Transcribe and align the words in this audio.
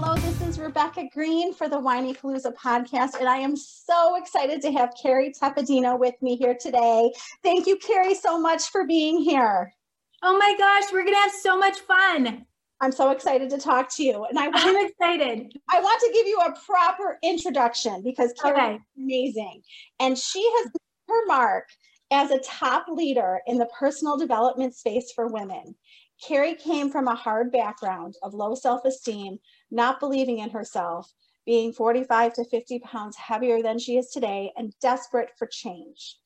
Hello, 0.00 0.14
this 0.14 0.40
is 0.42 0.60
Rebecca 0.60 1.08
Greene 1.12 1.52
for 1.52 1.68
the 1.68 1.74
Whinypaluza 1.74 2.54
podcast, 2.54 3.18
and 3.18 3.28
I 3.28 3.38
am 3.38 3.56
so 3.56 4.14
excited 4.14 4.62
to 4.62 4.70
have 4.70 4.94
Kerry 5.02 5.32
Tepedino 5.32 5.98
with 5.98 6.14
me 6.22 6.36
here 6.36 6.54
today. 6.54 7.12
Thank 7.42 7.66
you, 7.66 7.76
Kerry, 7.78 8.14
so 8.14 8.38
much 8.38 8.68
for 8.68 8.86
being 8.86 9.18
here. 9.18 9.74
Oh 10.22 10.38
my 10.38 10.54
gosh, 10.56 10.92
we're 10.92 11.04
gonna 11.04 11.16
have 11.16 11.32
so 11.32 11.58
much 11.58 11.80
fun. 11.80 12.46
I'm 12.80 12.92
so 12.92 13.10
excited 13.10 13.50
to 13.50 13.58
talk 13.58 13.92
to 13.96 14.04
you, 14.04 14.24
and 14.26 14.38
I 14.38 14.46
want, 14.46 14.58
I'm 14.66 14.86
excited. 14.86 15.52
I 15.68 15.80
want 15.80 16.00
to 16.00 16.12
give 16.14 16.28
you 16.28 16.38
a 16.46 16.54
proper 16.64 17.18
introduction 17.24 18.00
because 18.04 18.32
Kerry 18.40 18.52
okay. 18.52 18.74
is 18.76 18.80
amazing, 18.96 19.62
and 19.98 20.16
she 20.16 20.48
has 20.58 20.70
her 21.08 21.26
mark 21.26 21.64
as 22.12 22.30
a 22.30 22.38
top 22.38 22.86
leader 22.88 23.40
in 23.48 23.58
the 23.58 23.68
personal 23.76 24.16
development 24.16 24.76
space 24.76 25.10
for 25.12 25.26
women. 25.26 25.74
Kerry 26.22 26.54
came 26.54 26.90
from 26.90 27.08
a 27.08 27.14
hard 27.14 27.52
background 27.52 28.16
of 28.22 28.34
low 28.34 28.54
self 28.54 28.84
esteem, 28.84 29.38
not 29.70 30.00
believing 30.00 30.38
in 30.38 30.50
herself, 30.50 31.12
being 31.44 31.72
45 31.72 32.34
to 32.34 32.44
50 32.44 32.78
pounds 32.80 33.16
heavier 33.16 33.62
than 33.62 33.78
she 33.78 33.96
is 33.96 34.10
today, 34.10 34.52
and 34.56 34.78
desperate 34.80 35.30
for 35.38 35.46
change. 35.46 36.16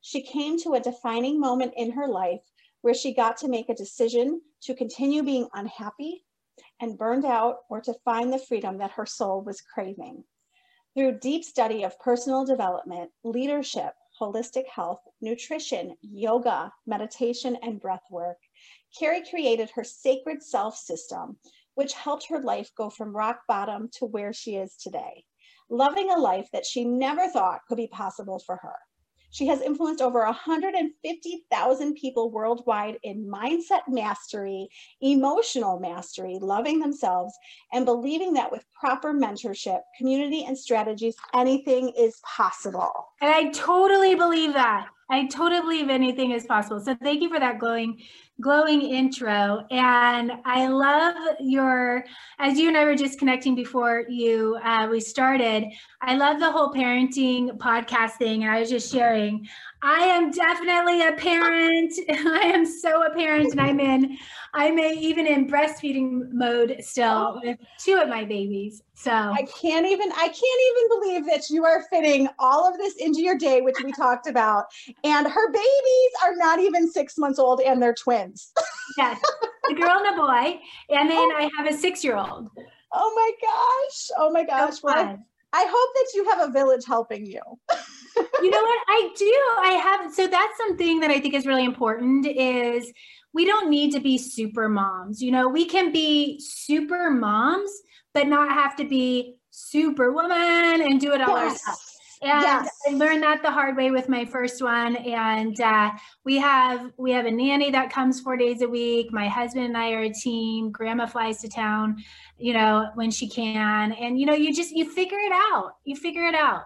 She 0.00 0.22
came 0.22 0.58
to 0.58 0.74
a 0.74 0.80
defining 0.80 1.38
moment 1.38 1.74
in 1.76 1.92
her 1.92 2.08
life 2.08 2.42
where 2.80 2.94
she 2.94 3.14
got 3.14 3.36
to 3.38 3.48
make 3.48 3.68
a 3.68 3.74
decision 3.74 4.42
to 4.62 4.74
continue 4.74 5.22
being 5.22 5.48
unhappy 5.54 6.24
and 6.80 6.98
burned 6.98 7.24
out 7.24 7.58
or 7.70 7.80
to 7.80 7.94
find 8.04 8.32
the 8.32 8.38
freedom 8.38 8.78
that 8.78 8.90
her 8.90 9.06
soul 9.06 9.42
was 9.42 9.60
craving. 9.60 10.24
Through 10.94 11.20
deep 11.20 11.44
study 11.44 11.84
of 11.84 11.98
personal 12.00 12.44
development, 12.44 13.12
leadership, 13.24 13.94
holistic 14.20 14.66
health, 14.66 15.00
nutrition, 15.20 15.96
yoga, 16.02 16.72
meditation, 16.86 17.56
and 17.62 17.80
breath 17.80 18.04
work, 18.10 18.38
Kerry 18.98 19.24
created 19.24 19.70
her 19.70 19.84
sacred 19.84 20.42
self 20.42 20.76
system, 20.76 21.38
which 21.74 21.92
helped 21.92 22.28
her 22.28 22.40
life 22.40 22.70
go 22.76 22.90
from 22.90 23.16
rock 23.16 23.40
bottom 23.48 23.88
to 23.98 24.06
where 24.06 24.32
she 24.32 24.56
is 24.56 24.76
today, 24.76 25.24
loving 25.70 26.10
a 26.10 26.18
life 26.18 26.48
that 26.52 26.66
she 26.66 26.84
never 26.84 27.28
thought 27.28 27.60
could 27.68 27.76
be 27.76 27.88
possible 27.88 28.38
for 28.38 28.56
her. 28.56 28.74
She 29.32 29.46
has 29.46 29.62
influenced 29.62 30.02
over 30.02 30.24
150,000 30.24 31.94
people 31.94 32.30
worldwide 32.30 32.98
in 33.02 33.26
mindset 33.26 33.80
mastery, 33.88 34.68
emotional 35.00 35.80
mastery, 35.80 36.38
loving 36.38 36.80
themselves, 36.80 37.34
and 37.72 37.86
believing 37.86 38.34
that 38.34 38.52
with 38.52 38.66
proper 38.78 39.14
mentorship, 39.14 39.80
community, 39.96 40.44
and 40.44 40.56
strategies, 40.56 41.16
anything 41.34 41.94
is 41.98 42.20
possible. 42.26 42.92
And 43.22 43.30
I 43.30 43.50
totally 43.52 44.14
believe 44.14 44.52
that. 44.52 44.88
I 45.10 45.26
totally 45.26 45.60
believe 45.60 45.90
anything 45.90 46.30
is 46.30 46.46
possible. 46.46 46.80
So 46.80 46.94
thank 47.02 47.22
you 47.22 47.28
for 47.28 47.38
that 47.38 47.58
glowing, 47.58 48.00
glowing 48.40 48.82
intro. 48.82 49.66
And 49.70 50.32
I 50.44 50.68
love 50.68 51.14
your, 51.40 52.04
as 52.38 52.58
you 52.58 52.68
and 52.68 52.76
I 52.76 52.84
were 52.84 52.94
just 52.94 53.18
connecting 53.18 53.54
before 53.54 54.04
you 54.08 54.58
uh, 54.64 54.88
we 54.90 55.00
started. 55.00 55.66
I 56.00 56.16
love 56.16 56.40
the 56.40 56.50
whole 56.50 56.72
parenting 56.72 57.58
podcast 57.58 58.12
thing, 58.12 58.42
and 58.42 58.52
I 58.52 58.60
was 58.60 58.70
just 58.70 58.90
sharing. 58.90 59.46
I 59.84 60.04
am 60.04 60.30
definitely 60.30 61.04
a 61.04 61.12
parent. 61.12 61.92
I 62.08 62.52
am 62.54 62.64
so 62.64 63.04
a 63.04 63.10
parent, 63.12 63.50
and 63.50 63.60
I'm 63.60 63.80
in, 63.80 64.16
I'm 64.54 64.78
a, 64.78 64.92
even 64.92 65.26
in 65.26 65.48
breastfeeding 65.48 66.30
mode 66.30 66.76
still 66.80 67.34
oh. 67.34 67.40
with 67.42 67.58
two 67.80 67.96
of 67.96 68.08
my 68.08 68.24
babies. 68.24 68.82
So 68.94 69.10
I 69.10 69.42
can't 69.60 69.86
even, 69.86 70.12
I 70.12 70.28
can't 70.28 70.62
even 70.70 71.00
believe 71.00 71.26
that 71.26 71.50
you 71.50 71.64
are 71.64 71.82
fitting 71.90 72.28
all 72.38 72.68
of 72.68 72.78
this 72.78 72.96
into 72.96 73.22
your 73.22 73.36
day, 73.36 73.60
which 73.60 73.74
we 73.84 73.90
talked 73.96 74.28
about. 74.28 74.66
And 75.02 75.26
her 75.26 75.50
babies 75.50 76.12
are 76.22 76.36
not 76.36 76.60
even 76.60 76.90
six 76.90 77.18
months 77.18 77.40
old, 77.40 77.60
and 77.60 77.82
they're 77.82 77.94
twins. 77.94 78.52
yes, 78.96 79.20
a 79.68 79.74
girl 79.74 79.98
and 79.98 80.14
a 80.14 80.16
boy, 80.16 80.60
and 80.90 81.10
then 81.10 81.18
oh. 81.18 81.34
I 81.36 81.50
have 81.56 81.66
a 81.66 81.76
six-year-old. 81.76 82.50
Oh 82.92 83.12
my 83.16 83.32
gosh! 83.40 84.10
Oh 84.16 84.30
my 84.30 84.44
gosh! 84.44 84.74
So 84.74 84.80
well, 84.84 85.18
I 85.52 85.66
hope 85.68 85.94
that 85.94 86.08
you 86.14 86.28
have 86.30 86.48
a 86.48 86.52
village 86.52 86.84
helping 86.86 87.26
you. 87.26 87.40
You 88.16 88.50
know 88.50 88.62
what? 88.62 88.80
I 88.88 89.10
do. 89.16 89.36
I 89.60 89.80
have. 89.82 90.14
So 90.14 90.26
that's 90.26 90.56
something 90.56 91.00
that 91.00 91.10
I 91.10 91.20
think 91.20 91.34
is 91.34 91.46
really 91.46 91.64
important 91.64 92.26
is 92.26 92.92
we 93.32 93.44
don't 93.44 93.70
need 93.70 93.92
to 93.92 94.00
be 94.00 94.18
super 94.18 94.68
moms. 94.68 95.22
You 95.22 95.30
know, 95.30 95.48
we 95.48 95.64
can 95.64 95.92
be 95.92 96.40
super 96.40 97.10
moms, 97.10 97.70
but 98.12 98.26
not 98.26 98.50
have 98.50 98.76
to 98.76 98.84
be 98.84 99.36
superwoman 99.50 100.82
and 100.82 101.00
do 101.00 101.12
it 101.12 101.20
all 101.20 101.36
yes. 101.36 101.52
ourselves. 101.52 101.88
And 102.22 102.40
yes. 102.40 102.70
I 102.88 102.92
learned 102.92 103.24
that 103.24 103.42
the 103.42 103.50
hard 103.50 103.76
way 103.76 103.90
with 103.90 104.08
my 104.08 104.24
first 104.24 104.62
one. 104.62 104.94
And 104.94 105.60
uh, 105.60 105.90
we 106.24 106.38
have 106.38 106.92
we 106.96 107.10
have 107.10 107.26
a 107.26 107.30
nanny 107.30 107.72
that 107.72 107.90
comes 107.90 108.20
four 108.20 108.36
days 108.36 108.62
a 108.62 108.68
week. 108.68 109.12
My 109.12 109.26
husband 109.26 109.66
and 109.66 109.76
I 109.76 109.90
are 109.90 110.02
a 110.02 110.12
team. 110.12 110.70
Grandma 110.70 111.06
flies 111.06 111.40
to 111.40 111.48
town, 111.48 111.96
you 112.38 112.52
know, 112.52 112.90
when 112.94 113.10
she 113.10 113.28
can. 113.28 113.92
And 113.92 114.20
you 114.20 114.26
know, 114.26 114.34
you 114.34 114.54
just 114.54 114.70
you 114.70 114.88
figure 114.88 115.18
it 115.18 115.32
out. 115.32 115.72
You 115.84 115.96
figure 115.96 116.24
it 116.24 116.36
out. 116.36 116.62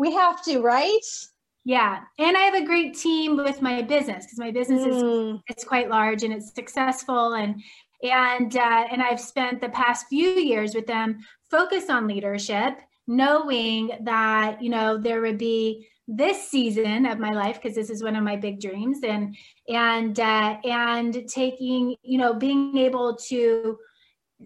We 0.00 0.14
have 0.14 0.42
to, 0.44 0.60
right? 0.60 0.98
Yeah, 1.62 2.00
and 2.18 2.34
I 2.34 2.40
have 2.40 2.54
a 2.54 2.64
great 2.64 2.96
team 2.96 3.36
with 3.36 3.60
my 3.60 3.82
business 3.82 4.24
because 4.24 4.38
my 4.38 4.50
business 4.50 4.80
mm. 4.80 5.34
is 5.34 5.40
it's 5.46 5.62
quite 5.62 5.90
large 5.90 6.22
and 6.22 6.32
it's 6.32 6.54
successful 6.54 7.34
and 7.34 7.62
and 8.02 8.56
uh, 8.56 8.86
and 8.90 9.02
I've 9.02 9.20
spent 9.20 9.60
the 9.60 9.68
past 9.68 10.06
few 10.08 10.30
years 10.30 10.74
with 10.74 10.86
them 10.86 11.18
focused 11.50 11.90
on 11.90 12.06
leadership, 12.06 12.78
knowing 13.06 13.90
that 14.04 14.62
you 14.62 14.70
know 14.70 14.96
there 14.96 15.20
would 15.20 15.36
be 15.36 15.86
this 16.08 16.48
season 16.48 17.04
of 17.04 17.18
my 17.18 17.32
life 17.32 17.60
because 17.60 17.76
this 17.76 17.90
is 17.90 18.02
one 18.02 18.16
of 18.16 18.24
my 18.24 18.36
big 18.36 18.58
dreams 18.58 19.00
and 19.04 19.36
and 19.68 20.18
uh, 20.18 20.56
and 20.64 21.28
taking 21.28 21.94
you 22.02 22.16
know 22.16 22.32
being 22.32 22.78
able 22.78 23.16
to 23.16 23.76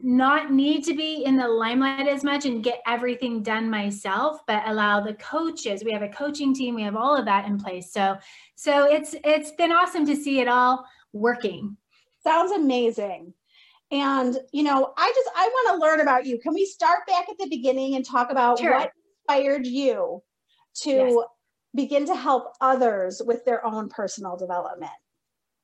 not 0.03 0.51
need 0.51 0.85
to 0.85 0.95
be 0.95 1.25
in 1.25 1.37
the 1.37 1.47
limelight 1.47 2.09
as 2.09 2.25
much 2.25 2.47
and 2.47 2.65
get 2.65 2.83
everything 2.87 3.43
done 3.43 3.71
myself 3.71 4.41
but 4.47 4.63
allow 4.67 5.01
the 5.01 5.15
coaches 5.15 5.85
we 5.85 5.93
have 5.93 6.03
a 6.03 6.09
coaching 6.09 6.53
team 6.53 6.75
we 6.75 6.83
have 6.83 6.97
all 6.97 7.17
of 7.17 7.25
that 7.25 7.47
in 7.47 7.59
place. 7.59 7.93
So 7.93 8.17
so 8.57 8.91
it's 8.91 9.15
it's 9.25 9.53
been 9.53 9.73
awesome 9.73 10.05
to 10.07 10.17
see 10.17 10.41
it 10.41 10.49
all 10.49 10.85
working. 11.13 11.77
Sounds 12.23 12.51
amazing. 12.53 13.33
And 13.91 14.37
you 14.53 14.65
know 14.65 14.93
i 14.97 15.13
just 15.15 15.31
i 15.37 15.47
want 15.47 15.77
to 15.77 15.87
learn 15.87 16.01
about 16.01 16.27
you. 16.27 16.39
Can 16.39 16.55
we 16.55 16.67
start 16.67 17.07
back 17.07 17.29
at 17.29 17.39
the 17.39 17.49
beginning 17.49 17.95
and 17.95 18.05
talk 18.05 18.31
about 18.31 18.59
sure. 18.59 18.73
what 18.73 18.91
inspired 19.29 19.67
you 19.67 20.23
to 20.83 20.91
yes. 20.91 21.17
begin 21.75 22.07
to 22.07 22.17
help 22.17 22.53
others 22.61 23.23
with 23.25 23.45
their 23.45 23.65
own 23.65 23.89
personal 23.89 24.37
development? 24.37 24.91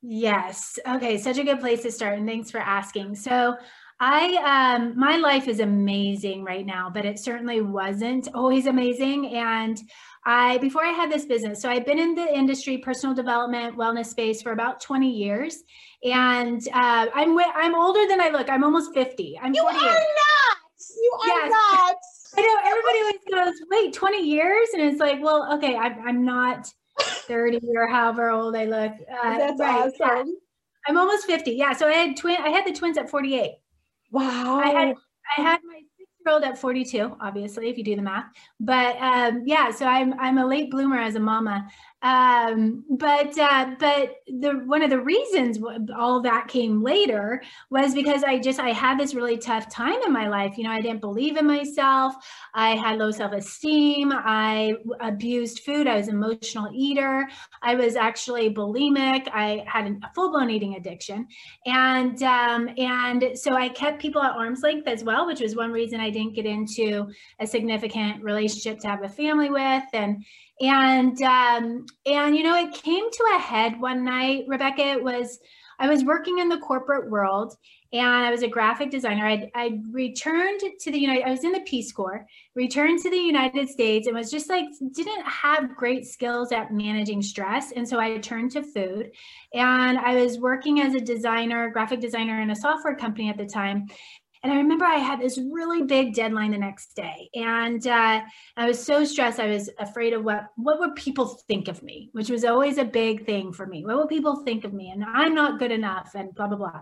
Yes. 0.03 0.79
Okay 0.87 1.19
such 1.19 1.39
a 1.39 1.45
good 1.45 1.59
place 1.59 1.83
to 1.83 1.91
start 1.91 2.17
and 2.17 2.29
thanks 2.29 2.51
for 2.51 2.59
asking. 2.59 3.17
So 3.17 3.57
I 4.01 4.77
um 4.77 4.99
my 4.99 5.17
life 5.17 5.47
is 5.47 5.61
amazing 5.61 6.43
right 6.43 6.65
now, 6.65 6.91
but 6.93 7.05
it 7.05 7.19
certainly 7.19 7.61
wasn't 7.61 8.29
always 8.35 8.67
amazing 8.67 9.35
and 9.37 9.79
I 10.25 10.59
before 10.59 10.85
I 10.85 10.91
had 10.91 11.11
this 11.11 11.25
business, 11.25 11.63
so 11.63 11.71
I've 11.71 11.87
been 11.87 11.99
in 11.99 12.15
the 12.15 12.35
industry, 12.35 12.79
personal 12.79 13.15
development, 13.15 13.77
wellness 13.77 14.07
space 14.07 14.43
for 14.43 14.53
about 14.53 14.81
20 14.81 15.11
years, 15.11 15.63
and 16.05 16.61
uh, 16.75 17.07
I'm 17.15 17.39
I'm 17.39 17.75
older 17.75 18.07
than 18.07 18.21
I 18.21 18.29
look. 18.29 18.51
I'm 18.51 18.65
almost 18.65 18.93
50. 18.93 19.39
I'm 19.43 19.55
you 19.55 19.63
48. 19.63 19.81
are 19.81 19.93
not. 19.93 20.57
You 21.03 21.19
are 21.23 21.27
yes. 21.27 21.51
not. 21.51 21.97
I 22.37 22.43
know 22.43 22.59
everybody 22.65 22.99
always 23.01 23.57
goes, 23.59 23.67
wait, 23.71 23.93
20 23.93 24.23
years? 24.23 24.69
And 24.75 24.83
it's 24.83 25.01
like, 25.01 25.23
well, 25.23 25.53
okay, 25.55 25.77
I'm, 25.77 26.01
I'm 26.07 26.25
not 26.25 26.73
30 27.01 27.61
or 27.77 27.89
however 27.89 28.31
old 28.31 28.55
I 28.55 28.67
look. 28.67 28.93
Uh, 28.93 29.39
That's 29.39 29.59
right. 29.59 29.93
awesome. 30.01 30.37
I'm 30.87 30.97
almost 30.97 31.27
50. 31.27 31.53
Yeah. 31.53 31.73
So 31.73 31.89
I 31.89 31.93
had 31.93 32.17
twin, 32.17 32.41
I 32.41 32.51
had 32.51 32.65
the 32.65 32.73
twins 32.73 32.99
at 32.99 33.11
48. 33.11 33.53
Wow. 34.11 34.61
I 34.65 34.71
had, 34.71 34.97
I 35.39 35.43
had 35.43 35.61
my 35.65 35.80
old 36.27 36.45
at 36.45 36.59
42, 36.59 37.17
obviously, 37.21 37.69
if 37.69 37.79
you 37.79 37.85
do 37.85 37.97
the 37.97 38.03
math. 38.03 38.27
But 38.59 38.97
um, 38.97 39.43
yeah, 39.47 39.71
so 39.71 39.87
I'm 39.87 40.19
I'm 40.19 40.39
a 40.39 40.47
late 40.47 40.71
bloomer 40.71 40.99
as 40.99 41.15
a 41.15 41.21
mama. 41.21 41.69
Um, 42.03 42.83
but 42.89 43.37
uh, 43.39 43.73
but 43.79 44.23
the 44.27 44.63
one 44.65 44.83
of 44.83 44.89
the 44.89 45.01
reasons 45.01 45.59
all 45.95 46.23
that 46.23 46.49
came 46.49 46.83
later 46.83 47.43
was 47.69 47.95
because 47.95 48.25
I 48.25 48.39
just 48.39 48.59
I 48.59 48.71
had 48.71 48.99
this 48.99 49.15
really 49.15 49.37
tough 49.37 49.69
time 49.69 50.01
in 50.07 50.13
my 50.13 50.29
life. 50.29 50.57
You 50.57 50.65
know, 50.65 50.71
I 50.71 50.81
didn't 50.81 51.03
believe 51.03 51.37
in 51.37 51.47
myself. 51.47 52.15
I 52.55 52.75
had 52.75 52.99
low 52.99 53.11
self 53.11 53.33
esteem. 53.33 54.13
I 54.15 54.75
abused 55.01 55.61
food. 55.61 55.87
I 55.87 55.97
was 55.97 56.09
an 56.09 56.15
emotional 56.15 56.71
eater. 56.73 57.29
I 57.61 57.75
was 57.75 57.97
actually 57.97 58.55
bulimic. 58.55 59.29
I 59.33 59.65
had 59.67 59.87
a 59.87 60.15
full 60.15 60.31
blown 60.31 60.49
eating 60.49 60.77
addiction, 60.77 61.29
and 61.67 62.23
um, 62.23 62.71
and 62.79 63.39
so 63.39 63.55
I 63.55 63.69
kept 63.69 64.01
people 64.01 64.23
at 64.23 64.33
arm's 64.33 64.63
length 64.63 64.89
as 64.89 65.05
well, 65.05 65.27
which 65.27 65.41
was 65.41 65.55
one 65.55 65.71
reason 65.71 66.01
I 66.01 66.10
didn't 66.11 66.35
get 66.35 66.47
into 66.47 67.09
a 67.39 67.47
significant 67.47 68.23
relationship 68.23 68.79
to 68.81 68.89
have 68.89 69.03
a 69.03 69.09
family 69.09 69.51
with, 69.51 69.85
and 69.93 70.25
and 70.61 71.21
um, 71.23 71.87
and 72.07 72.37
you 72.37 72.43
know 72.43 72.57
it 72.57 72.73
came 72.75 73.11
to 73.11 73.25
a 73.35 73.39
head 73.39 73.81
one 73.81 74.05
night 74.05 74.45
rebecca 74.47 74.83
it 74.83 75.03
was 75.03 75.39
i 75.79 75.89
was 75.89 76.05
working 76.05 76.39
in 76.39 76.49
the 76.49 76.59
corporate 76.59 77.11
world 77.11 77.57
and 77.93 78.07
i 78.07 78.31
was 78.31 78.43
a 78.43 78.49
graphic 78.49 78.91
designer. 78.91 79.27
I 79.27 79.51
i 79.55 79.81
returned 79.91 80.61
to 80.81 80.91
the 80.91 80.99
united 80.99 81.25
i 81.25 81.31
was 81.31 81.45
in 81.45 81.53
the 81.53 81.61
peace 81.61 81.93
corps 81.93 82.27
returned 82.55 83.01
to 83.01 83.11
the 83.11 83.17
united 83.17 83.71
states 83.71 84.07
and 84.07 84.15
was 84.15 84.31
just 84.31 84.51
like 84.51 84.67
didn't 84.93 85.25
have 85.25 85.75
great 85.75 86.07
skills 86.07 86.53
at 86.53 86.73
managing 86.73 87.23
stress. 87.23 87.73
And 87.73 87.89
so 87.89 87.99
i 87.99 88.19
turned 88.19 88.51
to 88.53 88.63
food 88.63 89.11
and 89.55 89.99
i 89.99 90.15
was 90.15 90.39
working 90.39 90.81
as 90.81 90.95
a 90.95 91.01
designer 91.01 91.71
graphic 91.71 92.01
designer 92.01 92.43
in 92.43 92.51
a 92.51 92.57
software 92.57 92.97
company 92.97 93.31
at 93.31 93.39
the 93.39 93.47
time 93.47 93.87
and 94.43 94.53
I 94.53 94.57
remember 94.57 94.87
I 94.87 94.97
had 94.97 95.21
this 95.21 95.39
really 95.39 95.83
big 95.83 96.15
deadline 96.15 96.53
the 96.53 96.59
next 96.59 96.95
day, 96.97 97.29
and 97.35 97.87
uh, 97.87 98.23
I 98.57 98.67
was 98.67 98.83
so 98.83 99.05
stressed. 99.05 99.39
I 99.39 99.49
was 99.49 99.69
afraid 99.79 100.15
of 100.15 100.25
what 100.25 100.47
what 100.57 100.81
would 100.81 100.95
people 100.95 101.27
think 101.47 101.69
of 101.69 101.83
me, 101.83 102.09
which 102.13 102.31
was 102.31 102.45
always 102.45 102.79
a 102.79 102.85
big 102.85 103.27
thing 103.27 103.53
for 103.53 103.67
me. 103.67 103.85
What 103.85 103.99
would 103.99 104.09
people 104.09 104.43
think 104.45 104.65
of 104.65 104.73
me? 104.73 104.91
And 104.91 105.05
I'm 105.05 105.35
not 105.35 105.59
good 105.59 105.73
enough, 105.73 106.13
and 106.15 106.35
blah 106.35 106.47
blah 106.47 106.57
blah. 106.57 106.81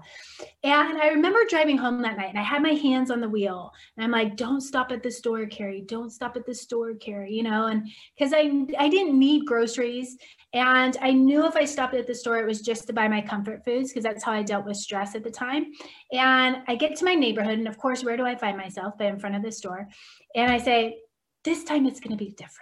And 0.62 0.98
I 0.98 1.08
remember 1.08 1.40
driving 1.48 1.78
home 1.78 2.00
that 2.02 2.16
night, 2.16 2.30
and 2.30 2.38
I 2.38 2.42
had 2.42 2.62
my 2.62 2.74
hands 2.74 3.10
on 3.10 3.20
the 3.20 3.28
wheel, 3.28 3.72
and 3.96 4.04
I'm 4.04 4.12
like, 4.12 4.36
"Don't 4.36 4.60
stop 4.60 4.92
at 4.92 5.02
the 5.02 5.10
store, 5.10 5.46
Kerry. 5.46 5.80
Don't 5.80 6.10
stop 6.10 6.36
at 6.36 6.46
the 6.46 6.54
store, 6.54 6.94
Kerry." 6.94 7.32
You 7.34 7.42
know, 7.42 7.66
and 7.66 7.88
because 8.16 8.32
I 8.32 8.66
I 8.78 8.88
didn't 8.88 9.18
need 9.18 9.46
groceries, 9.46 10.16
and 10.54 10.96
I 11.02 11.12
knew 11.12 11.46
if 11.46 11.56
I 11.56 11.66
stopped 11.66 11.94
at 11.94 12.06
the 12.06 12.14
store, 12.14 12.38
it 12.38 12.46
was 12.46 12.62
just 12.62 12.86
to 12.86 12.94
buy 12.94 13.06
my 13.06 13.20
comfort 13.20 13.64
foods 13.64 13.90
because 13.90 14.02
that's 14.02 14.24
how 14.24 14.32
I 14.32 14.42
dealt 14.42 14.64
with 14.64 14.78
stress 14.78 15.14
at 15.14 15.22
the 15.22 15.30
time. 15.30 15.72
And 16.12 16.58
I 16.66 16.74
get 16.74 16.96
to 16.96 17.04
my 17.04 17.14
neighborhood, 17.14 17.58
and 17.58 17.68
of 17.68 17.76
course, 17.76 18.02
where 18.02 18.16
do 18.16 18.24
I 18.24 18.34
find 18.34 18.56
myself? 18.56 18.94
But 18.96 19.08
in 19.08 19.18
front 19.18 19.36
of 19.36 19.42
the 19.42 19.52
store. 19.52 19.88
And 20.34 20.50
I 20.50 20.58
say, 20.58 20.98
This 21.44 21.64
time 21.64 21.86
it's 21.86 22.00
going 22.00 22.16
to 22.16 22.24
be 22.24 22.30
different. 22.30 22.54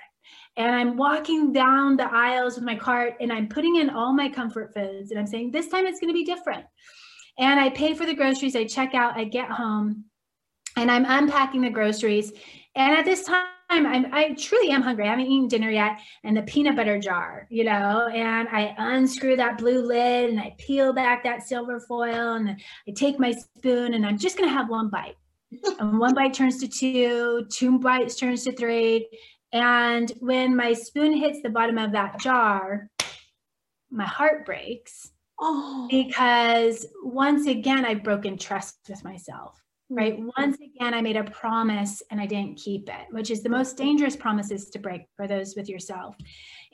And 0.57 0.75
I'm 0.75 0.97
walking 0.97 1.53
down 1.53 1.97
the 1.97 2.13
aisles 2.13 2.57
with 2.57 2.65
my 2.65 2.75
cart 2.75 3.15
and 3.21 3.33
I'm 3.33 3.47
putting 3.47 3.77
in 3.77 3.91
all 3.91 4.13
my 4.13 4.29
comfort 4.31 4.73
foods. 4.75 5.11
And 5.11 5.21
I'm 5.21 5.27
saying, 5.27 5.53
This 5.53 5.69
time 5.69 5.87
it's 5.87 6.01
going 6.01 6.13
to 6.13 6.15
be 6.15 6.25
different. 6.25 6.65
And 7.39 7.61
I 7.61 7.71
pay 7.71 7.95
for 7.95 8.07
the 8.07 8.15
groceries, 8.15 8.57
I 8.57 8.65
check 8.65 8.95
out, 8.95 9.17
I 9.17 9.25
get 9.25 9.51
home, 9.51 10.07
and 10.77 10.91
I'm 10.91 11.05
unpacking 11.07 11.61
the 11.61 11.71
groceries. 11.71 12.33
And 12.75 12.97
at 12.97 13.05
this 13.05 13.25
time, 13.25 13.47
I'm, 13.69 14.15
I 14.15 14.35
truly 14.35 14.71
am 14.71 14.83
hungry. 14.83 15.07
I 15.07 15.11
haven't 15.11 15.27
eaten 15.27 15.49
dinner 15.49 15.71
yet. 15.71 15.99
And 16.25 16.37
the 16.37 16.43
peanut 16.43 16.77
butter 16.77 16.99
jar, 16.99 17.47
you 17.51 17.65
know, 17.65 18.09
and 18.13 18.49
I 18.49 18.75
unscrew 18.79 19.37
that 19.37 19.59
blue 19.59 19.83
lid 19.83 20.31
and 20.31 20.41
I 20.41 20.55
peel 20.59 20.93
back 20.93 21.25
that 21.25 21.43
silver 21.43 21.81
foil 21.81 22.35
and 22.35 22.51
I 22.51 22.93
take 22.95 23.19
my 23.19 23.33
spoon 23.33 23.95
and 23.95 24.07
I'm 24.07 24.19
just 24.19 24.37
going 24.37 24.49
to 24.49 24.55
have 24.55 24.69
one 24.69 24.89
bite. 24.89 25.17
and 25.79 25.99
one 25.99 26.15
bite 26.15 26.35
turns 26.35 26.59
to 26.61 26.69
two, 26.69 27.47
two 27.51 27.79
bites 27.79 28.17
turns 28.17 28.45
to 28.45 28.53
three. 28.53 29.09
And 29.53 30.13
when 30.21 30.55
my 30.55 30.73
spoon 30.73 31.13
hits 31.17 31.41
the 31.43 31.51
bottom 31.51 31.79
of 31.79 31.93
that 31.93 32.21
jar, 32.21 32.89
my 33.91 34.07
heart 34.07 34.45
breaks. 34.45 35.11
Oh. 35.41 35.87
Because 35.91 36.87
once 37.03 37.47
again, 37.47 37.85
I've 37.85 38.03
broken 38.03 38.39
trust 38.39 38.79
with 38.89 39.05
myself 39.05 39.61
right? 39.89 40.15
Mm-hmm. 40.15 40.31
Once 40.37 40.57
again, 40.57 40.95
I 40.95 41.01
made 41.01 41.17
a 41.17 41.25
promise 41.25 42.03
and 42.11 42.21
I 42.21 42.27
didn't 42.27 42.57
keep 42.57 42.89
it, 42.89 43.07
which 43.11 43.31
is 43.31 43.43
the 43.43 43.49
most 43.49 43.77
dangerous 43.77 44.17
promises 44.17 44.71
to 44.71 44.79
break 44.79 45.03
for 45.17 45.27
those 45.27 45.55
with 45.57 45.69
yourself. 45.69 46.17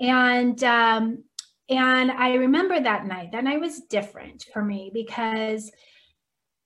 And 0.00 0.62
um, 0.64 1.24
and 1.68 2.10
I 2.10 2.34
remember 2.34 2.80
that 2.80 3.06
night. 3.06 3.32
That 3.32 3.44
night 3.44 3.60
was 3.60 3.80
different 3.80 4.46
for 4.52 4.64
me 4.64 4.90
because 4.92 5.70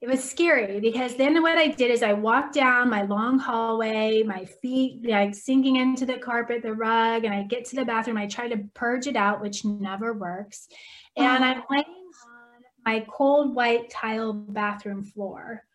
it 0.00 0.08
was 0.08 0.22
scary 0.22 0.78
because 0.80 1.16
then 1.16 1.42
what 1.42 1.56
I 1.56 1.68
did 1.68 1.90
is 1.90 2.02
I 2.02 2.12
walked 2.12 2.54
down 2.54 2.90
my 2.90 3.02
long 3.02 3.38
hallway, 3.38 4.22
my 4.22 4.44
feet 4.44 5.00
like 5.08 5.34
sinking 5.34 5.76
into 5.76 6.06
the 6.06 6.18
carpet, 6.18 6.62
the 6.62 6.74
rug, 6.74 7.24
and 7.24 7.34
I 7.34 7.44
get 7.44 7.64
to 7.66 7.76
the 7.76 7.84
bathroom. 7.84 8.18
I 8.18 8.26
try 8.26 8.48
to 8.48 8.58
purge 8.74 9.06
it 9.06 9.16
out, 9.16 9.40
which 9.40 9.64
never 9.64 10.12
works. 10.12 10.68
And 11.16 11.44
I'm 11.44 11.62
laying 11.70 11.84
on 11.84 12.62
my 12.84 13.06
cold 13.08 13.54
white 13.54 13.90
tile 13.90 14.32
bathroom 14.32 15.02
floor 15.02 15.65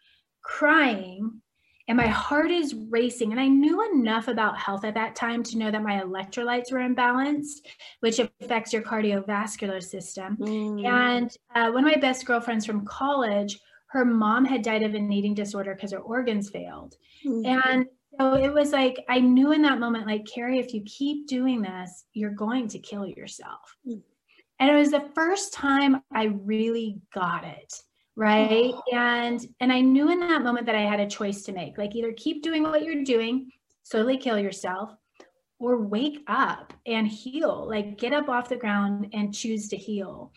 crying 0.41 1.41
and 1.87 1.97
my 1.97 2.07
heart 2.07 2.51
is 2.51 2.75
racing. 2.89 3.31
And 3.31 3.39
I 3.39 3.47
knew 3.47 3.83
enough 3.93 4.27
about 4.27 4.57
health 4.57 4.85
at 4.85 4.93
that 4.93 5.15
time 5.15 5.43
to 5.43 5.57
know 5.57 5.71
that 5.71 5.83
my 5.83 5.99
electrolytes 5.99 6.71
were 6.71 6.79
imbalanced, 6.79 7.65
which 7.99 8.19
affects 8.19 8.71
your 8.71 8.81
cardiovascular 8.81 9.83
system. 9.83 10.37
Mm. 10.37 10.85
And 10.85 11.31
uh, 11.53 11.71
one 11.71 11.85
of 11.85 11.91
my 11.91 11.99
best 11.99 12.25
girlfriends 12.25 12.65
from 12.65 12.85
college, 12.85 13.59
her 13.87 14.05
mom 14.05 14.45
had 14.45 14.61
died 14.61 14.83
of 14.83 14.93
an 14.93 15.11
eating 15.11 15.33
disorder 15.33 15.75
because 15.75 15.91
her 15.91 15.99
organs 15.99 16.49
failed. 16.49 16.95
Mm. 17.25 17.45
And 17.45 17.85
so 18.17 18.35
it 18.35 18.53
was 18.53 18.71
like, 18.71 19.03
I 19.09 19.19
knew 19.19 19.51
in 19.51 19.61
that 19.63 19.79
moment, 19.79 20.07
like, 20.07 20.25
Kerry, 20.25 20.59
if 20.59 20.73
you 20.73 20.83
keep 20.85 21.27
doing 21.27 21.61
this, 21.61 22.05
you're 22.13 22.31
going 22.31 22.67
to 22.69 22.79
kill 22.79 23.05
yourself. 23.05 23.75
Mm. 23.85 24.01
And 24.59 24.69
it 24.69 24.75
was 24.75 24.91
the 24.91 25.09
first 25.13 25.53
time 25.53 26.01
I 26.13 26.25
really 26.25 27.01
got 27.13 27.43
it 27.43 27.73
right? 28.15 28.73
Oh. 28.73 28.83
And 28.93 29.45
and 29.59 29.71
i 29.71 29.81
knew 29.81 30.11
in 30.11 30.19
that 30.19 30.43
moment 30.43 30.65
that 30.65 30.75
i 30.75 30.81
had 30.81 30.99
a 30.99 31.07
choice 31.07 31.43
to 31.43 31.53
make 31.53 31.77
like 31.77 31.95
either 31.95 32.13
keep 32.17 32.43
doing 32.43 32.63
what 32.63 32.83
you're 32.83 33.03
doing 33.03 33.49
slowly 33.83 34.17
kill 34.17 34.37
yourself 34.37 34.91
or 35.61 35.77
wake 35.77 36.23
up 36.27 36.73
and 36.87 37.07
heal 37.07 37.67
like 37.69 37.97
get 37.97 38.13
up 38.13 38.27
off 38.29 38.49
the 38.49 38.55
ground 38.55 39.07
and 39.13 39.33
choose 39.33 39.67
to 39.69 39.77
heal. 39.77 40.31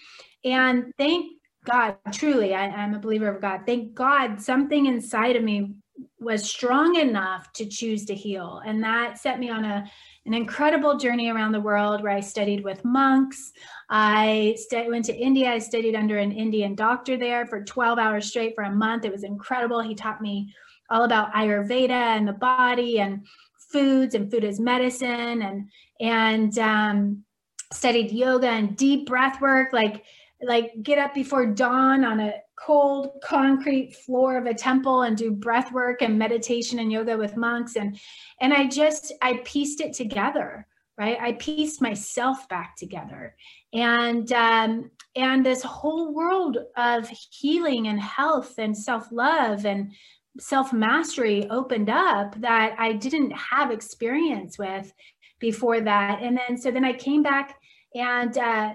And 0.44 0.92
thank 0.98 1.32
god 1.64 1.96
truly 2.12 2.54
I, 2.54 2.66
i'm 2.66 2.94
a 2.94 2.98
believer 2.98 3.28
of 3.28 3.40
god. 3.40 3.62
Thank 3.64 3.94
god 3.94 4.40
something 4.40 4.86
inside 4.86 5.36
of 5.36 5.42
me 5.42 5.74
was 6.20 6.44
strong 6.44 6.96
enough 6.96 7.52
to 7.54 7.66
choose 7.66 8.04
to 8.06 8.14
heal. 8.14 8.60
And 8.66 8.82
that 8.84 9.18
set 9.18 9.38
me 9.38 9.48
on 9.48 9.64
a 9.64 9.90
an 10.26 10.34
incredible 10.34 10.96
journey 10.96 11.30
around 11.30 11.52
the 11.52 11.60
world 11.60 12.02
where 12.02 12.12
I 12.12 12.20
studied 12.20 12.64
with 12.64 12.84
monks. 12.84 13.52
I 13.90 14.56
went 14.72 15.04
to 15.06 15.16
India. 15.16 15.52
I 15.52 15.58
studied 15.58 15.94
under 15.94 16.18
an 16.18 16.32
Indian 16.32 16.74
doctor 16.74 17.16
there 17.16 17.46
for 17.46 17.62
12 17.62 17.98
hours 17.98 18.26
straight 18.26 18.54
for 18.54 18.64
a 18.64 18.70
month. 18.70 19.04
It 19.04 19.12
was 19.12 19.24
incredible. 19.24 19.80
He 19.80 19.94
taught 19.94 20.22
me 20.22 20.52
all 20.90 21.04
about 21.04 21.32
Ayurveda 21.34 21.90
and 21.90 22.26
the 22.26 22.32
body 22.32 23.00
and 23.00 23.26
foods 23.58 24.14
and 24.14 24.30
food 24.30 24.44
as 24.44 24.60
medicine 24.60 25.42
and 25.42 25.68
and 26.00 26.58
um, 26.58 27.24
studied 27.72 28.12
yoga 28.12 28.48
and 28.48 28.76
deep 28.76 29.06
breath 29.06 29.40
work 29.40 29.72
like 29.72 30.04
like 30.42 30.72
get 30.82 30.98
up 30.98 31.14
before 31.14 31.46
dawn 31.46 32.04
on 32.04 32.20
a 32.20 32.34
cold 32.56 33.20
concrete 33.22 33.94
floor 33.96 34.36
of 34.36 34.46
a 34.46 34.54
temple 34.54 35.02
and 35.02 35.16
do 35.16 35.30
breath 35.30 35.72
work 35.72 36.02
and 36.02 36.18
meditation 36.18 36.78
and 36.78 36.92
yoga 36.92 37.16
with 37.16 37.36
monks. 37.36 37.76
And 37.76 37.98
and 38.40 38.52
i 38.52 38.66
just 38.66 39.12
i 39.22 39.40
pieced 39.44 39.80
it 39.80 39.92
together 39.92 40.66
right? 40.96 41.18
I 41.20 41.32
pieced 41.32 41.82
myself 41.82 42.48
back 42.48 42.76
together. 42.76 43.34
And 43.72 44.30
um 44.32 44.90
and 45.16 45.44
this 45.44 45.62
whole 45.62 46.14
world 46.14 46.58
of 46.76 47.08
healing 47.08 47.88
and 47.88 48.00
health 48.00 48.54
and 48.58 48.76
self-love 48.76 49.66
and 49.66 49.92
self-mastery 50.38 51.48
opened 51.48 51.88
up 51.88 52.40
that 52.40 52.74
i 52.78 52.92
didn't 52.92 53.30
have 53.30 53.70
experience 53.70 54.58
with 54.58 54.92
before 55.40 55.80
that. 55.80 56.22
And 56.22 56.38
then 56.38 56.56
so 56.58 56.70
then 56.70 56.84
i 56.84 56.92
came 56.92 57.22
back 57.22 57.56
and 57.94 58.36
uh, 58.38 58.72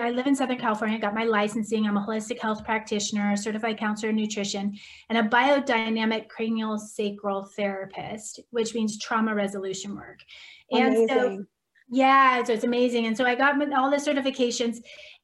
I 0.00 0.10
live 0.10 0.26
in 0.26 0.34
Southern 0.34 0.58
California. 0.58 0.96
I 0.96 1.00
got 1.00 1.14
my 1.14 1.24
licensing. 1.24 1.86
I'm 1.86 1.96
a 1.96 2.04
holistic 2.04 2.40
health 2.40 2.64
practitioner, 2.64 3.36
certified 3.36 3.78
counselor 3.78 4.10
in 4.10 4.16
nutrition, 4.16 4.76
and 5.08 5.18
a 5.18 5.22
biodynamic 5.22 6.28
cranial 6.28 6.76
sacral 6.76 7.44
therapist, 7.44 8.40
which 8.50 8.74
means 8.74 8.98
trauma 8.98 9.34
resolution 9.34 9.94
work. 9.94 10.18
Amazing. 10.72 11.10
And 11.10 11.10
so, 11.10 11.44
yeah, 11.90 12.42
so 12.42 12.52
it's 12.52 12.64
amazing. 12.64 13.06
And 13.06 13.16
so 13.16 13.24
I 13.24 13.36
got 13.36 13.54
all 13.72 13.90
the 13.90 13.98
certifications. 13.98 14.78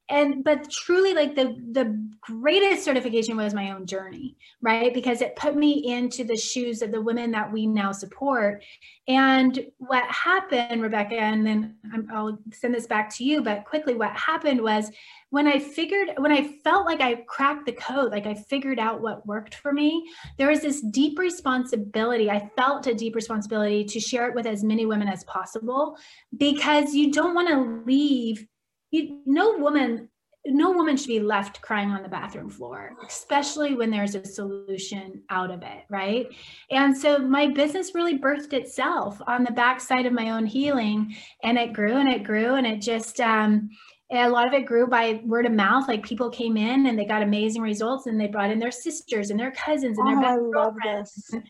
And 0.09 0.45
but 0.45 0.71
truly 0.71 1.15
like 1.15 1.35
the 1.35 1.57
the 1.73 2.09
greatest 2.21 2.85
certification 2.85 3.37
was 3.37 3.55
my 3.55 3.71
own 3.73 3.87
journey 3.87 4.37
right? 4.63 4.93
Because 4.95 5.21
it 5.21 5.37
put 5.37 5.55
me 5.55 5.93
into 5.93 6.25
the 6.25 6.37
shoes 6.37 6.83
of 6.83 6.91
the 6.91 7.01
women 7.01 7.31
that 7.31 7.53
we 7.53 7.67
now 7.67 7.93
support. 7.93 8.65
And 9.07 9.67
what 9.79 10.05
happened 10.11 10.83
rebecca 10.83 11.15
and 11.15 11.47
then 11.47 11.77
i'll 12.13 12.39
send 12.53 12.75
this 12.75 12.87
back 12.87 13.09
to 13.15 13.25
you 13.25 13.43
but 13.43 13.65
quickly 13.65 13.95
what 13.95 14.11
happened 14.17 14.61
was 14.61 14.91
when 15.31 15.47
i 15.47 15.59
figured 15.59 16.11
when 16.19 16.33
i 16.33 16.49
felt 16.65 16.87
like 16.87 17.01
i 17.01 17.15
cracked 17.27 17.67
the 17.67 17.73
code 17.73 18.11
like 18.11 18.27
i 18.27 18.35
figured 18.35 18.79
out 18.79 19.01
what 19.01 19.27
worked 19.27 19.55
for 19.55 19.73
me 19.73 20.05
there 20.39 20.49
was 20.49 20.61
this 20.61 20.81
deep 20.91 21.19
responsibility 21.19 22.31
i 22.31 22.51
felt 22.57 22.87
a 22.87 22.95
deep 22.95 23.15
responsibility 23.15 23.85
to 23.85 24.01
share 24.01 24.29
it 24.29 24.35
with 24.35 24.47
as 24.47 24.65
many 24.65 24.87
women 24.87 25.09
as 25.09 25.25
possible 25.25 25.97
because 26.37 26.95
you 26.95 27.13
don't 27.13 27.35
want 27.35 27.49
to 27.49 27.83
leave 27.87 28.47
you, 28.90 29.21
no 29.26 29.57
woman 29.59 30.09
no 30.49 30.71
woman 30.71 30.97
should 30.97 31.09
be 31.09 31.21
left 31.21 31.61
crying 31.61 31.90
on 31.90 32.02
the 32.02 32.09
bathroom 32.09 32.49
floor, 32.49 32.93
especially 33.07 33.75
when 33.75 33.90
there's 33.90 34.14
a 34.14 34.25
solution 34.25 35.23
out 35.31 35.50
of 35.50 35.62
it, 35.62 35.85
right? 35.90 36.26
And 36.71 36.97
so 36.97 37.19
my 37.19 37.49
business 37.49 37.95
really 37.95 38.19
birthed 38.19 38.52
itself 38.52 39.21
on 39.26 39.45
the 39.45 39.52
backside 39.52 40.07
of 40.07 40.12
my 40.12 40.31
own 40.31 40.47
healing, 40.47 41.14
and 41.43 41.59
it 41.59 41.73
grew 41.73 41.97
and 41.97 42.09
it 42.09 42.23
grew, 42.23 42.55
and 42.55 42.66
it 42.66 42.81
just 42.81 43.21
um, 43.21 43.69
a 44.12 44.28
lot 44.28 44.47
of 44.47 44.55
it 44.55 44.66
grew 44.66 44.87
by 44.87 45.21
word 45.25 45.47
of 45.47 45.52
mouth. 45.52 45.88
Like 45.88 46.05
people 46.05 46.31
came 46.31 46.57
in 46.57 46.87
and 46.87 46.99
they 46.99 47.07
got 47.07 47.23
amazing 47.23 47.62
results, 47.62 48.07
and 48.07 48.21
they 48.21 48.28
brought 48.28 48.50
in 48.50 48.59
their 48.59 48.71
sisters 48.71 49.31
and 49.31 49.40
their 49.40 49.52
cousins 49.52 49.99
and 49.99 50.09
their 50.09 50.19
oh, 50.19 50.23
best 50.23 50.33
I 50.33 50.37
love 50.37 50.75
girlfriends. 50.75 51.14
this. 51.31 51.43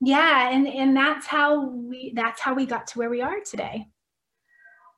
Yeah, 0.00 0.50
and 0.50 0.68
and 0.68 0.96
that's 0.96 1.26
how 1.26 1.70
we 1.70 2.12
that's 2.14 2.40
how 2.40 2.54
we 2.54 2.66
got 2.66 2.86
to 2.88 2.98
where 2.98 3.10
we 3.10 3.20
are 3.20 3.40
today. 3.40 3.86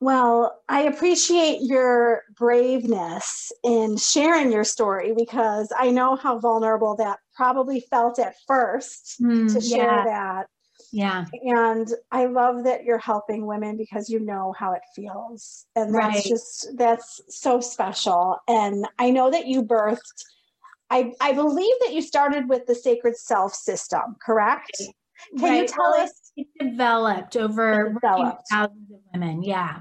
Well, 0.00 0.60
I 0.68 0.82
appreciate 0.82 1.62
your 1.62 2.24
braveness 2.36 3.50
in 3.64 3.96
sharing 3.96 4.52
your 4.52 4.64
story 4.64 5.14
because 5.16 5.72
I 5.76 5.90
know 5.90 6.16
how 6.16 6.38
vulnerable 6.38 6.96
that 6.96 7.18
probably 7.34 7.80
felt 7.80 8.18
at 8.18 8.34
first 8.46 9.22
Mm, 9.22 9.52
to 9.54 9.60
share 9.60 9.86
yeah. 9.86 10.04
that. 10.04 10.46
Yeah, 10.92 11.24
And 11.44 11.88
I 12.12 12.26
love 12.26 12.64
that 12.64 12.84
you're 12.84 12.98
helping 12.98 13.46
women 13.46 13.76
because 13.76 14.08
you 14.10 14.20
know 14.20 14.54
how 14.58 14.72
it 14.72 14.82
feels. 14.94 15.66
And 15.74 15.94
that's 15.94 16.22
Right. 16.22 16.26
just, 16.26 16.68
that's 16.76 17.20
so 17.28 17.60
special. 17.60 18.38
And 18.48 18.86
I 18.98 19.10
know 19.10 19.30
that 19.30 19.46
you 19.46 19.62
birthed, 19.62 20.24
I, 20.90 21.12
I 21.20 21.32
believe 21.32 21.74
that 21.80 21.92
you 21.94 22.02
started 22.02 22.48
with 22.48 22.66
the 22.66 22.74
Sacred 22.74 23.16
Self 23.16 23.54
system, 23.54 24.16
correct? 24.24 24.80
Can 25.38 25.54
you 25.54 25.66
tell 25.66 25.92
Well, 25.92 26.04
us, 26.04 26.25
it 26.36 26.46
developed 26.58 27.36
over 27.36 27.86
It 27.86 27.94
developed. 27.94 28.42
thousands 28.50 28.90
of 28.90 28.98
women. 29.14 29.42
Yeah. 29.42 29.80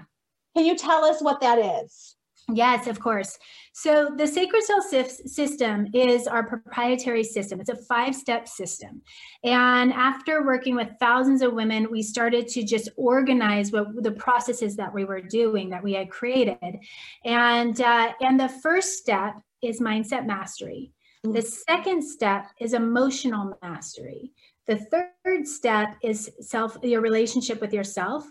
can 0.56 0.66
you 0.66 0.76
tell 0.76 1.04
us 1.04 1.22
what 1.22 1.42
that 1.42 1.60
is? 1.60 2.16
Yes, 2.54 2.86
of 2.86 3.00
course. 3.00 3.40
So 3.74 4.12
the 4.16 4.28
Sacred 4.28 4.64
Self 4.64 4.84
system 5.26 5.88
is 5.96 6.28
our 6.28 6.44
proprietary 6.44 7.24
system. 7.24 7.60
It's 7.60 7.72
a 7.72 7.76
five-step 7.76 8.48
system. 8.48 9.02
And 9.44 9.92
after 9.92 10.46
working 10.46 10.76
with 10.76 10.90
thousands 11.00 11.42
of 11.42 11.54
women, 11.54 11.90
we 11.90 12.04
started 12.04 12.48
to 12.50 12.64
just 12.64 12.90
organize 12.98 13.72
what 13.72 14.04
the 14.04 14.12
processes 14.12 14.76
that 14.76 14.94
we 14.94 15.06
were 15.06 15.22
doing 15.22 15.72
that 15.72 15.84
we 15.84 15.94
had 15.94 16.12
created. 16.12 16.78
And 17.26 17.82
uh, 17.82 18.14
and 18.22 18.40
the 18.40 18.50
first 18.62 19.00
step 19.00 19.34
is 19.64 19.82
mindset 19.82 20.28
mastery. 20.28 20.92
The 21.24 21.42
second 21.42 22.04
step 22.04 22.46
is 22.60 22.74
emotional 22.76 23.58
mastery. 23.64 24.32
The 24.68 24.78
third 24.78 25.48
step 25.48 25.96
is 26.02 26.32
self 26.40 26.78
your 26.82 27.02
relationship 27.02 27.62
with 27.62 27.74
yourself. 27.74 28.26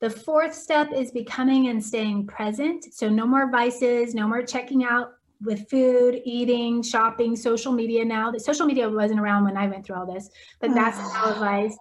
The 0.00 0.10
fourth 0.10 0.54
step 0.54 0.92
is 0.92 1.10
becoming 1.10 1.68
and 1.68 1.84
staying 1.84 2.26
present. 2.26 2.84
So, 2.92 3.08
no 3.08 3.26
more 3.26 3.50
vices, 3.50 4.14
no 4.14 4.28
more 4.28 4.42
checking 4.42 4.84
out 4.84 5.14
with 5.42 5.68
food, 5.68 6.20
eating, 6.24 6.82
shopping, 6.82 7.36
social 7.36 7.72
media 7.72 8.04
now. 8.04 8.30
The 8.30 8.40
social 8.40 8.66
media 8.66 8.88
wasn't 8.88 9.20
around 9.20 9.44
when 9.44 9.56
I 9.56 9.66
went 9.66 9.84
through 9.84 9.96
all 9.96 10.12
this, 10.12 10.30
but 10.60 10.70
that's 10.74 10.98
televised. 11.12 11.78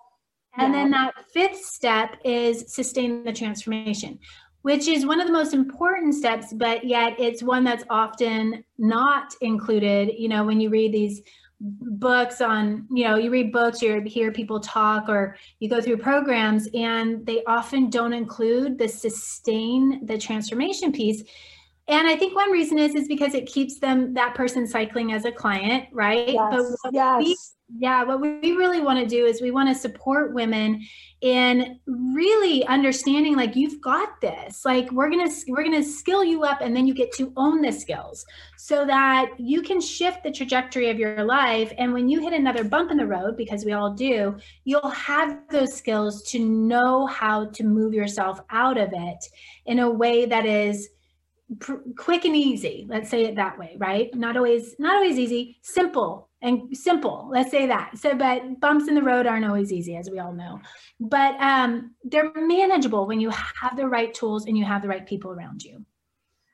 And 0.57 0.73
then 0.73 0.91
that 0.91 1.13
fifth 1.33 1.63
step 1.63 2.17
is 2.23 2.71
sustain 2.73 3.23
the 3.23 3.33
transformation, 3.33 4.19
which 4.61 4.87
is 4.87 5.05
one 5.05 5.19
of 5.19 5.25
the 5.25 5.33
most 5.33 5.53
important 5.53 6.13
steps, 6.13 6.53
but 6.53 6.83
yet 6.83 7.15
it's 7.19 7.41
one 7.41 7.63
that's 7.63 7.83
often 7.89 8.63
not 8.77 9.33
included. 9.41 10.11
You 10.15 10.29
know, 10.29 10.43
when 10.43 10.61
you 10.61 10.69
read 10.69 10.93
these 10.93 11.21
books 11.63 12.41
on 12.41 12.85
you 12.91 13.05
know 13.05 13.15
you 13.15 13.31
read 13.31 13.51
books 13.51 13.81
you 13.81 14.01
hear 14.01 14.31
people 14.33 14.59
talk 14.59 15.07
or 15.07 15.37
you 15.59 15.69
go 15.69 15.79
through 15.79 15.97
programs 15.97 16.67
and 16.73 17.25
they 17.25 17.41
often 17.45 17.89
don't 17.89 18.11
include 18.11 18.77
the 18.77 18.87
sustain 18.87 20.05
the 20.05 20.17
transformation 20.17 20.91
piece 20.91 21.23
and 21.87 22.05
i 22.05 22.17
think 22.17 22.35
one 22.35 22.51
reason 22.51 22.77
is 22.77 22.95
is 22.95 23.07
because 23.07 23.33
it 23.33 23.45
keeps 23.45 23.79
them 23.79 24.13
that 24.13 24.35
person 24.35 24.67
cycling 24.67 25.13
as 25.13 25.23
a 25.23 25.31
client 25.31 25.85
right 25.93 26.33
Yes. 26.33 26.75
what 26.81 26.93
yes. 26.93 27.55
Yeah 27.77 28.03
what 28.03 28.21
we 28.21 28.51
really 28.53 28.81
want 28.81 28.99
to 28.99 29.05
do 29.05 29.25
is 29.25 29.41
we 29.41 29.51
want 29.51 29.69
to 29.69 29.75
support 29.75 30.33
women 30.33 30.83
in 31.23 31.79
really 31.87 32.65
understanding 32.65 33.37
like 33.37 33.55
you've 33.55 33.79
got 33.79 34.19
this. 34.19 34.65
Like 34.65 34.91
we're 34.91 35.09
gonna 35.09 35.31
we're 35.47 35.63
gonna 35.63 35.81
skill 35.81 36.21
you 36.21 36.43
up 36.43 36.59
and 36.59 36.75
then 36.75 36.85
you 36.85 36.93
get 36.93 37.13
to 37.13 37.31
own 37.37 37.61
the 37.61 37.71
skills 37.71 38.25
so 38.57 38.85
that 38.85 39.29
you 39.37 39.61
can 39.61 39.79
shift 39.79 40.23
the 40.23 40.31
trajectory 40.31 40.89
of 40.89 40.99
your 40.99 41.23
life. 41.23 41.71
And 41.77 41.93
when 41.93 42.09
you 42.09 42.19
hit 42.19 42.33
another 42.33 42.65
bump 42.65 42.91
in 42.91 42.97
the 42.97 43.07
road 43.07 43.37
because 43.37 43.63
we 43.63 43.71
all 43.71 43.93
do 43.93 44.35
you'll 44.65 44.89
have 44.89 45.39
those 45.49 45.73
skills 45.73 46.23
to 46.23 46.39
know 46.39 47.05
how 47.05 47.45
to 47.51 47.63
move 47.63 47.93
yourself 47.93 48.41
out 48.49 48.77
of 48.77 48.89
it 48.91 49.25
in 49.65 49.79
a 49.79 49.89
way 49.89 50.25
that 50.25 50.45
is 50.45 50.89
pr- 51.59 51.81
quick 51.97 52.25
and 52.25 52.35
easy 52.35 52.85
let's 52.89 53.09
say 53.09 53.25
it 53.25 53.35
that 53.35 53.57
way 53.57 53.75
right 53.77 54.13
not 54.15 54.37
always 54.37 54.75
not 54.79 54.95
always 54.95 55.17
easy 55.17 55.57
simple 55.61 56.29
and 56.41 56.75
simple 56.75 57.29
let's 57.31 57.51
say 57.51 57.65
that 57.67 57.97
so 57.97 58.13
but 58.15 58.59
bumps 58.59 58.87
in 58.87 58.95
the 58.95 59.01
road 59.01 59.25
aren't 59.27 59.45
always 59.45 59.71
easy 59.71 59.95
as 59.95 60.09
we 60.09 60.19
all 60.19 60.33
know 60.33 60.59
but 60.99 61.35
um 61.39 61.91
they're 62.03 62.31
manageable 62.35 63.07
when 63.07 63.19
you 63.19 63.29
have 63.29 63.75
the 63.75 63.87
right 63.87 64.13
tools 64.13 64.45
and 64.45 64.57
you 64.57 64.65
have 64.65 64.81
the 64.81 64.87
right 64.87 65.05
people 65.05 65.31
around 65.31 65.63
you 65.63 65.85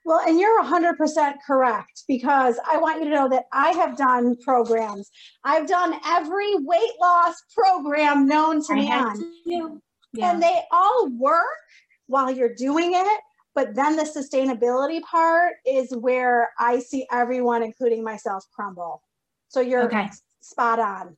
Well, 0.06 0.22
and 0.27 0.39
you're 0.39 0.63
100% 0.63 1.36
correct 1.46 2.03
because 2.08 2.56
I 2.72 2.77
want 2.77 3.00
you 3.00 3.10
to 3.10 3.15
know 3.15 3.29
that 3.29 3.46
I 3.53 3.70
have 3.82 3.96
done 3.96 4.36
programs. 4.41 5.12
I've 5.44 5.68
done 5.68 5.91
every 6.18 6.56
weight 6.56 6.96
loss 7.00 7.36
program 7.56 8.27
known 8.27 8.62
to 8.68 8.74
I 8.74 8.75
man, 8.75 9.15
to. 9.46 9.82
yeah 10.13 10.32
and 10.32 10.41
they 10.41 10.58
all 10.72 11.10
work 11.29 11.60
while 12.08 12.32
you're 12.32 12.56
doing 12.56 12.94
it. 12.96 13.20
But 13.56 13.75
then 13.75 13.96
the 13.96 14.03
sustainability 14.03 15.01
part 15.01 15.53
is 15.65 15.96
where 15.96 16.50
I 16.60 16.79
see 16.79 17.06
everyone, 17.12 17.63
including 17.63 18.03
myself, 18.03 18.46
crumble. 18.53 19.03
So 19.48 19.60
you're 19.60 19.84
Okay. 19.84 20.10
spot 20.39 20.79
on. 20.79 21.18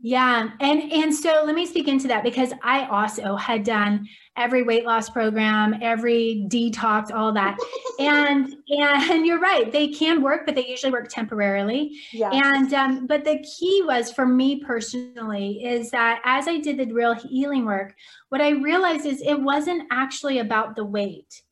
Yeah, 0.00 0.50
and 0.60 0.92
and 0.92 1.14
so 1.14 1.44
let 1.46 1.54
me 1.54 1.64
speak 1.64 1.88
into 1.88 2.08
that 2.08 2.22
because 2.24 2.52
I 2.62 2.86
also 2.88 3.36
had 3.36 3.64
done 3.64 4.06
every 4.36 4.62
weight 4.62 4.84
loss 4.84 5.08
program, 5.08 5.76
every 5.80 6.46
detox, 6.48 7.10
all 7.10 7.32
that. 7.32 7.56
and 7.98 8.54
and 8.68 9.24
you're 9.24 9.38
right, 9.38 9.70
they 9.72 9.88
can 9.88 10.20
work, 10.20 10.44
but 10.44 10.56
they 10.56 10.66
usually 10.66 10.92
work 10.92 11.08
temporarily. 11.08 11.96
Yeah. 12.12 12.30
And 12.32 12.74
um, 12.74 13.06
but 13.06 13.24
the 13.24 13.38
key 13.58 13.82
was 13.86 14.12
for 14.12 14.26
me 14.26 14.60
personally 14.62 15.64
is 15.64 15.90
that 15.92 16.20
as 16.24 16.48
I 16.48 16.58
did 16.58 16.76
the 16.76 16.92
real 16.92 17.14
healing 17.14 17.64
work, 17.64 17.94
what 18.28 18.42
I 18.42 18.50
realized 18.50 19.06
is 19.06 19.22
it 19.22 19.40
wasn't 19.40 19.84
actually 19.90 20.38
about 20.38 20.76
the 20.76 20.84
weight. 20.84 21.42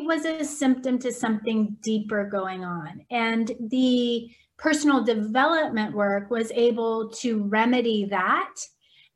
It 0.00 0.06
was 0.06 0.24
a 0.24 0.42
symptom 0.42 0.98
to 1.00 1.12
something 1.12 1.76
deeper 1.82 2.24
going 2.24 2.64
on. 2.64 3.04
And 3.10 3.52
the 3.68 4.30
personal 4.56 5.04
development 5.04 5.94
work 5.94 6.30
was 6.30 6.50
able 6.52 7.10
to 7.10 7.42
remedy 7.42 8.06
that. 8.06 8.54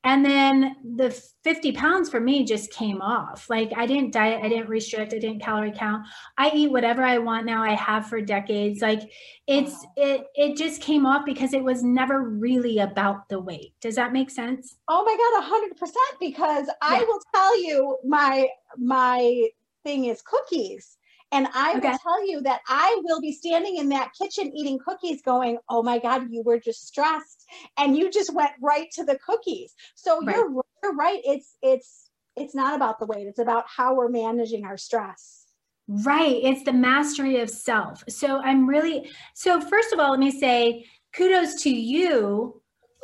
And 0.05 0.23
then 0.23 0.77
the 0.97 1.11
50 1.43 1.73
pounds 1.73 2.11
for 2.11 2.21
me 2.21 2.45
just 2.45 2.71
came 2.71 3.01
off. 3.01 3.49
Like 3.49 3.73
I 3.75 3.87
didn't 3.87 4.13
diet, 4.13 4.45
I 4.45 4.51
didn't 4.51 4.69
restrict, 4.69 5.15
I 5.15 5.19
didn't 5.19 5.41
calorie 5.41 5.73
count. 5.73 6.07
I 6.37 6.51
eat 6.55 6.71
whatever 6.71 7.03
I 7.03 7.17
want 7.17 7.47
now. 7.47 7.63
I 7.63 7.73
have 7.73 8.07
for 8.07 8.21
decades. 8.21 8.83
Like 8.83 9.01
it's 9.47 9.87
it 9.97 10.27
it 10.35 10.59
just 10.59 10.83
came 10.83 11.07
off 11.07 11.25
because 11.25 11.55
it 11.55 11.65
was 11.65 11.83
never 11.83 12.29
really 12.29 12.81
about 12.81 13.31
the 13.31 13.41
weight. 13.41 13.73
Does 13.81 13.95
that 13.95 14.13
make 14.13 14.29
sense? 14.29 14.77
Oh 14.89 15.03
my 15.03 15.17
god, 15.17 15.49
hundred 15.49 15.79
percent. 15.79 16.21
Because 16.21 16.69
I 16.83 17.03
will 17.05 17.21
tell 17.35 17.63
you, 17.63 17.97
my 18.05 18.47
my 18.77 19.49
thing 19.85 20.07
is 20.07 20.23
cookies, 20.23 20.97
and 21.31 21.49
I 21.55 21.77
Okay. 21.77 21.91
will 21.91 21.99
tell 22.03 22.27
you 22.29 22.41
that 22.43 22.61
I 22.69 23.01
will 23.05 23.21
be 23.21 23.33
standing 23.33 23.77
in 23.77 23.89
that 23.91 24.13
kitchen 24.19 24.53
eating 24.57 24.79
cookies, 24.79 25.23
going, 25.23 25.59
"Oh 25.69 25.83
my 25.83 25.99
god, 25.99 26.31
you 26.31 26.43
were 26.43 26.59
just 26.59 26.87
stressed, 26.87 27.45
and 27.77 27.97
you 27.97 28.11
just 28.11 28.35
went 28.35 28.53
right 28.61 28.91
to 28.93 29.05
the 29.05 29.19
cookies." 29.19 29.75
So 29.95 30.21
Right. 30.23 30.35
you're 30.35 30.65
you're 30.83 30.95
right. 30.95 31.21
It's 31.25 31.57
it's 31.63 32.11
it's 32.37 32.55
not 32.55 32.75
about 32.75 32.99
the 32.99 33.07
weight. 33.07 33.27
It's 33.27 33.39
about 33.39 33.65
how 33.69 33.95
we're 33.95 34.09
managing 34.09 34.65
our 34.65 34.77
stress. 34.77 35.47
Right. 35.87 36.41
It's 36.43 36.65
the 36.65 36.73
mastery 36.73 37.41
of 37.41 37.51
self. 37.51 38.03
So 38.09 38.39
I'm 38.39 38.67
really, 38.67 39.11
so 39.35 39.61
first 39.61 39.93
of 39.93 39.99
all, 40.01 40.13
let 40.13 40.21
me 40.21 40.31
say 40.31 40.87
kudos 41.13 41.63
to 41.63 41.71
you 41.71 42.63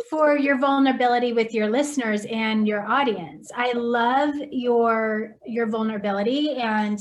for 0.09 0.37
your 0.37 0.59
vulnerability 0.59 1.33
with 1.33 1.53
your 1.53 1.69
listeners 1.69 2.25
and 2.27 2.67
your 2.67 2.87
audience. 2.87 3.51
I 3.55 3.73
love 3.73 4.35
your 4.51 5.37
your 5.47 5.67
vulnerability 5.67 6.57
and 6.57 6.99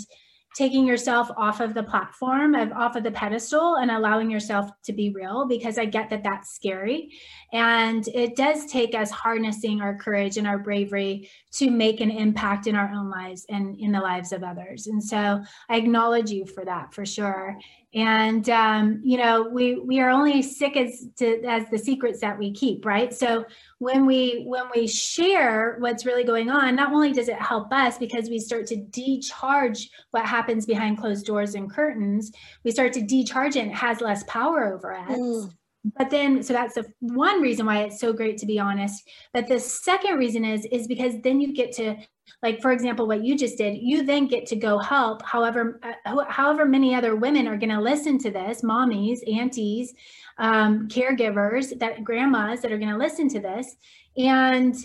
taking 0.56 0.86
yourself 0.86 1.30
off 1.38 1.60
of 1.60 1.74
the 1.74 1.84
platform 1.84 2.56
of 2.56 2.72
off 2.72 2.96
of 2.96 3.04
the 3.04 3.12
pedestal 3.12 3.76
and 3.76 3.92
allowing 3.92 4.32
yourself 4.32 4.70
to 4.84 4.92
be 4.92 5.12
real 5.12 5.46
because 5.48 5.78
i 5.78 5.86
get 5.86 6.10
that 6.10 6.24
that's 6.24 6.54
scary. 6.54 7.12
And 7.54 8.08
it 8.10 8.36
does 8.36 8.66
take 8.66 8.96
us 8.96 9.12
harnessing 9.12 9.82
our 9.82 9.96
courage 9.96 10.38
and 10.38 10.48
our 10.48 10.58
bravery 10.58 11.30
to 11.54 11.70
make 11.70 12.02
an 12.02 12.12
impact 12.12 12.68
in 12.68 12.76
our 12.76 12.92
own 12.92 13.10
lives 13.10 13.46
and 13.50 13.80
in 13.80 13.92
the 13.92 14.02
lives 14.02 14.32
of 14.32 14.44
others. 14.44 14.88
And 14.88 15.04
so 15.04 15.44
i 15.70 15.78
acknowledge 15.78 16.32
you 16.32 16.46
for 16.46 16.66
that 16.66 16.94
for 16.94 17.06
sure 17.06 17.58
and 17.94 18.50
um, 18.50 19.02
you 19.04 19.18
know 19.18 19.50
we 19.52 19.80
we 19.80 20.00
are 20.00 20.10
only 20.10 20.44
sick 20.44 20.78
as 20.78 21.08
to 21.18 21.44
as 21.44 21.68
the 21.72 21.78
secrets 21.78 22.22
that 22.22 22.38
we 22.38 22.52
keep 22.52 22.86
right 22.86 23.14
so 23.14 23.44
when 23.80 24.06
we 24.06 24.44
when 24.46 24.66
we 24.76 24.88
share 24.88 25.78
what's 25.80 26.06
really 26.06 26.24
going 26.24 26.52
on 26.52 26.76
not 26.76 26.94
only 26.94 27.12
does 27.12 27.30
it 27.30 27.42
help 27.42 27.74
us 27.74 27.98
because 27.98 28.30
we 28.30 28.40
start 28.40 28.68
to 28.68 28.76
decharge 28.76 29.90
what 30.12 30.26
happens 30.26 30.68
behind 30.68 31.00
closed 31.00 31.26
doors 31.26 31.56
and 31.56 31.72
curtains 31.72 32.32
we 32.64 32.70
start 32.70 32.94
to 32.94 33.02
decharge 33.02 33.56
it 33.56 33.62
and 33.62 33.72
it 33.72 33.76
has 33.76 34.02
less 34.02 34.24
power 34.26 34.72
over 34.74 34.94
us 34.94 35.18
mm. 35.18 35.52
But 35.98 36.10
then 36.10 36.44
so 36.44 36.54
that's 36.54 36.76
the 36.76 36.86
one 37.00 37.42
reason 37.42 37.66
why 37.66 37.84
it's 37.84 38.00
so 38.00 38.14
great 38.14 38.38
to 38.40 38.46
be 38.46 38.60
honest. 38.60 39.08
But 39.34 39.48
the 39.48 39.60
second 39.60 40.18
reason 40.18 40.46
is 40.46 40.66
is 40.72 40.88
because 40.88 41.16
then 41.24 41.42
you 41.42 41.54
get 41.54 41.72
to 41.74 41.96
like 42.44 42.62
for 42.62 42.72
example 42.72 43.08
what 43.08 43.24
you 43.24 43.36
just 43.36 43.58
did 43.58 43.76
you 43.82 44.04
then 44.04 44.28
get 44.28 44.46
to 44.46 44.56
go 44.56 44.78
help 44.78 45.24
however 45.24 45.80
uh, 45.82 46.24
however 46.28 46.64
many 46.64 46.94
other 46.94 47.16
women 47.16 47.48
are 47.48 47.58
going 47.58 47.72
to 47.72 47.82
listen 47.82 48.20
to 48.20 48.30
this 48.30 48.62
mommies 48.62 49.20
aunties 49.36 49.96
um, 50.40 50.88
caregivers 50.88 51.78
that 51.80 52.04
grandmas 52.04 52.62
that 52.62 52.72
are 52.72 52.78
going 52.78 52.92
to 52.92 52.98
listen 52.98 53.30
to 53.30 53.40
this. 53.40 53.76
And 54.18 54.76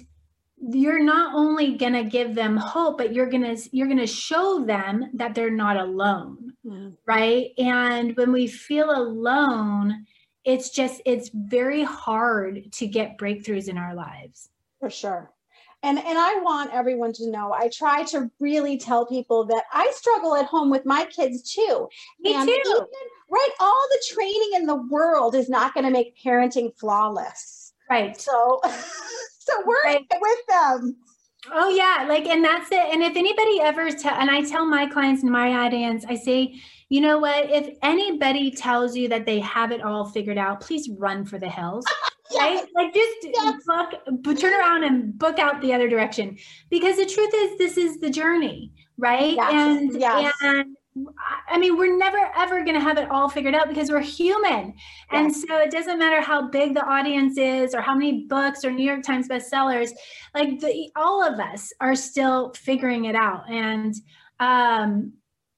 you're 0.58 1.02
not 1.02 1.34
only 1.34 1.76
going 1.76 1.92
to 1.92 2.04
give 2.04 2.34
them 2.34 2.56
hope 2.56 2.96
but 2.96 3.12
you're 3.12 3.28
going 3.28 3.42
to 3.42 3.68
you're 3.72 3.88
going 3.88 3.98
to 3.98 4.06
show 4.06 4.64
them 4.64 5.10
that 5.12 5.34
they're 5.34 5.50
not 5.50 5.76
alone 5.76 6.52
mm. 6.64 6.96
right? 7.06 7.48
And 7.58 8.16
when 8.16 8.32
we 8.32 8.46
feel 8.46 8.90
alone 8.90 10.06
it's 10.44 10.70
just 10.70 11.00
it's 11.06 11.30
very 11.32 11.82
hard 11.82 12.70
to 12.72 12.86
get 12.86 13.18
breakthroughs 13.18 13.68
in 13.68 13.78
our 13.78 13.94
lives. 13.94 14.50
For 14.80 14.90
sure. 14.90 15.30
And 15.82 15.98
and 15.98 16.18
i 16.18 16.40
want 16.40 16.72
everyone 16.72 17.12
to 17.14 17.30
know 17.30 17.52
i 17.52 17.68
try 17.68 18.04
to 18.04 18.30
really 18.40 18.78
tell 18.78 19.04
people 19.04 19.44
that 19.46 19.64
i 19.72 19.90
struggle 19.94 20.34
at 20.34 20.46
home 20.46 20.70
with 20.70 20.86
my 20.86 21.04
kids 21.06 21.52
too. 21.52 21.88
Me 22.20 22.34
and 22.34 22.48
too. 22.48 22.54
even, 22.54 22.86
right 23.30 23.50
all 23.60 23.86
the 23.90 24.14
training 24.14 24.50
in 24.54 24.66
the 24.66 24.82
world 24.90 25.34
is 25.34 25.48
not 25.48 25.74
going 25.74 25.84
to 25.84 25.90
make 25.90 26.16
parenting 26.22 26.74
flawless. 26.78 27.74
Right. 27.90 28.18
So 28.18 28.60
so 29.38 29.62
we're 29.66 29.82
right. 29.84 30.06
with 30.20 30.46
them. 30.48 30.96
Oh 31.52 31.68
yeah 31.68 32.06
like 32.08 32.26
and 32.26 32.42
that's 32.42 32.72
it. 32.72 32.86
And 32.92 33.02
if 33.02 33.16
anybody 33.16 33.60
ever 33.60 33.90
t- 33.90 34.08
and 34.08 34.30
i 34.30 34.42
tell 34.42 34.64
my 34.64 34.86
clients 34.86 35.22
and 35.22 35.30
my 35.30 35.66
audience 35.66 36.06
i 36.08 36.14
say 36.14 36.58
you 36.94 37.00
know 37.00 37.18
what 37.18 37.50
if 37.50 37.76
anybody 37.82 38.50
tells 38.50 38.96
you 38.96 39.08
that 39.08 39.26
they 39.26 39.40
have 39.40 39.72
it 39.72 39.82
all 39.82 40.04
figured 40.04 40.38
out 40.38 40.60
please 40.60 40.88
run 40.96 41.24
for 41.24 41.38
the 41.38 41.48
hills 41.48 41.84
right? 42.36 42.64
Like 42.74 42.94
just 42.94 43.16
yes. 43.22 43.62
book, 43.66 44.38
turn 44.38 44.52
around 44.58 44.84
and 44.84 45.16
book 45.18 45.38
out 45.38 45.60
the 45.60 45.72
other 45.72 45.88
direction. 45.88 46.36
Because 46.70 46.96
the 46.96 47.06
truth 47.06 47.32
is, 47.34 47.58
this 47.58 47.76
is 47.76 48.00
the 48.00 48.10
journey, 48.10 48.72
right? 48.96 49.34
Yes. 49.34 49.52
And 49.52 50.00
yes. 50.00 50.32
and 50.42 50.76
I 51.48 51.58
mean, 51.58 51.76
we're 51.76 51.96
never 51.96 52.18
ever 52.36 52.62
going 52.62 52.74
to 52.74 52.80
have 52.80 52.98
it 52.98 53.10
all 53.10 53.28
figured 53.28 53.54
out 53.54 53.68
because 53.68 53.90
we're 53.90 54.00
human. 54.00 54.74
And 55.10 55.34
so 55.34 55.58
it 55.58 55.70
doesn't 55.70 55.98
matter 55.98 56.20
how 56.20 56.48
big 56.48 56.74
the 56.74 56.84
audience 56.84 57.36
is 57.36 57.74
or 57.74 57.80
how 57.80 57.94
many 57.94 58.26
books 58.26 58.64
or 58.64 58.70
New 58.70 58.84
York 58.84 59.02
Times 59.02 59.28
bestsellers, 59.28 59.90
like 60.34 60.60
the, 60.60 60.90
all 60.96 61.22
of 61.22 61.40
us 61.40 61.72
are 61.80 61.96
still 61.96 62.52
figuring 62.54 63.06
it 63.06 63.16
out. 63.16 63.50
And, 63.50 63.94
um, 64.38 65.12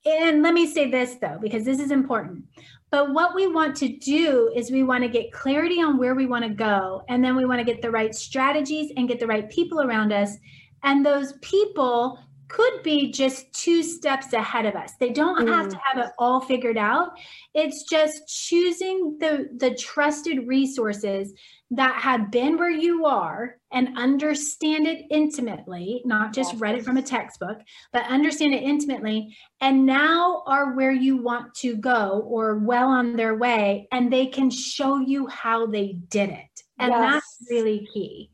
and 0.06 0.42
let 0.42 0.54
me 0.54 0.66
say 0.66 0.90
this 0.90 1.16
though, 1.16 1.38
because 1.40 1.64
this 1.64 1.80
is 1.80 1.90
important. 1.90 2.44
But 2.90 3.12
what 3.12 3.34
we 3.34 3.48
want 3.48 3.76
to 3.76 3.88
do 3.88 4.52
is 4.54 4.70
we 4.70 4.84
want 4.84 5.02
to 5.02 5.08
get 5.08 5.32
clarity 5.32 5.82
on 5.82 5.98
where 5.98 6.14
we 6.14 6.26
want 6.26 6.44
to 6.44 6.50
go. 6.50 7.02
And 7.08 7.22
then 7.22 7.34
we 7.34 7.44
want 7.44 7.58
to 7.58 7.64
get 7.64 7.82
the 7.82 7.90
right 7.90 8.14
strategies 8.14 8.92
and 8.96 9.08
get 9.08 9.18
the 9.18 9.26
right 9.26 9.50
people 9.50 9.80
around 9.82 10.12
us. 10.12 10.36
And 10.84 11.04
those 11.04 11.32
people 11.42 12.20
could 12.48 12.82
be 12.82 13.10
just 13.10 13.52
two 13.52 13.82
steps 13.82 14.32
ahead 14.32 14.66
of 14.66 14.74
us. 14.74 14.92
They 14.98 15.10
don't 15.10 15.46
mm. 15.46 15.48
have 15.48 15.68
to 15.68 15.80
have 15.84 16.04
it 16.04 16.12
all 16.18 16.40
figured 16.40 16.78
out. 16.78 17.12
It's 17.54 17.84
just 17.84 18.28
choosing 18.28 19.18
the 19.18 19.48
the 19.56 19.74
trusted 19.74 20.46
resources 20.46 21.32
that 21.72 22.00
have 22.00 22.30
been 22.30 22.56
where 22.56 22.70
you 22.70 23.06
are 23.06 23.56
and 23.72 23.98
understand 23.98 24.86
it 24.86 25.04
intimately, 25.10 26.00
not 26.04 26.32
just 26.32 26.52
yes. 26.52 26.60
read 26.60 26.76
it 26.76 26.84
from 26.84 26.96
a 26.96 27.02
textbook, 27.02 27.58
but 27.92 28.06
understand 28.06 28.54
it 28.54 28.62
intimately, 28.62 29.36
and 29.60 29.84
now 29.84 30.44
are 30.46 30.74
where 30.74 30.92
you 30.92 31.16
want 31.16 31.52
to 31.54 31.76
go 31.76 32.24
or 32.28 32.58
well 32.58 32.88
on 32.88 33.16
their 33.16 33.34
way, 33.34 33.88
and 33.90 34.12
they 34.12 34.26
can 34.26 34.50
show 34.50 34.98
you 34.98 35.26
how 35.26 35.66
they 35.66 35.94
did 36.08 36.30
it. 36.30 36.62
And 36.78 36.92
yes. 36.92 37.00
that's 37.00 37.38
really 37.50 37.88
key. 37.92 38.30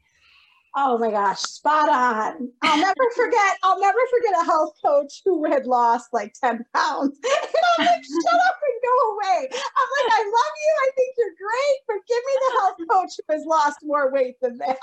Oh 0.75 0.97
my 0.97 1.11
gosh, 1.11 1.41
spot 1.41 1.91
on. 1.91 2.51
I'll 2.63 2.79
never 2.79 3.11
forget, 3.15 3.59
I'll 3.63 3.79
never 3.79 3.99
forget 4.11 4.41
a 4.41 4.45
health 4.45 4.73
coach 4.83 5.21
who 5.25 5.45
had 5.45 5.67
lost 5.67 6.09
like 6.13 6.33
10 6.43 6.65
pounds. 6.75 7.19
And 7.55 7.87
I'm 7.87 7.87
like, 7.87 8.05
shut 8.05 8.41
up 8.49 8.57
and 8.63 8.83
go 8.83 9.13
away. 9.13 9.49
I'm 9.53 9.89
like, 9.99 10.13
I 10.13 10.23
love 10.25 10.55
you. 10.65 10.75
I 10.83 10.91
think 10.97 11.15
you're 11.19 11.35
great, 11.39 11.79
but 11.87 11.97
give 12.09 12.23
me 12.27 12.33
the 12.41 12.61
health 12.61 12.77
coach 12.91 13.11
who 13.17 13.35
has 13.35 13.45
lost 13.47 13.79
more 13.83 14.13
weight 14.13 14.37
than 14.41 14.59
that. 14.59 14.79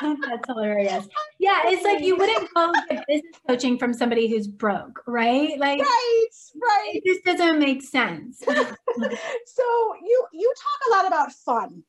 That's 0.28 0.46
hilarious. 0.46 1.08
Yeah, 1.38 1.62
it's 1.64 1.84
like 1.84 2.02
you 2.02 2.16
wouldn't 2.16 2.52
go 2.54 2.72
get 2.90 3.04
business 3.06 3.36
coaching 3.48 3.78
from 3.78 3.94
somebody 3.94 4.28
who's 4.28 4.46
broke, 4.46 5.02
right? 5.06 5.58
Like 5.58 5.80
right, 5.80 6.26
right. 6.60 6.90
It 6.94 7.04
just 7.06 7.24
doesn't 7.24 7.58
make 7.58 7.82
sense. 7.82 8.38
so 8.44 8.54
you 10.02 10.26
you 10.32 10.54
talk 10.56 10.80
a 10.88 10.90
lot 10.90 11.06
about 11.06 11.32
fun 11.32 11.82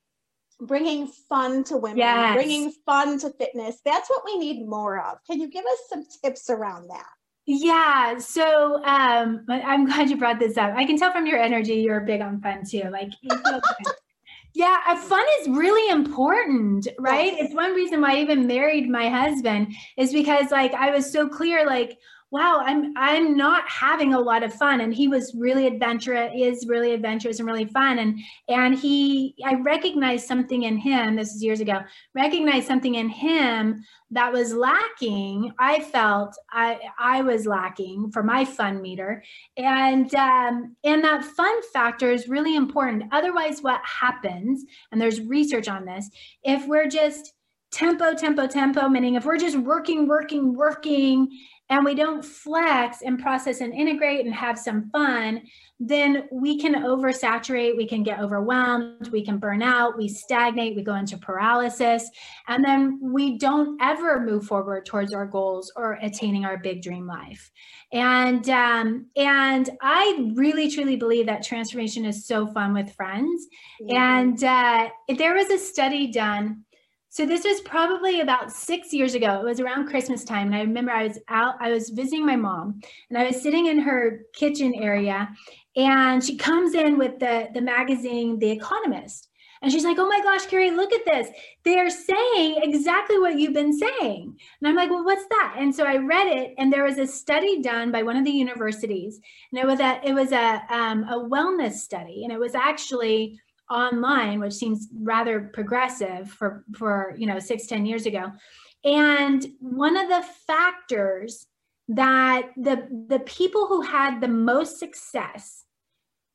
bringing 0.59 1.07
fun 1.07 1.63
to 1.65 1.77
women, 1.77 1.97
yes. 1.97 2.35
bringing 2.35 2.71
fun 2.85 3.19
to 3.19 3.31
fitness. 3.31 3.77
That's 3.85 4.09
what 4.09 4.23
we 4.25 4.37
need 4.37 4.67
more 4.67 4.99
of. 4.99 5.17
Can 5.29 5.39
you 5.39 5.49
give 5.49 5.65
us 5.65 5.79
some 5.89 6.03
tips 6.23 6.49
around 6.49 6.89
that? 6.89 7.05
Yeah, 7.45 8.17
so 8.17 8.83
um, 8.83 9.45
I'm 9.49 9.85
glad 9.87 10.09
you 10.09 10.17
brought 10.17 10.39
this 10.39 10.57
up. 10.57 10.73
I 10.75 10.85
can 10.85 10.97
tell 10.97 11.11
from 11.11 11.25
your 11.25 11.39
energy 11.39 11.75
you're 11.75 12.01
big 12.01 12.21
on 12.21 12.41
fun 12.41 12.63
too. 12.69 12.89
Like, 12.91 13.11
yeah, 14.53 14.77
uh, 14.87 14.97
fun 14.97 15.25
is 15.39 15.49
really 15.49 15.89
important, 15.89 16.87
right? 16.99 17.33
Yes. 17.33 17.45
It's 17.45 17.55
one 17.55 17.73
reason 17.73 18.01
why 18.01 18.15
I 18.15 18.21
even 18.21 18.47
married 18.47 18.89
my 18.89 19.09
husband 19.09 19.73
is 19.97 20.11
because 20.11 20.51
like 20.51 20.73
I 20.73 20.91
was 20.91 21.11
so 21.11 21.29
clear, 21.29 21.65
like 21.65 21.97
wow 22.29 22.61
i'm 22.65 22.93
i'm 22.97 23.37
not 23.37 23.63
having 23.69 24.13
a 24.13 24.19
lot 24.19 24.43
of 24.43 24.53
fun. 24.53 24.81
And 24.81 24.93
he 24.93 25.07
was 25.07 25.33
really 25.37 25.67
adventurous 25.67 26.31
is 26.35 26.67
really 26.67 26.93
adventurous 26.93 27.39
and 27.39 27.47
really 27.47 27.65
fun. 27.65 27.99
And 27.99 28.19
and 28.49 28.77
he 28.77 29.35
i 29.45 29.55
recognized 29.55 30.27
something 30.27 30.63
in 30.63 30.77
him 30.77 31.15
this 31.15 31.33
is 31.33 31.43
years 31.43 31.61
ago 31.61 31.79
recognized 32.13 32.67
something 32.67 32.95
in 32.95 33.09
him 33.09 33.83
that 34.11 34.31
was 34.31 34.53
lacking. 34.53 35.53
I 35.59 35.81
felt 35.81 36.35
i 36.51 36.79
i 36.99 37.21
was 37.21 37.45
lacking 37.45 38.11
for 38.11 38.23
my 38.23 38.43
fun 38.43 38.81
meter. 38.81 39.23
And 39.55 40.13
um 40.15 40.75
and 40.83 41.03
that 41.03 41.23
fun 41.23 41.61
factor 41.71 42.11
is 42.11 42.27
really 42.27 42.55
important. 42.55 43.03
Otherwise 43.11 43.61
what 43.61 43.81
happens 43.83 44.65
and 44.91 44.99
there's 44.99 45.21
research 45.21 45.69
on 45.69 45.85
this 45.85 46.09
if 46.43 46.67
we're 46.67 46.89
just 46.89 47.33
tempo 47.69 48.13
tempo 48.13 48.47
tempo 48.47 48.87
meaning 48.87 49.15
if 49.15 49.25
we're 49.25 49.37
just 49.37 49.57
working 49.57 50.07
working 50.07 50.55
working 50.55 51.29
and 51.69 51.83
we 51.83 51.95
don't 51.95 52.23
flex 52.23 53.01
and 53.01 53.19
process 53.19 53.59
and 53.61 53.73
integrate 53.73 54.25
and 54.25 54.33
have 54.33 54.57
some 54.57 54.89
fun, 54.89 55.41
then 55.79 56.27
we 56.31 56.59
can 56.59 56.75
oversaturate, 56.75 57.75
we 57.75 57.85
can 57.85 58.03
get 58.03 58.19
overwhelmed, 58.19 59.09
we 59.11 59.23
can 59.23 59.37
burn 59.37 59.61
out, 59.61 59.97
we 59.97 60.07
stagnate, 60.07 60.75
we 60.75 60.81
go 60.81 60.95
into 60.95 61.17
paralysis, 61.17 62.09
and 62.47 62.63
then 62.63 62.99
we 63.01 63.37
don't 63.37 63.79
ever 63.81 64.21
move 64.21 64.45
forward 64.45 64.85
towards 64.85 65.13
our 65.13 65.25
goals 65.25 65.71
or 65.75 65.99
attaining 66.01 66.45
our 66.45 66.57
big 66.57 66.81
dream 66.81 67.05
life. 67.05 67.51
And 67.91 68.49
um, 68.49 69.07
and 69.15 69.69
I 69.81 70.31
really 70.33 70.71
truly 70.71 70.95
believe 70.95 71.25
that 71.25 71.43
transformation 71.43 72.05
is 72.05 72.25
so 72.25 72.47
fun 72.47 72.73
with 72.73 72.93
friends. 72.93 73.45
Mm-hmm. 73.81 73.97
And 73.97 74.43
uh, 74.43 74.89
there 75.17 75.35
was 75.35 75.49
a 75.49 75.59
study 75.59 76.11
done 76.11 76.63
so 77.17 77.25
this 77.25 77.45
was 77.45 77.61
probably 77.61 78.21
about 78.21 78.51
six 78.51 78.93
years 78.93 79.15
ago. 79.15 79.39
It 79.39 79.43
was 79.43 79.59
around 79.59 79.87
Christmas 79.87 80.23
time. 80.23 80.45
And 80.49 80.55
I 80.55 80.59
remember 80.59 80.91
I 80.91 81.07
was 81.07 81.17
out, 81.29 81.55
I 81.59 81.71
was 81.71 81.89
visiting 81.89 82.23
my 82.23 82.35
mom 82.35 82.79
and 83.09 83.17
I 83.17 83.25
was 83.25 83.41
sitting 83.41 83.65
in 83.65 83.79
her 83.79 84.21
kitchen 84.35 84.75
area 84.75 85.27
and 85.75 86.23
she 86.23 86.37
comes 86.37 86.75
in 86.75 86.99
with 86.99 87.17
the, 87.17 87.47
the 87.55 87.61
magazine, 87.61 88.37
The 88.37 88.51
Economist. 88.51 89.29
And 89.63 89.71
she's 89.71 89.83
like, 89.83 89.97
oh 89.97 90.07
my 90.07 90.21
gosh, 90.21 90.45
Kerry, 90.45 90.69
look 90.69 90.93
at 90.93 91.05
this. 91.05 91.29
They're 91.65 91.89
saying 91.89 92.59
exactly 92.61 93.17
what 93.17 93.39
you've 93.39 93.55
been 93.55 93.75
saying. 93.75 94.37
And 94.61 94.69
I'm 94.69 94.75
like, 94.75 94.91
well, 94.91 95.03
what's 95.03 95.25
that? 95.25 95.55
And 95.57 95.73
so 95.73 95.85
I 95.85 95.97
read 95.97 96.27
it, 96.27 96.53
and 96.59 96.71
there 96.71 96.83
was 96.83 96.99
a 96.99 97.07
study 97.07 97.63
done 97.63 97.91
by 97.91 98.03
one 98.03 98.17
of 98.17 98.25
the 98.25 98.29
universities, 98.29 99.19
and 99.51 99.59
it 99.59 99.65
was 99.65 99.79
a 99.79 99.99
it 100.05 100.13
was 100.13 100.31
a 100.31 100.61
um, 100.69 101.05
a 101.05 101.27
wellness 101.27 101.77
study, 101.77 102.23
and 102.23 102.31
it 102.31 102.39
was 102.39 102.53
actually 102.53 103.39
online, 103.69 104.39
which 104.39 104.53
seems 104.53 104.87
rather 105.01 105.51
progressive 105.53 106.29
for, 106.29 106.63
for 106.75 107.15
you 107.17 107.27
know, 107.27 107.39
six 107.39 107.67
ten 107.67 107.85
years 107.85 108.05
ago. 108.05 108.31
And 108.83 109.45
one 109.59 109.97
of 109.97 110.09
the 110.09 110.25
factors 110.47 111.47
that 111.89 112.49
the 112.57 112.87
the 113.07 113.19
people 113.19 113.67
who 113.67 113.81
had 113.81 114.19
the 114.19 114.27
most 114.27 114.77
success 114.77 115.63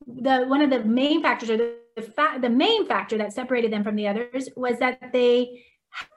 the 0.07 0.45
one 0.47 0.63
of 0.63 0.71
the 0.71 0.83
main 0.85 1.23
factors 1.23 1.51
or 1.51 1.57
the 1.57 1.75
the, 1.97 2.03
fa- 2.03 2.39
the 2.41 2.49
main 2.49 2.87
factor 2.87 3.19
that 3.19 3.33
separated 3.33 3.73
them 3.73 3.85
from 3.85 3.97
the 3.97 4.09
others 4.09 4.49
was 4.57 4.79
that 4.79 5.13
they 5.13 5.63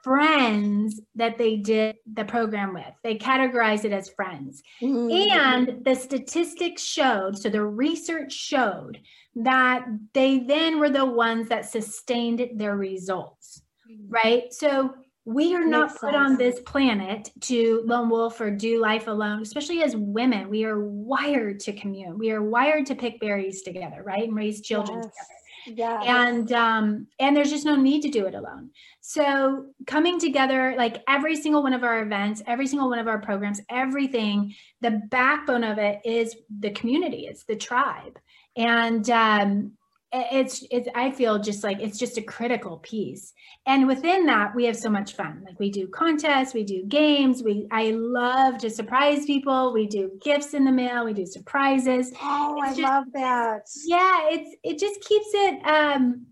friends 0.02 1.00
that 1.14 1.38
they 1.38 1.56
did 1.56 1.96
the 2.12 2.24
program 2.24 2.74
with. 2.74 2.92
They 3.02 3.16
categorized 3.16 3.84
it 3.84 3.92
as 3.92 4.08
friends. 4.08 4.62
Mm-hmm. 4.82 5.38
And 5.38 5.84
the 5.84 5.94
statistics 5.94 6.82
showed, 6.82 7.38
so 7.38 7.48
the 7.48 7.64
research 7.64 8.32
showed 8.32 9.00
that 9.36 9.86
they 10.14 10.40
then 10.40 10.78
were 10.78 10.90
the 10.90 11.04
ones 11.04 11.48
that 11.48 11.70
sustained 11.70 12.48
their 12.54 12.76
results, 12.76 13.62
mm-hmm. 13.90 14.08
right? 14.08 14.52
So 14.52 14.94
we 15.24 15.54
are 15.56 15.66
not 15.66 15.90
put 15.90 16.12
sense. 16.12 16.16
on 16.16 16.36
this 16.36 16.60
planet 16.60 17.30
to 17.42 17.82
lone 17.84 18.08
wolf 18.08 18.40
or 18.40 18.50
do 18.50 18.80
life 18.80 19.08
alone, 19.08 19.42
especially 19.42 19.82
as 19.82 19.96
women. 19.96 20.48
We 20.48 20.64
are 20.64 20.78
wired 20.78 21.58
to 21.60 21.72
commune. 21.72 22.16
We 22.16 22.30
are 22.30 22.42
wired 22.42 22.86
to 22.86 22.94
pick 22.94 23.20
berries 23.20 23.62
together, 23.62 24.02
right? 24.04 24.22
And 24.22 24.36
raise 24.36 24.60
children 24.60 24.98
yes. 24.98 25.06
together 25.06 25.36
yeah. 25.66 26.00
And 26.02 26.52
um 26.52 27.06
and 27.18 27.36
there's 27.36 27.50
just 27.50 27.64
no 27.64 27.76
need 27.76 28.02
to 28.02 28.08
do 28.08 28.26
it 28.26 28.34
alone. 28.34 28.70
So 29.00 29.66
coming 29.86 30.18
together 30.18 30.74
like 30.76 31.02
every 31.08 31.36
single 31.36 31.62
one 31.62 31.72
of 31.72 31.84
our 31.84 32.02
events 32.02 32.42
every 32.46 32.66
single 32.66 32.88
one 32.88 32.98
of 32.98 33.08
our 33.08 33.20
programs 33.20 33.60
everything 33.70 34.54
the 34.80 35.02
backbone 35.10 35.64
of 35.64 35.78
it 35.78 36.00
is 36.04 36.36
the 36.60 36.70
community 36.70 37.26
it's 37.26 37.44
the 37.44 37.56
tribe. 37.56 38.18
And 38.56 39.08
um 39.10 39.72
it's 40.12 40.64
it's 40.70 40.88
i 40.94 41.10
feel 41.10 41.38
just 41.38 41.64
like 41.64 41.78
it's 41.80 41.98
just 41.98 42.18
a 42.18 42.22
critical 42.22 42.78
piece. 42.78 43.32
And 43.66 43.86
within 43.86 44.26
that 44.26 44.54
we 44.54 44.64
have 44.64 44.76
so 44.76 44.88
much 44.88 45.14
fun. 45.14 45.42
Like 45.44 45.58
we 45.58 45.70
do 45.70 45.88
contests 45.88 46.54
we 46.54 46.64
do 46.64 46.84
games 46.84 47.42
we 47.42 47.66
i 47.70 47.90
love 47.90 48.58
to 48.58 48.70
surprise 48.70 49.26
people. 49.26 49.72
We 49.72 49.86
do 49.86 50.12
gifts 50.22 50.54
in 50.54 50.64
the 50.64 50.72
mail 50.72 51.04
we 51.04 51.12
do 51.12 51.26
surprises. 51.26 52.12
Oh 52.22 52.56
it's 52.58 52.72
i 52.72 52.80
just, 52.80 52.82
love 52.82 53.04
that. 53.14 53.68
Yeah 53.84 54.28
it's 54.30 54.56
it 54.62 54.78
just 54.78 55.00
keeps 55.00 55.28
it 55.32 55.66
um 55.66 56.26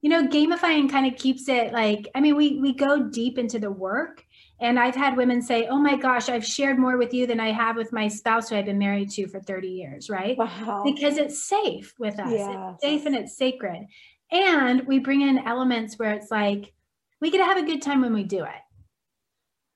you 0.00 0.10
know 0.10 0.26
gamifying 0.26 0.90
kind 0.90 1.06
of 1.06 1.18
keeps 1.18 1.48
it 1.48 1.72
like 1.72 2.08
i 2.14 2.20
mean 2.20 2.36
we 2.36 2.60
we 2.60 2.72
go 2.72 3.08
deep 3.08 3.36
into 3.36 3.58
the 3.58 3.70
work 3.70 4.24
and 4.60 4.78
I've 4.78 4.94
had 4.94 5.16
women 5.16 5.40
say, 5.40 5.66
Oh 5.68 5.78
my 5.78 5.96
gosh, 5.96 6.28
I've 6.28 6.44
shared 6.44 6.78
more 6.78 6.96
with 6.96 7.14
you 7.14 7.26
than 7.26 7.40
I 7.40 7.52
have 7.52 7.76
with 7.76 7.92
my 7.92 8.08
spouse 8.08 8.48
who 8.48 8.56
I've 8.56 8.66
been 8.66 8.78
married 8.78 9.10
to 9.12 9.28
for 9.28 9.40
30 9.40 9.68
years, 9.68 10.10
right? 10.10 10.36
Wow. 10.36 10.82
Because 10.84 11.16
it's 11.16 11.42
safe 11.42 11.94
with 11.98 12.18
us. 12.18 12.30
Yes. 12.30 12.74
It's 12.74 12.82
safe 12.82 13.06
and 13.06 13.14
it's 13.14 13.36
sacred. 13.36 13.86
And 14.30 14.86
we 14.86 14.98
bring 14.98 15.22
in 15.22 15.38
elements 15.38 15.98
where 15.98 16.12
it's 16.12 16.30
like, 16.30 16.72
we 17.20 17.30
get 17.30 17.38
to 17.38 17.44
have 17.44 17.58
a 17.58 17.66
good 17.66 17.82
time 17.82 18.00
when 18.00 18.12
we 18.12 18.24
do 18.24 18.44
it. 18.44 18.50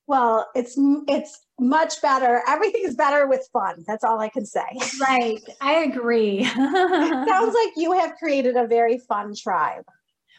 Well, 0.09 0.51
it's 0.55 0.75
it's 1.09 1.47
much 1.59 2.03
better. 2.03 2.42
Everything 2.49 2.83
is 2.85 2.97
better 2.97 3.27
with 3.29 3.49
fun. 3.53 3.85
That's 3.87 4.05
all 4.05 4.21
I 4.21 4.29
can 4.29 4.45
say. 4.45 4.66
Right. 5.01 5.40
I 5.61 5.85
agree. 5.85 6.45
Sounds 6.45 7.55
like 7.55 7.73
you 7.77 7.92
have 7.92 8.16
created 8.16 8.57
a 8.57 8.66
very 8.66 8.99
fun 8.99 9.35
tribe 9.35 9.85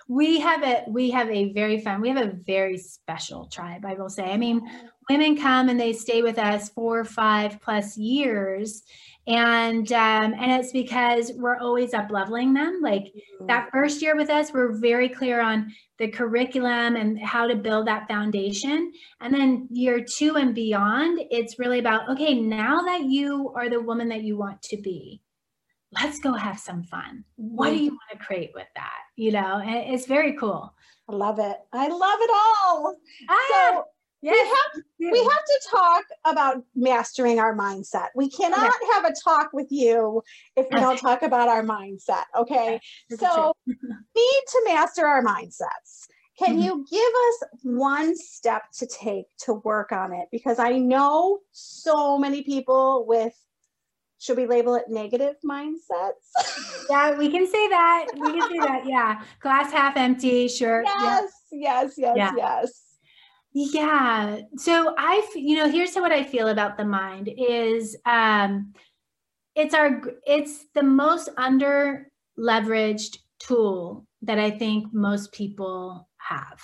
we 0.08 0.39
have 0.39 0.63
a 0.63 0.84
we 0.88 1.12
have 1.12 1.30
a 1.30 1.54
very 1.54 1.80
fun 1.80 2.02
we 2.02 2.10
have 2.10 2.26
a 2.26 2.34
very 2.46 2.78
special 2.78 3.48
tribe 3.48 3.86
i 3.86 3.94
will 3.94 4.10
say. 4.10 4.24
I 4.24 4.38
mean 4.38 4.62
women 5.10 5.38
come 5.38 5.70
and 5.70 5.80
they 5.80 5.94
stay 5.94 6.22
with 6.22 6.38
us 6.38 6.70
four 6.70 7.04
five 7.04 7.60
plus 7.62 7.98
years. 7.98 8.84
And 9.26 9.89
um, 9.94 10.34
and 10.34 10.52
it's 10.52 10.74
because 10.74 11.32
we're 11.36 11.58
always 11.58 11.94
up 11.94 12.12
leveling 12.12 12.54
them. 12.54 12.80
Like 12.82 13.04
mm-hmm. 13.04 13.48
that 13.48 13.70
first 13.72 14.02
year 14.02 14.18
with 14.18 14.30
us 14.30 14.52
we're 14.52 14.74
very 14.74 15.08
clear 15.08 15.39
on 15.39 15.72
the 15.98 16.10
curriculum 16.10 16.98
and 16.98 17.18
how 17.20 17.48
to 17.48 17.56
build 17.56 17.88
that 17.88 18.08
foundation. 18.08 18.92
And 19.22 19.34
then 19.34 19.68
year 19.72 20.04
two 20.04 20.36
and 20.36 20.54
beyond 20.54 21.22
it's 21.32 21.58
really 21.58 21.80
about 21.80 22.10
okay 22.10 22.34
now 22.34 22.82
that 22.82 23.06
you 23.06 23.54
are 23.56 23.70
the 23.70 23.82
woman 23.82 24.10
that 24.10 24.24
you 24.24 24.38
want 24.38 24.62
to 24.63 24.78
be 24.82 25.22
let's 26.01 26.19
go 26.19 26.34
have 26.34 26.60
some 26.60 26.84
fun. 26.84 27.23
What 27.36 27.69
do 27.69 27.75
you 27.75 27.91
mm-hmm. 27.91 27.95
want 27.95 28.19
to 28.19 28.25
create 28.25 28.51
with 28.53 28.67
that? 28.75 28.99
You 29.15 29.32
know, 29.32 29.62
it's 29.63 30.06
very 30.06 30.34
cool. 30.34 30.73
I 31.10 31.15
love 31.15 31.39
it. 31.39 31.58
I 31.71 31.88
love 31.88 32.19
it 32.21 32.29
all. 32.34 32.95
Ah, 33.29 33.38
so 33.49 33.84
yes, 34.21 34.34
we 34.34 35.10
have 35.10 35.13
we 35.13 35.19
have 35.19 35.45
to 35.45 35.60
talk 35.69 36.03
about 36.25 36.63
mastering 36.75 37.39
our 37.39 37.56
mindset. 37.56 38.08
We 38.15 38.29
cannot 38.29 38.73
have 38.93 39.06
a 39.06 39.13
talk 39.23 39.51
with 39.53 39.67
you 39.69 40.21
if 40.56 40.67
we 40.71 40.79
don't 40.79 40.97
talk 40.97 41.23
about 41.23 41.49
our 41.49 41.63
mindset. 41.63 42.23
Okay. 42.38 42.79
So 43.17 43.53
need 43.67 44.43
to 44.47 44.62
master 44.65 45.06
our 45.06 45.23
mindsets. 45.23 46.08
Can 46.39 46.58
mm-hmm. 46.58 46.62
you 46.62 46.86
give 46.89 46.99
us 47.01 47.43
one 47.62 48.17
step 48.17 48.63
to 48.79 48.88
take 48.88 49.25
to 49.39 49.53
work 49.53 49.91
on 49.91 50.13
it? 50.13 50.29
Because 50.32 50.58
I 50.58 50.79
know 50.79 51.39
so 51.51 52.17
many 52.17 52.43
people 52.43 53.06
with 53.08 53.34
should 54.23 54.38
we 54.38 54.47
label 54.47 54.75
it 54.75 54.86
negative 54.88 55.36
mindsets? 55.45 56.31
yeah, 56.89 57.17
we 57.17 57.29
can 57.29 57.45
say 57.45 57.67
that. 57.67 58.07
We 58.13 58.31
can 58.31 58.49
say 58.49 58.57
that. 58.59 58.86
Yeah. 58.86 59.21
Glass 59.41 59.69
half 59.73 59.97
empty. 59.97 60.47
Sure. 60.47 60.81
Yes, 60.83 61.29
yes, 61.51 61.93
yes, 61.97 62.15
yeah. 62.15 62.31
yes. 62.38 62.83
Yeah. 63.53 64.39
So 64.55 64.95
I, 64.97 65.29
you 65.36 65.57
know, 65.57 65.69
here's 65.69 65.93
what 65.95 66.13
I 66.13 66.23
feel 66.23 66.47
about 66.47 66.77
the 66.77 66.86
mind 66.86 67.29
is 67.38 67.97
um 68.05 68.73
it's 69.55 69.73
our 69.73 70.01
it's 70.25 70.67
the 70.73 70.83
most 70.83 71.29
under 71.38 72.07
leveraged 72.39 73.17
tool 73.39 74.07
that 74.21 74.39
I 74.39 74.51
think 74.51 74.93
most 74.93 75.33
people 75.33 76.07
have. 76.17 76.62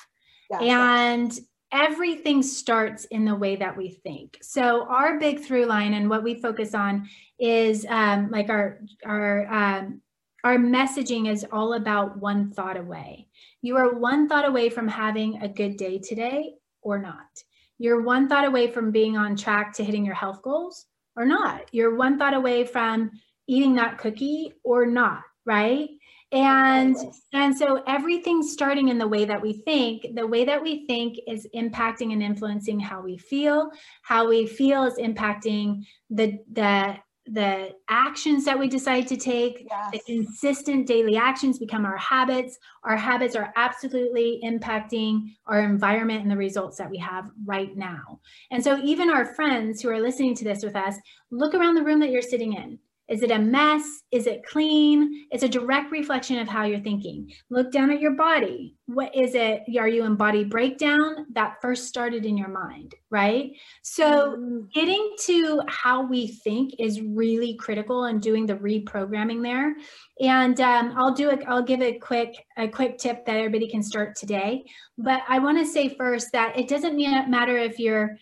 Yeah, 0.49 0.61
and 0.61 1.37
everything 1.71 2.41
starts 2.41 3.05
in 3.05 3.25
the 3.25 3.35
way 3.35 3.55
that 3.55 3.75
we 3.77 3.89
think. 3.89 4.37
So 4.41 4.85
our 4.85 5.19
big 5.19 5.41
through 5.41 5.65
line 5.65 5.93
and 5.93 6.09
what 6.09 6.23
we 6.23 6.35
focus 6.35 6.73
on 6.73 7.07
is 7.37 7.85
um, 7.89 8.29
like 8.31 8.49
our 8.49 8.79
our 9.05 9.47
um, 9.53 10.01
our 10.43 10.57
messaging 10.57 11.29
is 11.29 11.45
all 11.51 11.73
about 11.73 12.17
one 12.17 12.51
thought 12.51 12.77
away. 12.77 13.27
You 13.61 13.77
are 13.77 13.93
one 13.93 14.27
thought 14.27 14.47
away 14.47 14.69
from 14.69 14.87
having 14.87 15.41
a 15.41 15.49
good 15.49 15.77
day 15.77 15.99
today 15.99 16.53
or 16.81 16.97
not. 16.97 17.43
You're 17.77 18.01
one 18.01 18.27
thought 18.27 18.45
away 18.45 18.71
from 18.71 18.91
being 18.91 19.17
on 19.17 19.35
track 19.35 19.73
to 19.73 19.83
hitting 19.83 20.05
your 20.05 20.15
health 20.15 20.41
goals 20.41 20.85
or 21.15 21.25
not. 21.25 21.63
You're 21.71 21.95
one 21.95 22.17
thought 22.17 22.33
away 22.33 22.65
from 22.65 23.11
eating 23.47 23.75
that 23.75 23.97
cookie 23.97 24.53
or 24.63 24.85
not, 24.85 25.23
right? 25.45 25.89
And 26.31 26.95
and 27.33 27.57
so 27.57 27.83
everything's 27.87 28.51
starting 28.51 28.89
in 28.89 28.97
the 28.97 29.07
way 29.07 29.25
that 29.25 29.41
we 29.41 29.53
think. 29.53 30.05
The 30.13 30.27
way 30.27 30.45
that 30.45 30.61
we 30.61 30.85
think 30.85 31.17
is 31.27 31.47
impacting 31.55 32.13
and 32.13 32.21
influencing 32.21 32.79
how 32.79 33.01
we 33.01 33.17
feel. 33.17 33.71
How 34.03 34.27
we 34.27 34.45
feel 34.45 34.83
is 34.83 34.95
impacting 34.95 35.85
the 36.09 36.39
the 36.51 36.97
the 37.31 37.69
actions 37.89 38.43
that 38.45 38.57
we 38.57 38.67
decide 38.67 39.07
to 39.07 39.17
take. 39.17 39.67
Yes. 39.69 39.91
the 39.91 39.99
consistent 40.05 40.87
daily 40.87 41.15
actions 41.15 41.59
become 41.59 41.85
our 41.85 41.97
habits. 41.97 42.57
Our 42.83 42.97
habits 42.97 43.35
are 43.35 43.53
absolutely 43.55 44.39
impacting 44.43 45.35
our 45.45 45.61
environment 45.61 46.21
and 46.21 46.31
the 46.31 46.37
results 46.37 46.77
that 46.77 46.89
we 46.89 46.97
have 46.97 47.29
right 47.45 47.75
now. 47.75 48.19
And 48.51 48.63
so 48.63 48.79
even 48.83 49.09
our 49.09 49.25
friends 49.25 49.81
who 49.81 49.89
are 49.89 49.99
listening 49.99 50.35
to 50.35 50.43
this 50.43 50.63
with 50.63 50.75
us 50.75 50.95
look 51.31 51.53
around 51.53 51.75
the 51.75 51.83
room 51.83 51.99
that 51.99 52.09
you're 52.09 52.21
sitting 52.21 52.53
in 52.53 52.79
is 53.09 53.23
it 53.23 53.31
a 53.31 53.39
mess? 53.39 54.03
Is 54.11 54.27
it 54.27 54.45
clean? 54.45 55.25
It's 55.31 55.43
a 55.43 55.49
direct 55.49 55.91
reflection 55.91 56.37
of 56.39 56.47
how 56.47 56.65
you're 56.65 56.79
thinking. 56.79 57.31
Look 57.49 57.71
down 57.71 57.91
at 57.91 57.99
your 57.99 58.11
body. 58.11 58.75
What 58.85 59.15
is 59.15 59.35
it? 59.35 59.63
Are 59.77 59.87
you 59.87 60.05
in 60.05 60.15
body 60.15 60.43
breakdown? 60.43 61.25
That 61.33 61.57
first 61.61 61.87
started 61.87 62.25
in 62.25 62.37
your 62.37 62.49
mind, 62.49 62.95
right? 63.09 63.51
So 63.81 64.37
mm. 64.37 64.71
getting 64.71 65.15
to 65.21 65.61
how 65.67 66.05
we 66.05 66.27
think 66.27 66.75
is 66.79 67.01
really 67.01 67.55
critical 67.55 68.05
and 68.05 68.21
doing 68.21 68.45
the 68.45 68.55
reprogramming 68.55 69.41
there. 69.41 69.75
And 70.21 70.59
um, 70.61 70.93
I'll 70.95 71.13
do 71.13 71.29
it. 71.29 71.43
I'll 71.47 71.63
give 71.63 71.81
a 71.81 71.97
quick 71.97 72.35
a 72.57 72.67
quick 72.67 72.97
tip 72.97 73.25
that 73.25 73.37
everybody 73.37 73.67
can 73.67 73.81
start 73.81 74.15
today. 74.15 74.65
But 74.97 75.21
I 75.27 75.39
want 75.39 75.57
to 75.59 75.65
say 75.65 75.89
first 75.89 76.31
that 76.33 76.57
it 76.57 76.67
doesn't 76.67 76.97
matter 77.29 77.57
if 77.57 77.79
you're 77.79 78.17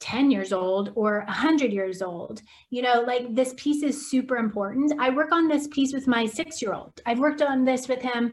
10 0.00 0.30
years 0.30 0.52
old 0.52 0.92
or 0.94 1.24
100 1.26 1.72
years 1.72 2.02
old. 2.02 2.42
You 2.70 2.82
know 2.82 3.02
like 3.02 3.34
this 3.34 3.54
piece 3.56 3.82
is 3.82 4.10
super 4.10 4.36
important. 4.36 4.92
I 4.98 5.10
work 5.10 5.32
on 5.32 5.48
this 5.48 5.68
piece 5.68 5.92
with 5.92 6.06
my 6.06 6.26
six 6.26 6.62
year 6.62 6.72
old 6.72 7.00
i've 7.06 7.18
worked 7.18 7.42
on 7.42 7.64
this 7.64 7.88
with 7.88 8.00
him 8.02 8.32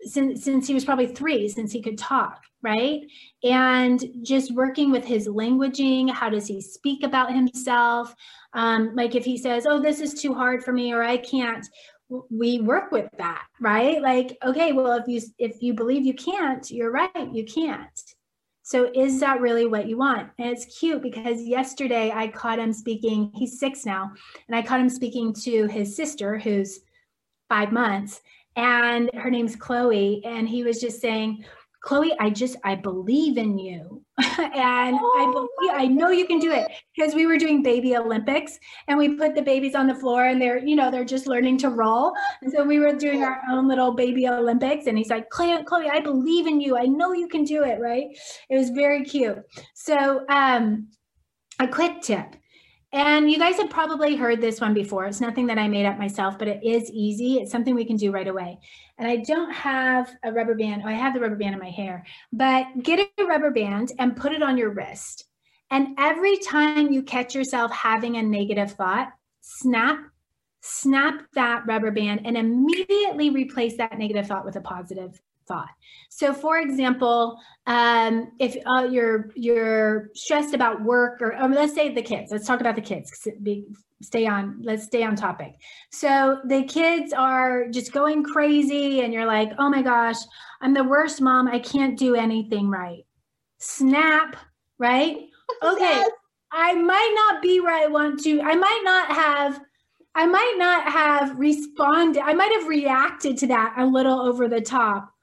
since 0.00 0.44
since 0.44 0.66
he 0.66 0.74
was 0.74 0.84
probably 0.84 1.06
three 1.06 1.48
since 1.48 1.72
he 1.72 1.82
could 1.82 1.98
talk 1.98 2.42
right? 2.62 3.02
And 3.42 4.02
just 4.22 4.54
working 4.54 4.90
with 4.90 5.04
his 5.04 5.28
languaging 5.28 6.10
how 6.10 6.30
does 6.30 6.46
he 6.46 6.62
speak 6.62 7.04
about 7.04 7.30
himself? 7.30 8.14
Um, 8.54 8.94
like 8.94 9.14
if 9.14 9.24
he 9.24 9.36
says 9.36 9.66
oh 9.66 9.80
this 9.80 10.00
is 10.00 10.14
too 10.14 10.32
hard 10.34 10.64
for 10.64 10.72
me 10.72 10.92
or 10.92 11.02
i 11.02 11.16
can't 11.16 11.66
we 12.30 12.60
work 12.60 12.92
with 12.92 13.08
that 13.18 13.44
right? 13.60 14.00
Like 14.00 14.36
okay 14.44 14.72
well 14.72 14.92
if 14.92 15.06
you 15.08 15.20
if 15.38 15.62
you 15.62 15.74
believe 15.74 16.04
you 16.04 16.14
can't 16.14 16.70
you're 16.70 16.90
right 16.90 17.28
you 17.32 17.44
can't 17.44 18.00
so 18.66 18.90
is 18.94 19.20
that 19.20 19.42
really 19.42 19.66
what 19.66 19.86
you 19.88 19.98
want? 19.98 20.30
And 20.38 20.48
it's 20.48 20.64
cute 20.64 21.02
because 21.02 21.42
yesterday 21.42 22.10
I 22.14 22.28
caught 22.28 22.58
him 22.58 22.72
speaking, 22.72 23.30
he's 23.34 23.60
six 23.60 23.84
now, 23.84 24.10
and 24.48 24.56
I 24.56 24.62
caught 24.62 24.80
him 24.80 24.88
speaking 24.88 25.34
to 25.42 25.66
his 25.66 25.94
sister 25.94 26.38
who's 26.38 26.80
five 27.50 27.72
months, 27.72 28.22
and 28.56 29.10
her 29.12 29.30
name's 29.30 29.54
Chloe. 29.54 30.22
And 30.24 30.48
he 30.48 30.64
was 30.64 30.80
just 30.80 31.02
saying, 31.02 31.44
Chloe, 31.84 32.14
I 32.18 32.30
just, 32.30 32.56
I 32.64 32.74
believe 32.76 33.36
in 33.36 33.58
you. 33.58 34.02
and 34.18 34.96
oh, 34.98 35.18
I 35.18 35.30
believe, 35.32 35.74
I 35.74 35.86
know 35.86 36.10
you 36.10 36.26
can 36.26 36.38
do 36.38 36.50
it 36.50 36.70
because 36.96 37.14
we 37.14 37.26
were 37.26 37.36
doing 37.36 37.62
baby 37.62 37.94
Olympics 37.96 38.58
and 38.88 38.98
we 38.98 39.16
put 39.16 39.34
the 39.34 39.42
babies 39.42 39.74
on 39.74 39.86
the 39.86 39.94
floor 39.94 40.26
and 40.26 40.40
they're, 40.40 40.64
you 40.64 40.76
know, 40.76 40.90
they're 40.90 41.04
just 41.04 41.26
learning 41.26 41.58
to 41.58 41.68
roll. 41.68 42.14
And 42.40 42.50
so 42.50 42.64
we 42.64 42.78
were 42.78 42.94
doing 42.94 43.22
our 43.22 43.40
own 43.50 43.68
little 43.68 43.92
baby 43.92 44.26
Olympics. 44.26 44.86
And 44.86 44.96
he's 44.96 45.10
like, 45.10 45.28
Chloe, 45.28 45.62
Chloe, 45.64 45.90
I 45.90 46.00
believe 46.00 46.46
in 46.46 46.60
you. 46.60 46.78
I 46.78 46.86
know 46.86 47.12
you 47.12 47.28
can 47.28 47.44
do 47.44 47.64
it. 47.64 47.78
Right. 47.80 48.06
It 48.48 48.56
was 48.56 48.70
very 48.70 49.04
cute. 49.04 49.38
So, 49.74 50.24
um, 50.28 50.88
a 51.60 51.68
quick 51.68 52.00
tip 52.00 52.34
and 52.94 53.28
you 53.28 53.40
guys 53.40 53.56
have 53.56 53.70
probably 53.70 54.14
heard 54.14 54.40
this 54.40 54.60
one 54.60 54.72
before. 54.72 55.04
It's 55.06 55.20
nothing 55.20 55.48
that 55.48 55.58
I 55.58 55.66
made 55.66 55.84
up 55.84 55.98
myself, 55.98 56.38
but 56.38 56.46
it 56.46 56.62
is 56.62 56.88
easy. 56.92 57.40
It's 57.40 57.50
something 57.50 57.74
we 57.74 57.84
can 57.84 57.96
do 57.96 58.12
right 58.12 58.28
away. 58.28 58.60
And 58.98 59.08
I 59.08 59.16
don't 59.16 59.50
have 59.52 60.14
a 60.22 60.30
rubber 60.30 60.54
band. 60.54 60.82
Oh, 60.84 60.88
I 60.88 60.92
have 60.92 61.12
the 61.12 61.18
rubber 61.18 61.34
band 61.34 61.54
in 61.54 61.60
my 61.60 61.70
hair, 61.70 62.06
but 62.32 62.66
get 62.84 63.00
a 63.18 63.24
rubber 63.24 63.50
band 63.50 63.90
and 63.98 64.16
put 64.16 64.30
it 64.30 64.44
on 64.44 64.56
your 64.56 64.70
wrist. 64.70 65.24
And 65.72 65.96
every 65.98 66.36
time 66.38 66.92
you 66.92 67.02
catch 67.02 67.34
yourself 67.34 67.72
having 67.72 68.16
a 68.16 68.22
negative 68.22 68.70
thought, 68.74 69.08
snap, 69.40 69.98
snap 70.60 71.26
that 71.34 71.66
rubber 71.66 71.90
band 71.90 72.20
and 72.24 72.36
immediately 72.36 73.30
replace 73.30 73.76
that 73.78 73.98
negative 73.98 74.28
thought 74.28 74.44
with 74.44 74.54
a 74.54 74.60
positive 74.60 75.20
thought. 75.46 75.68
So, 76.08 76.32
for 76.32 76.58
example, 76.58 77.40
um, 77.66 78.32
if 78.38 78.56
uh, 78.66 78.84
you're 78.84 79.30
you're 79.34 80.10
stressed 80.14 80.54
about 80.54 80.82
work, 80.82 81.20
or, 81.20 81.36
or, 81.40 81.48
let's 81.48 81.74
say 81.74 81.92
the 81.92 82.02
kids. 82.02 82.30
Let's 82.30 82.46
talk 82.46 82.60
about 82.60 82.76
the 82.76 82.82
kids. 82.82 83.10
Stay 84.02 84.26
on. 84.26 84.60
Let's 84.62 84.84
stay 84.84 85.02
on 85.02 85.16
topic. 85.16 85.54
So 85.90 86.40
the 86.44 86.64
kids 86.64 87.12
are 87.12 87.68
just 87.68 87.92
going 87.92 88.22
crazy, 88.22 89.00
and 89.00 89.12
you're 89.12 89.26
like, 89.26 89.52
"Oh 89.58 89.70
my 89.70 89.82
gosh, 89.82 90.16
I'm 90.60 90.74
the 90.74 90.84
worst 90.84 91.20
mom. 91.20 91.48
I 91.48 91.58
can't 91.58 91.98
do 91.98 92.14
anything 92.14 92.68
right." 92.68 93.04
Snap, 93.58 94.36
right? 94.78 95.18
Okay. 95.62 96.02
I 96.52 96.74
might 96.74 97.12
not 97.14 97.42
be 97.42 97.60
where 97.60 97.74
I 97.74 97.86
want 97.86 98.22
to. 98.24 98.40
I 98.40 98.54
might 98.54 98.80
not 98.82 99.12
have. 99.12 99.60
I 100.14 100.24
might 100.24 100.54
not 100.56 100.90
have 100.90 101.38
responded. 101.38 102.22
I 102.22 102.32
might 102.32 102.52
have 102.52 102.66
reacted 102.66 103.36
to 103.38 103.46
that 103.48 103.74
a 103.76 103.84
little 103.84 104.20
over 104.20 104.48
the 104.48 104.62
top 104.62 105.13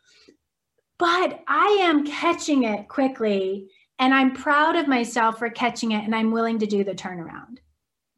but 1.01 1.43
I 1.47 1.79
am 1.81 2.05
catching 2.05 2.65
it 2.65 2.87
quickly 2.87 3.71
and 3.97 4.13
I'm 4.13 4.35
proud 4.35 4.75
of 4.75 4.87
myself 4.87 5.39
for 5.39 5.49
catching 5.49 5.93
it 5.93 6.03
and 6.03 6.13
I'm 6.13 6.31
willing 6.31 6.59
to 6.59 6.67
do 6.67 6.83
the 6.83 6.93
turnaround. 6.93 7.57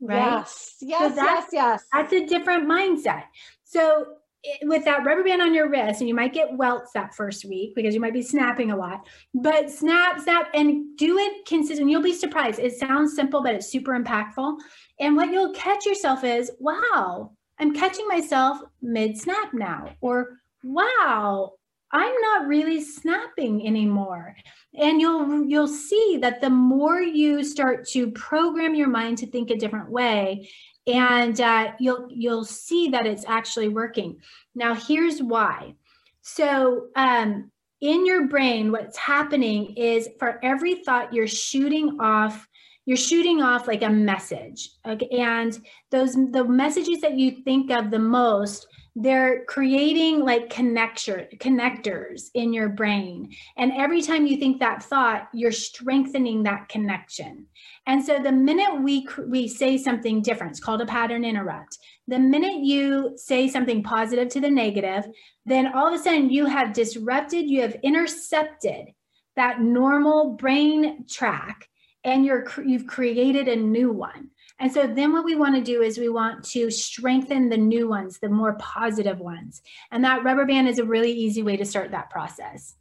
Right? 0.01 0.17
Yes, 0.17 0.75
yes, 0.81 1.15
so 1.15 1.23
yes, 1.23 1.47
yes. 1.53 1.85
That's 1.93 2.11
a 2.11 2.25
different 2.25 2.67
mindset. 2.67 3.23
So 3.63 4.15
with 4.63 4.83
that 4.83 5.05
rubber 5.05 5.23
band 5.23 5.41
on 5.41 5.53
your 5.53 5.69
wrist, 5.69 6.01
and 6.01 6.09
you 6.09 6.13
might 6.13 6.33
get 6.33 6.57
welts 6.57 6.91
that 6.91 7.15
first 7.15 7.45
week 7.45 7.73
because 7.73 7.93
you 7.93 8.01
might 8.01 8.11
be 8.11 8.21
snapping 8.21 8.71
a 8.71 8.75
lot, 8.75 9.07
but 9.33 9.71
snap, 9.71 10.19
snap, 10.19 10.49
and 10.53 10.97
do 10.97 11.17
it 11.17 11.45
consistent. 11.45 11.89
You'll 11.89 12.01
be 12.01 12.13
surprised. 12.13 12.59
It 12.59 12.73
sounds 12.73 13.15
simple, 13.15 13.41
but 13.41 13.55
it's 13.55 13.71
super 13.71 13.97
impactful. 13.97 14.57
And 14.99 15.15
what 15.15 15.31
you'll 15.31 15.53
catch 15.53 15.85
yourself 15.85 16.25
is, 16.25 16.51
wow, 16.59 17.31
I'm 17.59 17.73
catching 17.73 18.09
myself 18.09 18.57
mid 18.81 19.17
snap 19.17 19.53
now, 19.53 19.95
or 20.01 20.39
wow, 20.65 21.53
I'm 21.93 22.15
not 22.21 22.47
really 22.47 22.81
snapping 22.81 23.67
anymore. 23.67 24.35
And 24.73 24.99
you'll 24.99 25.43
you'll 25.45 25.67
see 25.67 26.17
that 26.21 26.41
the 26.41 26.49
more 26.49 26.99
you 26.99 27.43
start 27.43 27.87
to 27.89 28.11
program 28.11 28.73
your 28.73 28.89
mind 28.89 29.19
to 29.19 29.27
think 29.27 29.51
a 29.51 29.55
different 29.55 29.91
way, 29.91 30.49
and 30.87 31.39
uh, 31.39 31.73
you'll 31.79 32.07
you'll 32.09 32.45
see 32.45 32.89
that 32.89 33.05
it's 33.05 33.25
actually 33.27 33.69
working. 33.69 34.17
Now, 34.55 34.73
here's 34.73 35.21
why. 35.21 35.75
So, 36.21 36.87
um, 36.95 37.51
in 37.79 38.05
your 38.05 38.27
brain, 38.27 38.71
what's 38.71 38.97
happening 38.97 39.75
is 39.75 40.09
for 40.17 40.39
every 40.43 40.83
thought 40.83 41.13
you're 41.13 41.27
shooting 41.27 41.97
off 41.99 42.47
you're 42.85 42.97
shooting 42.97 43.41
off 43.41 43.67
like 43.67 43.81
a 43.81 43.89
message 43.89 44.71
okay? 44.85 45.07
and 45.07 45.59
those 45.89 46.15
the 46.15 46.43
messages 46.43 46.99
that 46.99 47.17
you 47.17 47.31
think 47.43 47.71
of 47.71 47.91
the 47.91 47.99
most 47.99 48.67
they're 48.95 49.43
creating 49.45 50.19
like 50.19 50.49
connector 50.49 51.27
connectors 51.39 52.29
in 52.35 52.53
your 52.53 52.69
brain. 52.69 53.31
And 53.57 53.71
every 53.75 54.03
time 54.03 54.27
you 54.27 54.37
think 54.37 54.59
that 54.59 54.83
thought 54.83 55.29
you're 55.33 55.51
strengthening 55.51 56.43
that 56.43 56.69
connection. 56.69 57.47
And 57.87 58.05
so 58.05 58.19
the 58.21 58.31
minute 58.31 58.83
we 58.83 59.07
we 59.27 59.47
say 59.47 59.77
something 59.77 60.21
different 60.21 60.51
it's 60.51 60.59
called 60.59 60.81
a 60.81 60.85
pattern 60.85 61.25
interrupt. 61.25 61.79
The 62.07 62.19
minute 62.19 62.63
you 62.63 63.13
say 63.15 63.47
something 63.47 63.81
positive 63.81 64.29
to 64.29 64.41
the 64.41 64.51
negative 64.51 65.05
then 65.45 65.73
all 65.73 65.87
of 65.87 65.93
a 65.93 65.99
sudden 65.99 66.29
you 66.29 66.45
have 66.45 66.73
disrupted 66.73 67.49
you 67.49 67.61
have 67.61 67.75
intercepted 67.83 68.89
that 69.35 69.59
normal 69.59 70.35
brain 70.35 71.05
track 71.09 71.67
and 72.03 72.25
you're 72.25 72.45
you've 72.65 72.87
created 72.87 73.47
a 73.47 73.55
new 73.55 73.91
one 73.91 74.29
and 74.63 74.71
so 74.71 74.87
then 74.87 75.11
what 75.11 75.25
we 75.25 75.35
want 75.35 75.55
to 75.55 75.61
do 75.61 75.81
is 75.81 75.97
we 75.97 76.07
want 76.07 76.41
to 76.51 76.71
strengthen 76.71 77.49
the 77.49 77.57
new 77.57 77.89
ones, 77.89 78.19
the 78.19 78.29
more 78.29 78.53
positive 78.53 79.19
ones. 79.19 79.61
And 79.91 80.05
that 80.05 80.23
rubber 80.23 80.45
band 80.45 80.69
is 80.69 80.79
a 80.79 80.85
really 80.85 81.11
easy 81.11 81.43
way 81.43 81.57
to 81.57 81.65
start 81.65 81.91
that 81.91 82.09
process. 82.09 82.75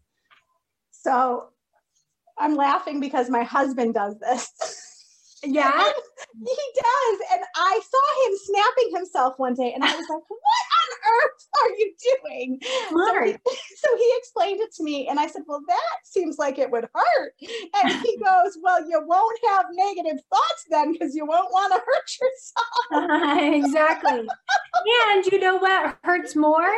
So 0.92 1.48
I'm 2.38 2.54
laughing 2.54 3.00
because 3.00 3.28
my 3.28 3.42
husband 3.42 3.94
does 3.94 4.16
this. 4.20 4.52
Yeah. 5.42 5.72
he 6.46 6.56
does. 6.76 7.18
And 7.32 7.42
I 7.56 7.80
saw 7.90 8.28
him 8.28 8.38
snapping 8.44 8.94
himself 8.94 9.34
one 9.40 9.54
day 9.54 9.72
and 9.72 9.82
I 9.82 9.88
was 9.88 10.06
like, 10.08 10.22
what 10.28 10.61
earth 11.02 11.48
are 11.62 11.70
you 11.70 11.94
doing? 12.22 12.58
So 12.62 13.22
he, 13.24 13.32
so 13.32 13.96
he 13.96 14.14
explained 14.18 14.60
it 14.60 14.72
to 14.76 14.82
me 14.84 15.08
and 15.08 15.18
I 15.18 15.26
said, 15.26 15.42
well, 15.46 15.62
that 15.66 15.96
seems 16.04 16.38
like 16.38 16.58
it 16.58 16.70
would 16.70 16.88
hurt. 16.94 17.32
And 17.82 17.92
he 18.02 18.16
goes, 18.24 18.58
well, 18.62 18.80
you 18.88 19.02
won't 19.06 19.38
have 19.48 19.66
negative 19.72 20.22
thoughts 20.30 20.64
then 20.70 20.92
because 20.92 21.14
you 21.14 21.26
won't 21.26 21.52
want 21.52 21.72
to 21.72 21.80
hurt 21.80 22.10
yourself. 22.20 23.38
exactly. 23.64 24.26
and 25.06 25.26
you 25.26 25.40
know 25.40 25.56
what 25.56 25.98
hurts 26.04 26.36
more? 26.36 26.70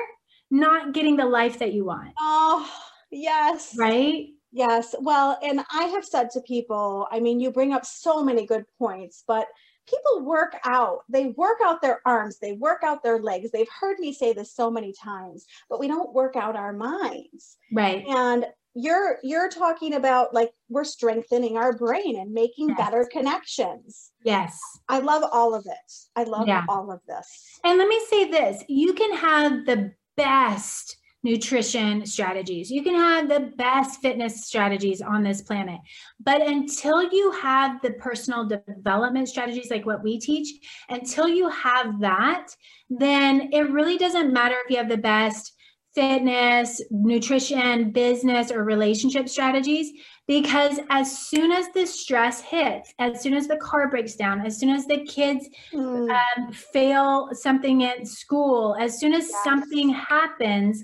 Not 0.51 0.93
getting 0.93 1.17
the 1.17 1.27
life 1.27 1.59
that 1.59 1.73
you 1.73 1.85
want. 1.85 2.13
Oh, 2.21 2.71
yes. 3.11 3.75
Right? 3.77 4.29
Yes. 4.53 4.95
Well, 5.01 5.37
and 5.43 5.65
I 5.73 5.85
have 5.85 6.05
said 6.05 6.31
to 6.31 6.41
people, 6.43 7.09
I 7.11 7.19
mean, 7.19 7.41
you 7.41 7.51
bring 7.51 7.73
up 7.73 7.85
so 7.85 8.23
many 8.23 8.47
good 8.47 8.65
points, 8.79 9.25
but 9.27 9.49
people 9.89 10.25
work 10.25 10.57
out. 10.65 11.01
They 11.09 11.27
work 11.37 11.59
out 11.65 11.83
their 11.83 12.01
arms, 12.07 12.39
they 12.39 12.53
work 12.53 12.83
out 12.83 13.03
their 13.03 13.21
legs. 13.21 13.51
They've 13.51 13.69
heard 13.81 13.99
me 13.99 14.13
say 14.13 14.33
this 14.33 14.55
so 14.55 14.71
many 14.71 14.93
times, 14.93 15.47
but 15.69 15.81
we 15.81 15.89
don't 15.89 16.15
work 16.15 16.37
out 16.37 16.57
our 16.57 16.73
minds. 16.73 17.57
Right. 17.73 18.05
And 18.07 18.47
you're 18.77 19.19
you're 19.23 19.49
talking 19.49 19.95
about 19.95 20.35
like 20.35 20.51
we're 20.69 20.85
strengthening 20.85 21.57
our 21.57 21.73
brain 21.73 22.19
and 22.19 22.33
making 22.33 22.71
yes. 22.71 22.79
better 22.79 23.09
connections. 23.11 24.11
Yes. 24.25 24.59
I 24.89 24.99
love 24.99 25.23
all 25.33 25.55
of 25.55 25.65
it. 25.67 25.93
I 26.17 26.25
love 26.25 26.49
yeah. 26.49 26.65
all 26.69 26.91
of 26.91 27.01
this. 27.07 27.61
And 27.63 27.79
let 27.79 27.89
me 27.89 28.01
say 28.11 28.31
this, 28.31 28.65
you 28.69 28.93
can 28.95 29.17
have 29.17 29.65
the 29.67 29.93
best 30.17 30.97
nutrition 31.25 32.05
strategies. 32.07 32.71
You 32.71 32.83
can 32.83 32.95
have 32.95 33.29
the 33.29 33.53
best 33.57 34.01
fitness 34.01 34.47
strategies 34.47 35.01
on 35.01 35.23
this 35.23 35.43
planet. 35.43 35.81
But 36.21 36.43
until 36.43 37.03
you 37.03 37.33
have 37.33 37.81
the 37.83 37.93
personal 37.93 38.47
development 38.47 39.29
strategies 39.29 39.71
like 39.71 39.87
what 39.87 40.05
we 40.05 40.21
teach, 40.21 40.49
until 40.89 41.27
you 41.27 41.49
have 41.49 42.01
that, 42.01 42.49
then 42.91 43.49
it 43.53 43.71
really 43.71 43.97
doesn't 43.97 44.33
matter 44.33 44.57
if 44.65 44.71
you 44.71 44.77
have 44.77 44.89
the 44.89 44.99
best 44.99 45.53
fitness, 45.95 46.83
nutrition, 46.91 47.93
business, 47.93 48.51
or 48.51 48.65
relationship 48.65 49.29
strategies. 49.29 49.93
Because 50.27 50.81
as 50.89 51.19
soon 51.19 51.53
as 51.53 51.69
the 51.75 51.87
stress 51.87 52.41
hits, 52.41 52.93
as 52.99 53.23
soon 53.23 53.35
as 53.35 53.47
the 53.47 53.59
car 53.59 53.91
breaks 53.91 54.15
down, 54.15 54.45
as 54.45 54.59
soon 54.59 54.71
as 54.71 54.87
the 54.87 55.05
kids 55.05 55.49
mm. 55.73 56.11
um, 56.11 56.53
fail 56.53 57.29
something 57.33 57.85
at 57.85 58.09
school, 58.09 58.75
as 58.81 58.99
soon 58.99 59.13
as 59.13 59.29
yes. 59.31 59.45
something 59.45 59.91
happens, 59.91 60.83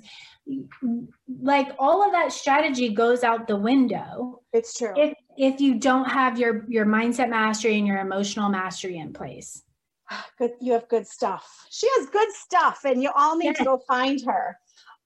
like 1.42 1.68
all 1.78 2.04
of 2.04 2.12
that 2.12 2.32
strategy 2.32 2.92
goes 2.92 3.22
out 3.22 3.46
the 3.46 3.56
window. 3.56 4.40
It's 4.52 4.76
true. 4.76 4.92
If 4.96 5.14
if 5.36 5.60
you 5.60 5.78
don't 5.78 6.06
have 6.06 6.38
your 6.38 6.64
your 6.68 6.86
mindset 6.86 7.30
mastery 7.30 7.78
and 7.78 7.86
your 7.86 7.98
emotional 7.98 8.48
mastery 8.48 8.98
in 8.98 9.12
place. 9.12 9.62
Good 10.38 10.52
you 10.60 10.72
have 10.72 10.88
good 10.88 11.06
stuff. 11.06 11.66
She 11.70 11.88
has 11.98 12.08
good 12.10 12.30
stuff 12.32 12.80
and 12.84 13.02
you 13.02 13.10
all 13.14 13.36
need 13.36 13.46
yeah. 13.46 13.52
to 13.52 13.64
go 13.64 13.78
find 13.86 14.20
her. 14.26 14.58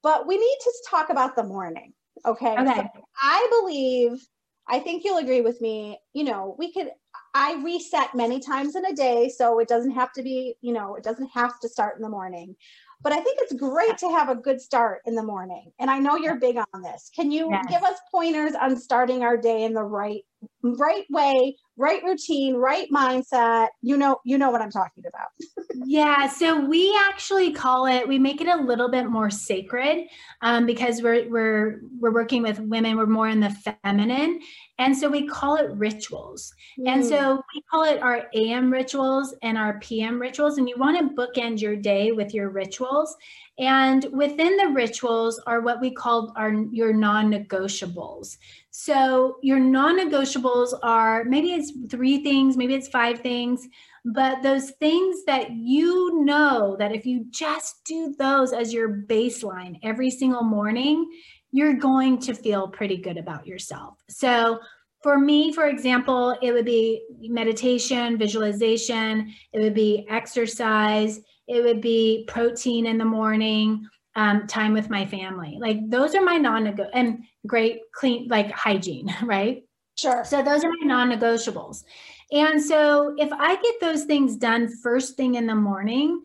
But 0.02 0.26
we 0.26 0.36
need 0.36 0.58
to 0.60 0.72
talk 0.90 1.10
about 1.10 1.34
the 1.36 1.44
morning 1.44 1.92
okay? 2.26 2.56
Okay. 2.58 2.74
So 2.74 2.88
i 3.22 3.46
believe 3.50 4.26
i 4.68 4.78
think 4.78 5.04
you'll 5.04 5.18
agree 5.18 5.40
with 5.40 5.60
me 5.60 5.98
you 6.12 6.24
know 6.24 6.54
we 6.58 6.72
could 6.72 6.88
i 7.34 7.54
reset 7.62 8.14
many 8.14 8.40
times 8.40 8.76
in 8.76 8.84
a 8.86 8.92
day 8.92 9.28
so 9.28 9.58
it 9.58 9.68
doesn't 9.68 9.92
have 9.92 10.12
to 10.12 10.22
be 10.22 10.54
you 10.60 10.72
know 10.72 10.94
it 10.94 11.04
doesn't 11.04 11.28
have 11.28 11.58
to 11.60 11.68
start 11.68 11.96
in 11.96 12.02
the 12.02 12.08
morning 12.08 12.54
but 13.04 13.12
I 13.12 13.20
think 13.20 13.38
it's 13.42 13.52
great 13.52 13.98
to 13.98 14.08
have 14.08 14.30
a 14.30 14.34
good 14.34 14.60
start 14.60 15.02
in 15.04 15.14
the 15.14 15.22
morning. 15.22 15.70
And 15.78 15.90
I 15.90 15.98
know 15.98 16.16
you're 16.16 16.40
big 16.40 16.56
on 16.56 16.82
this. 16.82 17.10
Can 17.14 17.30
you 17.30 17.50
yes. 17.50 17.66
give 17.68 17.82
us 17.82 17.98
pointers 18.10 18.54
on 18.54 18.76
starting 18.76 19.22
our 19.22 19.36
day 19.36 19.64
in 19.64 19.74
the 19.74 19.84
right 19.84 20.22
right 20.62 21.04
way 21.10 21.56
right 21.76 22.02
routine, 22.04 22.54
right 22.54 22.88
mindset. 22.90 23.68
You 23.82 23.96
know, 23.96 24.20
you 24.24 24.38
know 24.38 24.50
what 24.50 24.60
I'm 24.60 24.70
talking 24.70 25.04
about. 25.06 25.28
yeah. 25.86 26.28
So 26.28 26.64
we 26.64 26.96
actually 27.08 27.52
call 27.52 27.86
it. 27.86 28.06
We 28.06 28.18
make 28.18 28.40
it 28.40 28.48
a 28.48 28.56
little 28.56 28.90
bit 28.90 29.06
more 29.06 29.30
sacred 29.30 30.06
um, 30.42 30.66
because 30.66 31.02
we're 31.02 31.28
we're 31.28 31.80
we're 31.98 32.12
working 32.12 32.42
with 32.42 32.60
women. 32.60 32.96
We're 32.96 33.06
more 33.06 33.28
in 33.28 33.40
the 33.40 33.50
feminine, 33.82 34.40
and 34.78 34.96
so 34.96 35.08
we 35.08 35.26
call 35.26 35.56
it 35.56 35.70
rituals. 35.72 36.52
Mm. 36.78 36.88
And 36.88 37.04
so 37.04 37.42
we 37.54 37.62
call 37.70 37.84
it 37.84 38.02
our 38.02 38.26
AM 38.34 38.72
rituals 38.72 39.34
and 39.42 39.56
our 39.56 39.78
PM 39.78 40.20
rituals. 40.20 40.58
And 40.58 40.68
you 40.68 40.76
want 40.78 40.98
to 40.98 41.14
bookend 41.14 41.60
your 41.60 41.76
day 41.76 42.12
with 42.12 42.34
your 42.34 42.50
rituals. 42.50 43.16
And 43.58 44.04
within 44.12 44.56
the 44.56 44.68
rituals 44.68 45.40
are 45.46 45.60
what 45.60 45.80
we 45.80 45.92
call 45.92 46.32
our 46.36 46.52
your 46.72 46.92
non-negotiables. 46.92 48.36
So 48.76 49.36
your 49.40 49.60
non-negotiables 49.60 50.76
are 50.82 51.22
maybe 51.22 51.52
it's 51.52 51.72
three 51.88 52.24
things, 52.24 52.56
maybe 52.56 52.74
it's 52.74 52.88
five 52.88 53.20
things, 53.20 53.68
but 54.04 54.42
those 54.42 54.72
things 54.80 55.24
that 55.26 55.52
you 55.52 56.24
know 56.24 56.74
that 56.80 56.92
if 56.92 57.06
you 57.06 57.24
just 57.30 57.84
do 57.84 58.16
those 58.18 58.52
as 58.52 58.72
your 58.72 59.04
baseline 59.08 59.78
every 59.84 60.10
single 60.10 60.42
morning, 60.42 61.08
you're 61.52 61.74
going 61.74 62.18
to 62.18 62.34
feel 62.34 62.66
pretty 62.66 62.96
good 62.96 63.16
about 63.16 63.46
yourself. 63.46 63.94
So 64.08 64.58
for 65.04 65.20
me, 65.20 65.52
for 65.52 65.68
example, 65.68 66.36
it 66.42 66.50
would 66.50 66.64
be 66.64 67.00
meditation, 67.20 68.18
visualization, 68.18 69.32
it 69.52 69.60
would 69.60 69.74
be 69.74 70.04
exercise, 70.10 71.20
it 71.46 71.62
would 71.62 71.80
be 71.80 72.24
protein 72.26 72.86
in 72.86 72.98
the 72.98 73.04
morning, 73.04 73.86
um, 74.16 74.46
time 74.46 74.72
with 74.72 74.90
my 74.90 75.06
family. 75.06 75.58
Like 75.60 75.78
those 75.88 76.14
are 76.14 76.22
my 76.22 76.36
non-negotiable 76.36 76.90
and 76.94 77.24
great 77.46 77.80
clean, 77.92 78.28
like 78.28 78.50
hygiene, 78.50 79.14
right? 79.22 79.64
Sure. 79.96 80.24
So 80.24 80.42
those 80.42 80.64
are 80.64 80.70
my 80.80 80.86
non-negotiables. 80.86 81.84
And 82.32 82.62
so 82.62 83.14
if 83.16 83.30
I 83.32 83.54
get 83.54 83.80
those 83.80 84.04
things 84.04 84.36
done 84.36 84.68
first 84.82 85.16
thing 85.16 85.36
in 85.36 85.46
the 85.46 85.54
morning, 85.54 86.22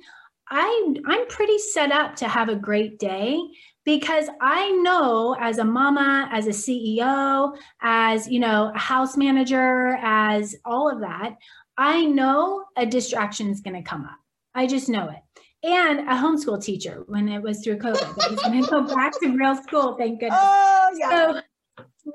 I 0.49 0.95
I'm 1.05 1.27
pretty 1.27 1.59
set 1.59 1.91
up 1.91 2.15
to 2.17 2.27
have 2.27 2.49
a 2.49 2.55
great 2.55 2.97
day 2.97 3.39
because 3.85 4.27
I 4.41 4.71
know 4.71 5.35
as 5.39 5.59
a 5.59 5.63
mama, 5.63 6.27
as 6.31 6.47
a 6.47 6.51
CEO, 6.51 7.55
as 7.81 8.27
you 8.27 8.39
know, 8.39 8.71
a 8.73 8.77
house 8.77 9.15
manager, 9.15 9.97
as 10.01 10.55
all 10.65 10.89
of 10.89 11.01
that, 11.01 11.35
I 11.77 12.05
know 12.05 12.65
a 12.75 12.85
distraction 12.85 13.49
is 13.49 13.61
going 13.61 13.75
to 13.75 13.87
come 13.87 14.05
up. 14.05 14.17
I 14.53 14.67
just 14.67 14.89
know 14.89 15.09
it. 15.09 15.21
And 15.61 16.01
a 16.01 16.13
homeschool 16.13 16.63
teacher 16.63 17.03
when 17.07 17.27
it 17.27 17.41
was 17.41 17.61
through 17.61 17.79
COVID. 17.79 18.23
I 18.23 18.31
was 18.31 18.41
going 18.41 18.63
to 18.63 18.69
go 18.69 18.81
back 18.95 19.19
to 19.19 19.35
real 19.35 19.55
school, 19.55 19.95
thank 19.97 20.19
goodness. 20.19 20.39
Oh, 20.41 20.95
yeah. 20.97 21.09
So, 21.09 21.41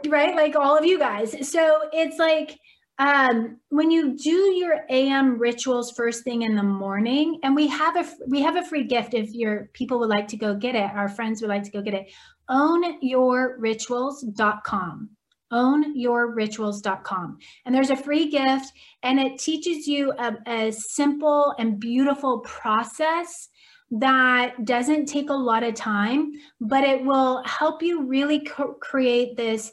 right, 0.08 0.34
like 0.34 0.56
all 0.56 0.78
of 0.78 0.84
you 0.84 0.98
guys. 0.98 1.48
So 1.48 1.82
it's 1.92 2.18
like 2.18 2.58
um, 2.98 3.58
when 3.70 3.90
you 3.90 4.16
do 4.16 4.30
your 4.30 4.82
am 4.88 5.36
rituals 5.38 5.90
first 5.92 6.22
thing 6.22 6.42
in 6.42 6.54
the 6.54 6.62
morning 6.62 7.40
and 7.42 7.56
we 7.56 7.66
have 7.66 7.96
a 7.96 8.06
we 8.28 8.42
have 8.42 8.56
a 8.56 8.64
free 8.64 8.84
gift 8.84 9.14
if 9.14 9.32
your 9.32 9.70
people 9.72 9.98
would 9.98 10.10
like 10.10 10.28
to 10.28 10.36
go 10.36 10.54
get 10.54 10.76
it 10.76 10.88
our 10.94 11.08
friends 11.08 11.40
would 11.40 11.48
like 11.48 11.64
to 11.64 11.72
go 11.72 11.82
get 11.82 11.94
it 11.94 12.12
ownyourrituals.com 12.48 15.10
ownyourrituals.com 15.52 17.38
and 17.64 17.74
there's 17.74 17.90
a 17.90 17.96
free 17.96 18.30
gift 18.30 18.72
and 19.02 19.20
it 19.20 19.38
teaches 19.38 19.86
you 19.86 20.12
a, 20.18 20.34
a 20.46 20.72
simple 20.72 21.54
and 21.58 21.78
beautiful 21.78 22.40
process 22.40 23.48
that 23.90 24.64
doesn't 24.64 25.06
take 25.06 25.30
a 25.30 25.34
lot 25.34 25.62
of 25.62 25.74
time 25.74 26.32
but 26.60 26.82
it 26.82 27.04
will 27.04 27.42
help 27.44 27.82
you 27.82 28.06
really 28.06 28.40
co- 28.40 28.74
create 28.80 29.36
this 29.36 29.72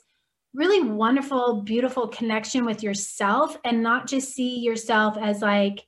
really 0.54 0.82
wonderful, 0.84 1.64
beautiful 1.64 2.08
connection 2.08 2.66
with 2.66 2.84
yourself 2.84 3.58
and 3.64 3.82
not 3.82 4.08
just 4.08 4.34
see 4.34 4.60
yourself 4.60 5.18
as 5.20 5.42
like 5.42 5.86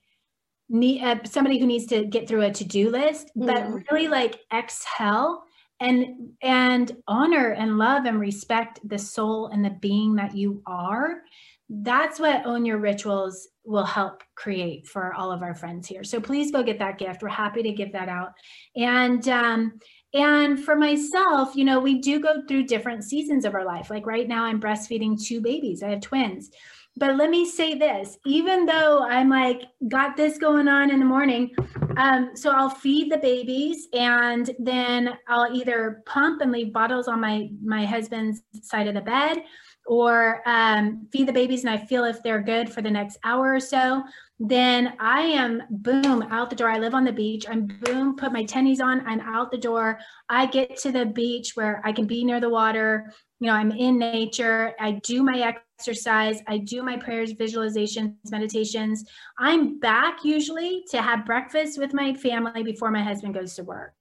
need, 0.69 1.03
uh, 1.03 1.17
somebody 1.25 1.59
who 1.59 1.67
needs 1.67 1.85
to 1.87 2.05
get 2.05 2.27
through 2.27 2.41
a 2.41 2.51
to-do 2.51 2.89
list, 2.89 3.29
mm. 3.37 3.45
but 3.45 3.91
really 3.91 4.07
like 4.07 4.39
exhale 4.53 5.42
and 5.83 6.31
and 6.41 6.95
honor 7.07 7.51
and 7.51 7.77
love 7.77 8.05
and 8.05 8.19
respect 8.19 8.79
the 8.87 8.97
soul 8.97 9.47
and 9.47 9.63
the 9.63 9.77
being 9.81 10.15
that 10.15 10.35
you 10.35 10.61
are. 10.65 11.21
That's 11.69 12.19
what 12.19 12.45
own 12.45 12.65
your 12.65 12.77
rituals 12.77 13.47
will 13.65 13.85
help 13.85 14.23
create 14.35 14.87
for 14.87 15.13
all 15.13 15.31
of 15.31 15.41
our 15.41 15.55
friends 15.55 15.87
here. 15.87 16.03
So 16.03 16.19
please 16.19 16.51
go 16.51 16.61
get 16.63 16.79
that 16.79 16.97
gift. 16.97 17.21
We're 17.21 17.29
happy 17.29 17.63
to 17.63 17.71
give 17.71 17.91
that 17.93 18.09
out. 18.09 18.31
And 18.75 19.27
um, 19.27 19.79
and 20.13 20.63
for 20.63 20.75
myself, 20.75 21.55
you 21.55 21.65
know, 21.65 21.79
we 21.79 21.99
do 21.99 22.19
go 22.19 22.43
through 22.47 22.67
different 22.67 23.03
seasons 23.03 23.45
of 23.45 23.55
our 23.55 23.65
life. 23.65 23.89
Like 23.89 24.05
right 24.05 24.27
now, 24.27 24.45
I'm 24.45 24.61
breastfeeding 24.61 25.21
two 25.21 25.41
babies, 25.41 25.83
I 25.83 25.89
have 25.89 26.01
twins. 26.01 26.51
But 26.97 27.15
let 27.15 27.29
me 27.29 27.45
say 27.45 27.75
this 27.75 28.17
even 28.25 28.65
though 28.65 29.03
I'm 29.03 29.29
like, 29.29 29.63
got 29.87 30.15
this 30.15 30.37
going 30.37 30.67
on 30.67 30.91
in 30.91 30.99
the 30.99 31.05
morning, 31.05 31.51
um, 31.97 32.31
so 32.35 32.51
I'll 32.51 32.69
feed 32.69 33.11
the 33.11 33.17
babies 33.17 33.87
and 33.93 34.49
then 34.59 35.17
I'll 35.27 35.53
either 35.53 36.03
pump 36.05 36.41
and 36.41 36.51
leave 36.51 36.71
bottles 36.71 37.07
on 37.07 37.19
my, 37.19 37.49
my 37.63 37.85
husband's 37.85 38.43
side 38.61 38.87
of 38.87 38.93
the 38.93 39.01
bed 39.01 39.43
or 39.85 40.41
um, 40.45 41.07
feed 41.11 41.27
the 41.27 41.33
babies 41.33 41.65
and 41.65 41.69
I 41.69 41.77
feel 41.77 42.05
if 42.05 42.23
they're 42.23 42.41
good 42.41 42.71
for 42.71 42.81
the 42.81 42.91
next 42.91 43.17
hour 43.23 43.53
or 43.53 43.59
so, 43.59 44.03
then 44.39 44.93
I 44.99 45.21
am 45.21 45.63
boom 45.69 46.23
out 46.23 46.49
the 46.49 46.55
door. 46.55 46.69
I 46.69 46.79
live 46.79 46.93
on 46.93 47.03
the 47.03 47.11
beach. 47.11 47.45
I'm 47.49 47.67
boom, 47.67 48.15
put 48.15 48.33
my 48.33 48.43
tennies 48.43 48.81
on. 48.81 49.05
I'm 49.05 49.19
out 49.21 49.51
the 49.51 49.57
door. 49.57 49.99
I 50.29 50.45
get 50.45 50.77
to 50.77 50.91
the 50.91 51.05
beach 51.05 51.55
where 51.55 51.81
I 51.83 51.91
can 51.91 52.05
be 52.05 52.23
near 52.23 52.39
the 52.39 52.49
water. 52.49 53.13
You 53.39 53.47
know, 53.47 53.53
I'm 53.53 53.71
in 53.71 53.97
nature. 53.97 54.73
I 54.79 54.93
do 55.03 55.23
my 55.23 55.37
exercise. 55.79 56.41
I 56.47 56.59
do 56.59 56.83
my 56.83 56.97
prayers, 56.97 57.33
visualizations, 57.33 58.15
meditations. 58.29 59.03
I'm 59.37 59.79
back 59.79 60.23
usually 60.23 60.83
to 60.91 61.01
have 61.01 61.25
breakfast 61.25 61.79
with 61.79 61.93
my 61.93 62.13
family 62.13 62.63
before 62.63 62.91
my 62.91 63.03
husband 63.03 63.33
goes 63.33 63.55
to 63.55 63.63
work. 63.63 63.93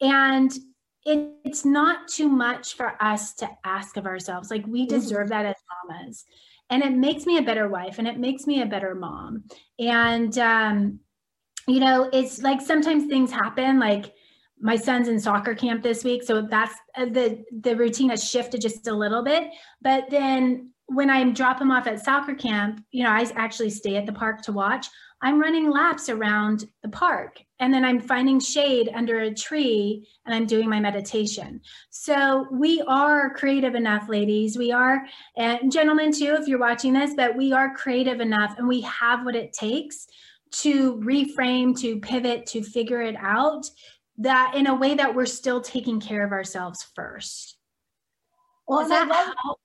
And 0.00 0.52
it, 1.04 1.30
it's 1.44 1.64
not 1.64 2.08
too 2.08 2.28
much 2.28 2.74
for 2.74 3.00
us 3.02 3.34
to 3.34 3.48
ask 3.64 3.96
of 3.96 4.06
ourselves. 4.06 4.50
Like 4.50 4.66
we 4.66 4.86
mm-hmm. 4.86 4.94
deserve 4.94 5.28
that 5.28 5.46
as 5.46 5.54
mamas. 5.88 6.24
And 6.70 6.82
it 6.82 6.92
makes 6.92 7.26
me 7.26 7.38
a 7.38 7.42
better 7.42 7.68
wife 7.68 7.98
and 7.98 8.08
it 8.08 8.18
makes 8.18 8.46
me 8.46 8.62
a 8.62 8.66
better 8.66 8.94
mom. 8.94 9.44
And, 9.78 10.36
um, 10.38 10.98
you 11.68 11.80
know, 11.80 12.08
it's 12.12 12.40
like 12.40 12.60
sometimes 12.60 13.06
things 13.06 13.30
happen, 13.30 13.78
like 13.78 14.12
my 14.60 14.76
son's 14.76 15.08
in 15.08 15.20
soccer 15.20 15.54
camp 15.54 15.82
this 15.82 16.02
week. 16.02 16.22
So 16.22 16.42
that's 16.42 16.74
uh, 16.96 17.04
the, 17.04 17.44
the 17.60 17.76
routine 17.76 18.10
has 18.10 18.28
shifted 18.28 18.62
just 18.62 18.88
a 18.88 18.94
little 18.94 19.22
bit. 19.22 19.50
But 19.80 20.10
then 20.10 20.70
when 20.86 21.10
I 21.10 21.30
drop 21.30 21.60
him 21.60 21.70
off 21.70 21.86
at 21.86 22.04
soccer 22.04 22.34
camp, 22.34 22.84
you 22.90 23.04
know, 23.04 23.10
I 23.10 23.26
actually 23.34 23.70
stay 23.70 23.96
at 23.96 24.06
the 24.06 24.12
park 24.12 24.42
to 24.42 24.52
watch. 24.52 24.86
I'm 25.22 25.40
running 25.40 25.70
laps 25.70 26.08
around 26.08 26.66
the 26.82 26.88
park 26.90 27.40
and 27.58 27.72
then 27.72 27.84
I'm 27.84 28.00
finding 28.00 28.38
shade 28.38 28.90
under 28.94 29.20
a 29.20 29.34
tree 29.34 30.06
and 30.26 30.34
I'm 30.34 30.46
doing 30.46 30.68
my 30.68 30.78
meditation. 30.78 31.60
So 31.90 32.46
we 32.52 32.82
are 32.86 33.30
creative 33.34 33.74
enough, 33.74 34.08
ladies. 34.08 34.58
We 34.58 34.72
are, 34.72 35.06
and 35.36 35.72
gentlemen 35.72 36.12
too, 36.12 36.36
if 36.38 36.46
you're 36.46 36.58
watching 36.58 36.92
this, 36.92 37.14
but 37.14 37.34
we 37.34 37.52
are 37.52 37.74
creative 37.74 38.20
enough 38.20 38.56
and 38.58 38.68
we 38.68 38.82
have 38.82 39.24
what 39.24 39.34
it 39.34 39.54
takes 39.54 40.06
to 40.52 40.96
reframe, 40.98 41.78
to 41.80 41.98
pivot, 41.98 42.46
to 42.46 42.62
figure 42.62 43.00
it 43.00 43.16
out 43.18 43.66
that 44.18 44.54
in 44.54 44.66
a 44.66 44.74
way 44.74 44.94
that 44.94 45.14
we're 45.14 45.26
still 45.26 45.60
taking 45.60 45.98
care 45.98 46.24
of 46.24 46.32
ourselves 46.32 46.86
first. 46.94 47.56
Well, 48.68 48.88
that 48.88 49.08
love, 49.08 49.56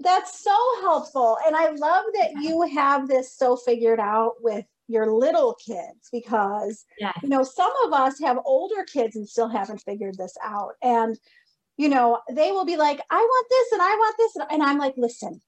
that's 0.00 0.42
so 0.42 0.56
helpful. 0.80 1.36
And 1.46 1.54
I 1.54 1.70
love 1.70 2.04
that 2.14 2.32
you 2.40 2.62
have 2.74 3.08
this 3.08 3.36
so 3.36 3.56
figured 3.56 4.00
out 4.00 4.34
with 4.40 4.64
your 4.88 5.12
little 5.12 5.54
kids 5.64 6.08
because 6.10 6.84
yes. 6.98 7.16
you 7.22 7.28
know 7.28 7.44
some 7.44 7.72
of 7.84 7.92
us 7.92 8.18
have 8.18 8.38
older 8.44 8.82
kids 8.84 9.14
and 9.14 9.28
still 9.28 9.48
haven't 9.48 9.82
figured 9.82 10.16
this 10.18 10.36
out. 10.42 10.72
And 10.82 11.18
you 11.80 11.88
know 11.88 12.20
they 12.30 12.52
will 12.52 12.66
be 12.66 12.76
like 12.76 13.00
i 13.10 13.16
want 13.16 13.46
this 13.48 13.72
and 13.72 13.80
i 13.80 13.90
want 13.94 14.16
this. 14.18 14.36
And 14.50 14.62
i'm 14.62 14.78
like 14.78 14.94
listen 14.98 15.40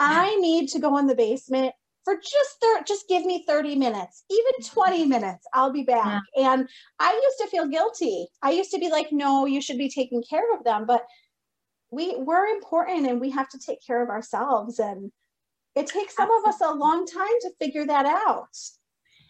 i 0.00 0.34
need 0.36 0.68
to 0.70 0.78
go 0.78 0.96
in 0.96 1.06
the 1.06 1.14
basement 1.14 1.74
for 2.04 2.16
just 2.16 2.60
thir- 2.60 2.84
just 2.86 3.06
give 3.06 3.24
me 3.24 3.44
30 3.46 3.76
minutes 3.76 4.24
even 4.30 4.52
mm-hmm. 4.62 4.80
20 4.80 5.04
minutes 5.06 5.46
i'll 5.52 5.70
be 5.72 5.82
back. 5.82 6.22
Yeah. 6.34 6.54
and 6.54 6.68
i 6.98 7.12
used 7.12 7.38
to 7.42 7.48
feel 7.48 7.68
guilty. 7.68 8.28
I 8.42 8.52
used 8.52 8.70
to 8.70 8.78
be 8.78 8.88
like 8.88 9.12
no 9.12 9.44
you 9.44 9.60
should 9.60 9.78
be 9.78 9.90
taking 9.90 10.22
care 10.22 10.54
of 10.56 10.64
them. 10.64 10.86
But 10.86 11.04
we 11.92 12.16
we're 12.16 12.46
important 12.46 13.06
and 13.06 13.20
we 13.20 13.30
have 13.30 13.48
to 13.50 13.58
take 13.58 13.84
care 13.86 14.02
of 14.02 14.08
ourselves 14.08 14.80
and 14.80 15.12
it 15.76 15.86
takes 15.86 16.16
some 16.16 16.30
of 16.30 16.44
us 16.44 16.60
a 16.60 16.74
long 16.74 17.06
time 17.06 17.26
to 17.42 17.50
figure 17.60 17.86
that 17.86 18.06
out. 18.06 18.48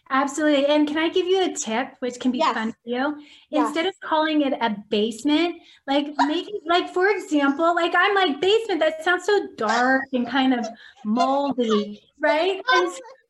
Absolutely. 0.09 0.65
And 0.65 0.85
can 0.87 0.97
I 0.97 1.07
give 1.09 1.25
you 1.25 1.43
a 1.43 1.55
tip, 1.55 1.95
which 1.99 2.19
can 2.19 2.31
be 2.31 2.39
yes. 2.39 2.53
fun 2.53 2.71
for 2.71 2.77
you? 2.89 3.23
Yes. 3.49 3.67
Instead 3.67 3.85
of 3.85 3.93
calling 4.01 4.41
it 4.41 4.53
a 4.53 4.75
basement, 4.89 5.55
like 5.87 6.07
make 6.27 6.47
like 6.65 6.93
for 6.93 7.07
example, 7.07 7.73
like 7.73 7.93
I'm 7.95 8.13
like 8.13 8.41
basement, 8.41 8.79
that 8.81 9.03
sounds 9.03 9.25
so 9.25 9.47
dark 9.55 10.03
and 10.11 10.27
kind 10.27 10.53
of 10.53 10.67
moldy, 11.05 12.01
right? 12.19 12.61
And 12.73 12.91
so 12.91 12.99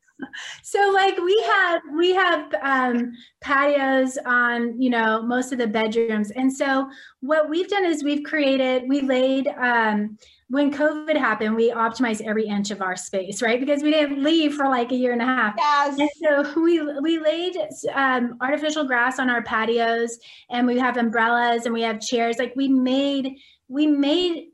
like 0.94 1.18
we 1.18 1.44
have 1.48 1.82
we 1.96 2.14
have 2.14 2.54
um, 2.62 3.14
patios 3.42 4.18
on 4.26 4.80
you 4.82 4.90
know 4.90 5.22
most 5.22 5.52
of 5.52 5.58
the 5.58 5.68
bedrooms 5.68 6.32
and 6.32 6.52
so 6.52 6.90
what 7.22 7.50
we've 7.50 7.68
done 7.68 7.86
is 7.86 8.04
we've 8.04 8.24
created 8.24 8.84
we 8.88 9.02
laid 9.02 9.48
um, 9.48 10.18
when 10.54 10.72
COVID 10.72 11.18
happened, 11.18 11.56
we 11.56 11.72
optimized 11.72 12.22
every 12.22 12.46
inch 12.46 12.70
of 12.70 12.80
our 12.80 12.96
space, 12.96 13.42
right? 13.42 13.60
Because 13.60 13.82
we 13.82 13.90
didn't 13.90 14.22
leave 14.22 14.54
for 14.54 14.70
like 14.70 14.92
a 14.92 14.96
year 14.96 15.12
and 15.12 15.22
a 15.22 15.26
half. 15.26 15.56
Yes. 15.58 15.98
And 15.98 16.10
so 16.22 16.62
we 16.62 16.80
we 17.02 17.18
laid 17.18 17.58
um, 17.92 18.38
artificial 18.40 18.84
grass 18.84 19.18
on 19.18 19.32
our 19.32 19.42
patios, 19.42 20.20
and 20.52 20.68
we 20.68 20.78
have 20.78 20.98
umbrellas, 20.98 21.66
and 21.66 21.74
we 21.74 21.82
have 21.82 22.00
chairs. 22.00 22.38
Like 22.38 22.54
we 22.56 22.68
made 22.68 23.40
we 23.68 23.88
made 23.88 24.50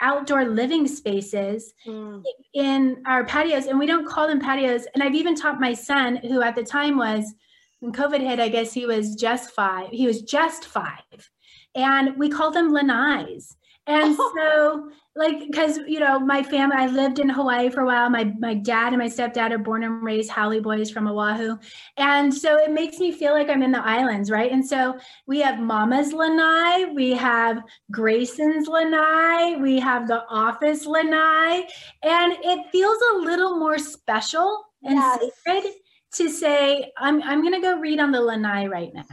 outdoor 0.00 0.44
living 0.44 0.86
spaces 0.88 1.72
mm. 1.86 2.22
in 2.54 3.02
our 3.06 3.24
patios, 3.24 3.66
and 3.66 3.78
we 3.78 3.86
don't 3.86 4.08
call 4.08 4.26
them 4.26 4.40
patios. 4.40 4.86
And 4.94 5.02
I've 5.02 5.14
even 5.14 5.34
taught 5.34 5.60
my 5.60 5.74
son, 5.74 6.16
who 6.16 6.42
at 6.42 6.56
the 6.56 6.64
time 6.64 6.96
was 6.96 7.34
when 7.80 7.92
COVID 7.92 8.20
hit, 8.20 8.40
I 8.40 8.48
guess 8.48 8.72
he 8.72 8.86
was 8.86 9.14
just 9.14 9.52
five. 9.52 9.90
He 9.90 10.06
was 10.06 10.22
just 10.22 10.64
five, 10.64 11.30
and 11.74 12.16
we 12.16 12.28
called 12.28 12.54
them 12.54 12.72
lanais. 12.72 13.54
And 13.88 14.14
so 14.36 14.90
like 15.16 15.40
because 15.40 15.78
you 15.78 15.98
know 15.98 16.20
my 16.20 16.44
family 16.44 16.76
i 16.78 16.86
lived 16.86 17.18
in 17.18 17.28
hawaii 17.28 17.70
for 17.70 17.80
a 17.80 17.86
while. 17.86 18.08
My 18.08 18.32
my 18.38 18.54
dad 18.54 18.92
and 18.92 18.98
my 18.98 19.08
stepdad 19.08 19.50
are 19.50 19.58
born 19.58 19.82
and 19.82 20.02
raised 20.02 20.30
haole 20.30 20.60
boys 20.60 20.90
from 20.90 21.08
oahu. 21.08 21.56
And 21.96 22.32
so 22.32 22.56
it 22.56 22.70
makes 22.70 22.98
me 22.98 23.10
feel 23.10 23.32
like 23.32 23.48
i'm 23.50 23.62
in 23.62 23.72
the 23.72 23.84
islands 23.84 24.30
right? 24.30 24.52
And 24.52 24.64
so 24.64 24.96
we 25.26 25.40
have 25.40 25.58
mama's 25.58 26.12
lanai 26.12 26.92
we 26.94 27.12
have 27.12 27.62
grayson's 27.90 28.68
lanai 28.68 29.56
we 29.56 29.80
have 29.80 30.06
the 30.06 30.24
office 30.28 30.86
lanai. 30.86 31.66
And 32.02 32.34
it 32.42 32.70
feels 32.70 32.98
a 33.14 33.18
little 33.18 33.58
more 33.58 33.78
special 33.78 34.64
and 34.84 34.94
yes. 34.94 35.18
sacred 35.44 35.72
to 36.10 36.28
say 36.30 36.90
i'm 36.96 37.22
i'm 37.24 37.42
going 37.42 37.52
to 37.52 37.60
go 37.60 37.78
read 37.78 38.00
on 38.00 38.12
the 38.12 38.20
lanai 38.20 38.66
right 38.66 38.94
now 38.94 39.04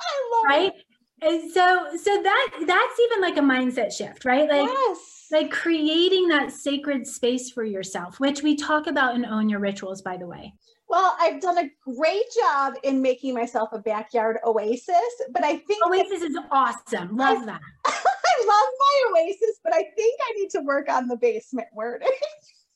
I 0.00 0.30
love 0.32 0.44
right? 0.48 0.72
it. 0.74 0.84
And 1.22 1.50
so 1.52 1.88
so 1.96 2.22
that 2.22 2.50
that's 2.66 3.00
even 3.00 3.20
like 3.20 3.36
a 3.36 3.40
mindset 3.40 3.92
shift 3.92 4.24
right 4.24 4.48
like 4.48 4.68
yes 4.68 5.20
like 5.30 5.50
creating 5.50 6.28
that 6.28 6.52
sacred 6.52 7.06
space 7.06 7.50
for 7.50 7.64
yourself, 7.64 8.18
which 8.18 8.42
we 8.42 8.56
talk 8.56 8.86
about 8.86 9.14
in 9.14 9.24
Own 9.24 9.48
Your 9.48 9.60
Rituals, 9.60 10.02
by 10.02 10.16
the 10.16 10.26
way. 10.26 10.54
Well, 10.88 11.16
I've 11.20 11.40
done 11.40 11.56
a 11.58 11.70
great 11.84 12.24
job 12.40 12.74
in 12.82 13.00
making 13.00 13.34
myself 13.34 13.68
a 13.72 13.78
backyard 13.78 14.38
oasis, 14.44 15.22
but 15.30 15.44
I 15.44 15.58
think 15.58 15.86
oasis 15.86 16.22
is 16.22 16.36
awesome. 16.50 17.16
Love 17.16 17.38
I, 17.42 17.46
that. 17.46 17.60
I 17.84 18.44
love 18.46 18.68
my 18.78 19.20
oasis, 19.20 19.60
but 19.62 19.72
I 19.72 19.84
think 19.96 20.20
I 20.28 20.32
need 20.36 20.50
to 20.50 20.60
work 20.62 20.88
on 20.88 21.06
the 21.06 21.16
basement 21.16 21.68
wording. 21.72 22.08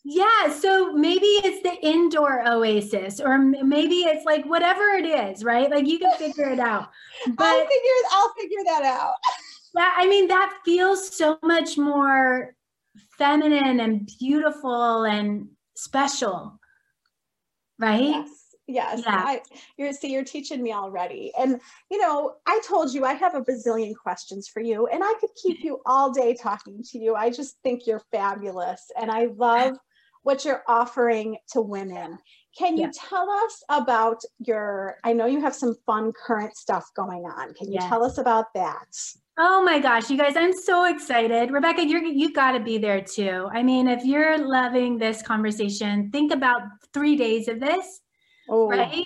Yeah, 0.07 0.50
so 0.50 0.92
maybe 0.92 1.26
it's 1.26 1.62
the 1.62 1.74
indoor 1.86 2.46
oasis, 2.46 3.20
or 3.20 3.38
maybe 3.38 4.00
it's 4.00 4.26
like 4.26 4.44
whatever 4.44 4.82
it 4.90 5.07
is, 5.07 5.42
right? 5.42 5.70
Like 5.70 5.86
you 5.86 5.98
can 5.98 6.16
figure 6.18 6.50
it 6.50 6.61
out. 6.61 6.90
But 7.36 7.46
I'll 7.46 7.61
figure 7.61 8.09
I'll 8.12 8.32
figure 8.38 8.64
that 8.66 8.82
out. 8.84 9.14
Yeah, 9.76 9.92
I 9.96 10.07
mean, 10.07 10.28
that 10.28 10.57
feels 10.64 11.16
so 11.16 11.36
much 11.42 11.76
more 11.76 12.55
feminine 13.18 13.80
and 13.80 14.09
beautiful 14.20 15.02
and 15.02 15.48
special, 15.74 16.61
right? 17.80 18.00
Yes. 18.00 18.28
Yes, 18.66 19.02
yeah. 19.05 19.24
I, 19.26 19.42
you're 19.76 19.92
see, 19.92 20.12
you're 20.12 20.24
teaching 20.24 20.62
me 20.62 20.72
already. 20.72 21.32
And 21.38 21.61
you 21.90 22.00
know, 22.00 22.36
I 22.46 22.61
told 22.66 22.94
you 22.94 23.05
I 23.05 23.14
have 23.14 23.34
a 23.34 23.42
bazillion 23.42 23.94
questions 24.00 24.46
for 24.48 24.61
you, 24.61 24.86
and 24.86 25.02
I 25.02 25.12
could 25.20 25.30
keep 25.42 25.59
you 25.64 25.80
all 25.86 26.12
day 26.12 26.34
talking 26.34 26.82
to 26.92 26.98
you. 26.98 27.16
I 27.16 27.30
just 27.30 27.57
think 27.64 27.86
you're 27.86 28.02
fabulous, 28.12 28.92
and 28.96 29.11
I 29.11 29.26
love 29.36 29.76
what 30.24 30.44
you're 30.44 30.62
offering 30.66 31.36
to 31.52 31.60
women. 31.60 32.18
Can 32.58 32.76
you 32.76 32.84
yeah. 32.84 33.08
tell 33.08 33.30
us 33.30 33.62
about 33.68 34.20
your? 34.38 34.96
I 35.04 35.12
know 35.12 35.26
you 35.26 35.40
have 35.40 35.54
some 35.54 35.74
fun 35.86 36.12
current 36.12 36.56
stuff 36.56 36.90
going 36.94 37.24
on. 37.24 37.54
Can 37.54 37.68
you 37.68 37.78
yes. 37.80 37.88
tell 37.88 38.04
us 38.04 38.18
about 38.18 38.46
that? 38.54 38.86
Oh 39.38 39.62
my 39.64 39.80
gosh, 39.80 40.10
you 40.10 40.16
guys, 40.16 40.36
I'm 40.36 40.52
so 40.52 40.84
excited. 40.84 41.50
Rebecca, 41.50 41.84
you're 41.84 42.04
you 42.04 42.32
got 42.32 42.52
to 42.52 42.60
be 42.60 42.78
there 42.78 43.00
too. 43.00 43.48
I 43.52 43.62
mean, 43.64 43.88
if 43.88 44.04
you're 44.04 44.38
loving 44.38 44.96
this 44.96 45.22
conversation, 45.22 46.10
think 46.10 46.32
about 46.32 46.62
3 46.92 47.16
days 47.16 47.48
of 47.48 47.58
this. 47.58 48.00
Oh. 48.48 48.68
Right? 48.68 49.04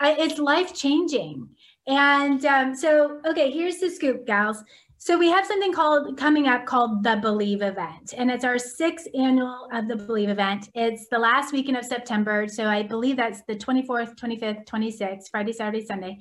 I, 0.00 0.12
it's 0.12 0.38
life 0.38 0.74
changing. 0.74 1.48
And 1.86 2.44
um, 2.46 2.74
so, 2.74 3.20
okay, 3.26 3.50
here's 3.50 3.78
the 3.78 3.90
scoop, 3.90 4.26
gals. 4.26 4.62
So 4.98 5.18
we 5.18 5.30
have 5.30 5.44
something 5.44 5.74
called 5.74 6.16
coming 6.16 6.48
up 6.48 6.64
called 6.64 7.02
the 7.02 7.16
Believe 7.16 7.60
event, 7.60 8.14
and 8.16 8.30
it's 8.30 8.44
our 8.44 8.58
sixth 8.58 9.06
annual 9.14 9.68
of 9.70 9.88
the 9.88 9.96
Believe 9.96 10.30
event. 10.30 10.70
It's 10.74 11.06
the 11.08 11.18
last 11.18 11.52
weekend 11.52 11.76
of 11.76 11.84
September, 11.84 12.48
so 12.48 12.64
I 12.64 12.82
believe 12.82 13.18
that's 13.18 13.42
the 13.42 13.56
24th, 13.56 14.16
25th, 14.16 14.66
26th, 14.66 15.30
Friday, 15.30 15.52
Saturday, 15.52 15.84
Sunday. 15.84 16.18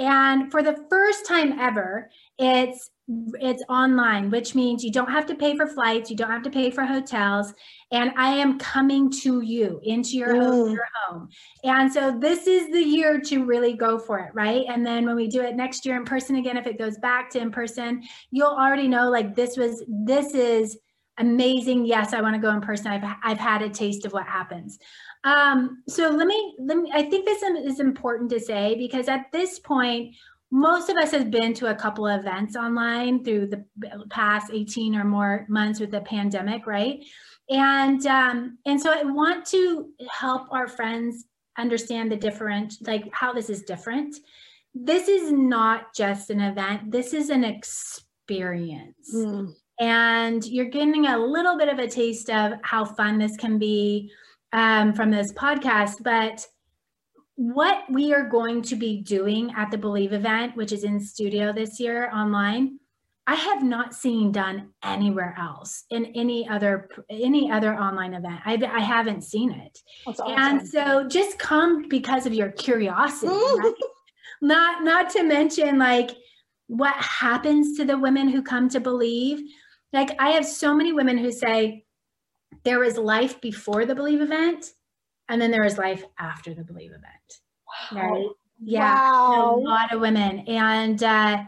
And 0.00 0.50
for 0.50 0.62
the 0.64 0.76
first 0.90 1.24
time 1.24 1.56
ever, 1.58 2.10
it's 2.38 2.90
it's 3.08 3.62
online, 3.68 4.30
which 4.30 4.56
means 4.56 4.82
you 4.82 4.90
don't 4.90 5.10
have 5.10 5.26
to 5.26 5.36
pay 5.36 5.56
for 5.56 5.68
flights, 5.68 6.10
you 6.10 6.16
don't 6.16 6.30
have 6.30 6.42
to 6.42 6.50
pay 6.50 6.70
for 6.70 6.84
hotels, 6.84 7.54
and 7.92 8.10
I 8.16 8.34
am 8.34 8.58
coming 8.58 9.10
to 9.22 9.42
you 9.42 9.80
into 9.84 10.16
your, 10.16 10.34
home, 10.34 10.72
your 10.72 10.88
home. 11.06 11.28
And 11.62 11.92
so 11.92 12.18
this 12.18 12.48
is 12.48 12.68
the 12.72 12.82
year 12.82 13.20
to 13.20 13.44
really 13.44 13.74
go 13.74 13.96
for 13.98 14.18
it, 14.18 14.34
right? 14.34 14.64
And 14.68 14.84
then 14.84 15.06
when 15.06 15.14
we 15.14 15.28
do 15.28 15.40
it 15.40 15.54
next 15.54 15.86
year 15.86 15.96
in 15.96 16.04
person 16.04 16.34
again, 16.36 16.56
if 16.56 16.66
it 16.66 16.78
goes 16.78 16.98
back 16.98 17.30
to 17.30 17.38
in 17.38 17.52
person, 17.52 18.02
you'll 18.32 18.48
already 18.48 18.88
know 18.88 19.08
like 19.08 19.36
this 19.36 19.56
was 19.56 19.84
this 19.88 20.34
is 20.34 20.76
amazing. 21.18 21.86
Yes, 21.86 22.12
I 22.12 22.20
want 22.20 22.34
to 22.34 22.42
go 22.42 22.50
in 22.50 22.60
person. 22.60 22.88
I've 22.88 23.16
I've 23.22 23.38
had 23.38 23.62
a 23.62 23.70
taste 23.70 24.04
of 24.04 24.12
what 24.12 24.26
happens. 24.26 24.78
Um, 25.22 25.82
so 25.88 26.08
let 26.08 26.26
me 26.26 26.56
let 26.58 26.76
me. 26.76 26.90
I 26.92 27.04
think 27.04 27.24
this 27.24 27.42
is 27.42 27.78
important 27.78 28.30
to 28.30 28.40
say 28.40 28.74
because 28.76 29.06
at 29.06 29.30
this 29.32 29.60
point 29.60 30.14
most 30.50 30.88
of 30.88 30.96
us 30.96 31.10
have 31.10 31.30
been 31.30 31.52
to 31.54 31.70
a 31.70 31.74
couple 31.74 32.06
of 32.06 32.20
events 32.20 32.56
online 32.56 33.24
through 33.24 33.48
the 33.48 33.64
past 34.10 34.50
18 34.52 34.94
or 34.94 35.04
more 35.04 35.44
months 35.48 35.80
with 35.80 35.90
the 35.90 36.00
pandemic 36.02 36.66
right? 36.66 37.04
And 37.48 38.04
um, 38.06 38.58
and 38.66 38.80
so 38.80 38.92
i 38.92 39.04
want 39.04 39.46
to 39.46 39.90
help 40.10 40.52
our 40.52 40.66
friends 40.66 41.26
understand 41.58 42.10
the 42.10 42.16
different 42.16 42.74
like 42.82 43.08
how 43.12 43.32
this 43.32 43.50
is 43.50 43.62
different. 43.62 44.16
This 44.74 45.08
is 45.08 45.32
not 45.32 45.94
just 45.94 46.30
an 46.30 46.40
event. 46.40 46.90
This 46.90 47.14
is 47.14 47.30
an 47.30 47.44
experience. 47.44 49.14
Mm. 49.14 49.54
and 49.78 50.44
you're 50.46 50.70
getting 50.70 51.06
a 51.06 51.18
little 51.18 51.56
bit 51.56 51.68
of 51.68 51.78
a 51.78 51.86
taste 51.86 52.28
of 52.30 52.54
how 52.62 52.84
fun 52.84 53.18
this 53.18 53.36
can 53.36 53.58
be 53.58 54.10
um, 54.52 54.92
from 54.92 55.10
this 55.10 55.32
podcast 55.34 56.02
but 56.02 56.44
what 57.36 57.84
we 57.90 58.12
are 58.12 58.28
going 58.28 58.62
to 58.62 58.76
be 58.76 59.02
doing 59.02 59.52
at 59.56 59.70
the 59.70 59.78
Believe 59.78 60.12
event, 60.12 60.56
which 60.56 60.72
is 60.72 60.84
in 60.84 60.98
studio 60.98 61.52
this 61.52 61.78
year 61.78 62.10
online, 62.10 62.78
I 63.26 63.34
have 63.34 63.62
not 63.62 63.94
seen 63.94 64.32
done 64.32 64.70
anywhere 64.82 65.34
else 65.38 65.84
in 65.90 66.06
any 66.14 66.48
other 66.48 66.88
any 67.10 67.50
other 67.50 67.74
online 67.74 68.14
event. 68.14 68.40
I, 68.44 68.54
I 68.54 68.80
haven't 68.80 69.22
seen 69.22 69.50
it, 69.50 69.78
awesome. 70.06 70.26
and 70.28 70.68
so 70.68 71.08
just 71.08 71.38
come 71.38 71.88
because 71.88 72.24
of 72.24 72.34
your 72.34 72.50
curiosity. 72.52 73.32
right? 73.32 73.72
Not 74.40 74.84
not 74.84 75.10
to 75.10 75.24
mention 75.24 75.78
like 75.78 76.12
what 76.68 76.94
happens 76.96 77.76
to 77.78 77.84
the 77.84 77.98
women 77.98 78.28
who 78.28 78.42
come 78.42 78.68
to 78.70 78.80
believe. 78.80 79.40
Like 79.92 80.10
I 80.20 80.30
have 80.30 80.46
so 80.46 80.74
many 80.74 80.92
women 80.92 81.18
who 81.18 81.32
say 81.32 81.84
there 82.64 82.78
was 82.78 82.96
life 82.96 83.40
before 83.40 83.86
the 83.86 83.94
Believe 83.94 84.20
event, 84.20 84.66
and 85.28 85.40
then 85.40 85.50
there 85.50 85.64
is 85.64 85.78
life 85.78 86.04
after 86.18 86.54
the 86.54 86.64
Believe 86.64 86.90
event. 86.90 87.40
Wow. 87.92 88.10
Right? 88.10 88.26
Yeah, 88.62 88.94
wow. 88.94 89.54
a 89.54 89.60
lot 89.60 89.92
of 89.92 90.00
women, 90.00 90.40
and 90.48 91.02
uh, 91.02 91.42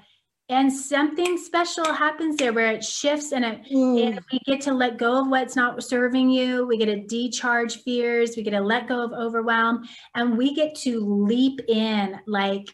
and 0.51 0.73
something 0.73 1.37
special 1.37 1.93
happens 1.93 2.37
there 2.37 2.53
where 2.53 2.71
it 2.71 2.83
shifts 2.83 3.33
and 3.33 3.45
it 3.45 3.63
mm. 3.71 4.07
and 4.07 4.21
we 4.33 4.39
get 4.47 4.61
to 4.63 4.73
let 4.73 4.99
go 4.99 5.21
of 5.21 5.29
what's 5.29 5.57
not 5.57 5.83
serving 5.83 6.31
you. 6.31 6.67
We 6.67 6.79
get 6.79 6.87
to 6.87 7.07
decharge 7.07 7.83
fears. 7.83 8.37
We 8.37 8.43
get 8.43 8.51
to 8.53 8.61
let 8.61 8.89
go 8.89 9.03
of 9.03 9.13
overwhelm, 9.13 9.89
and 10.15 10.37
we 10.37 10.55
get 10.55 10.75
to 10.81 11.01
leap 11.01 11.61
in 11.69 12.19
like 12.27 12.69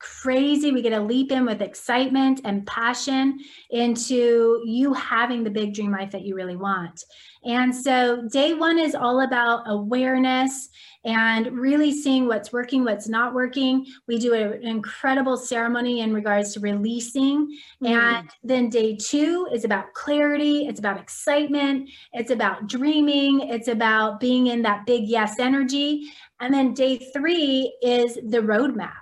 crazy. 0.00 0.72
We 0.72 0.82
get 0.82 0.90
to 0.90 1.00
leap 1.00 1.30
in 1.30 1.44
with 1.44 1.62
excitement 1.62 2.40
and 2.44 2.66
passion 2.66 3.38
into 3.70 4.62
you 4.64 4.92
having 4.94 5.44
the 5.44 5.50
big 5.50 5.74
dream 5.74 5.92
life 5.92 6.10
that 6.10 6.22
you 6.22 6.34
really 6.34 6.56
want. 6.56 7.04
And 7.44 7.74
so, 7.74 8.28
day 8.28 8.54
one 8.54 8.78
is 8.78 8.94
all 8.94 9.20
about 9.22 9.62
awareness 9.66 10.68
and 11.04 11.46
really 11.52 11.92
seeing 11.92 12.26
what's 12.26 12.52
working, 12.52 12.84
what's 12.84 13.08
not 13.08 13.32
working. 13.32 13.86
We 14.06 14.18
do 14.18 14.34
an 14.34 14.62
incredible 14.62 15.36
ceremony 15.38 16.00
in 16.00 16.12
regards 16.12 16.52
to 16.54 16.60
releasing. 16.60 17.46
Mm-hmm. 17.82 17.86
And 17.86 18.30
then 18.42 18.68
day 18.68 18.96
two 18.96 19.48
is 19.52 19.64
about 19.64 19.94
clarity, 19.94 20.66
it's 20.66 20.80
about 20.80 21.00
excitement, 21.00 21.88
it's 22.12 22.30
about 22.30 22.66
dreaming, 22.66 23.40
it's 23.40 23.68
about 23.68 24.20
being 24.20 24.48
in 24.48 24.60
that 24.62 24.84
big 24.84 25.04
yes 25.04 25.38
energy. 25.38 26.10
And 26.40 26.52
then 26.52 26.74
day 26.74 26.98
three 26.98 27.74
is 27.82 28.14
the 28.14 28.38
roadmap. 28.38 28.99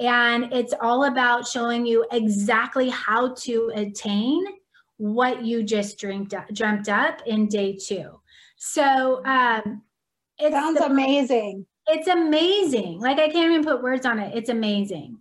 And 0.00 0.52
it's 0.52 0.72
all 0.80 1.04
about 1.04 1.46
showing 1.46 1.84
you 1.84 2.06
exactly 2.10 2.88
how 2.88 3.34
to 3.34 3.70
attain 3.74 4.42
what 4.96 5.44
you 5.44 5.62
just 5.62 5.98
dreamed 5.98 6.34
up, 6.34 6.48
dreamt 6.54 6.88
up 6.88 7.20
in 7.26 7.48
day 7.48 7.76
two. 7.76 8.18
So 8.56 9.24
um, 9.24 9.82
it 10.38 10.52
sounds 10.52 10.78
the, 10.78 10.86
amazing. 10.86 11.66
It's 11.86 12.08
amazing. 12.08 13.00
Like 13.00 13.18
I 13.18 13.28
can't 13.28 13.50
even 13.50 13.64
put 13.64 13.82
words 13.82 14.06
on 14.06 14.18
it. 14.18 14.36
It's 14.36 14.48
amazing. 14.48 15.18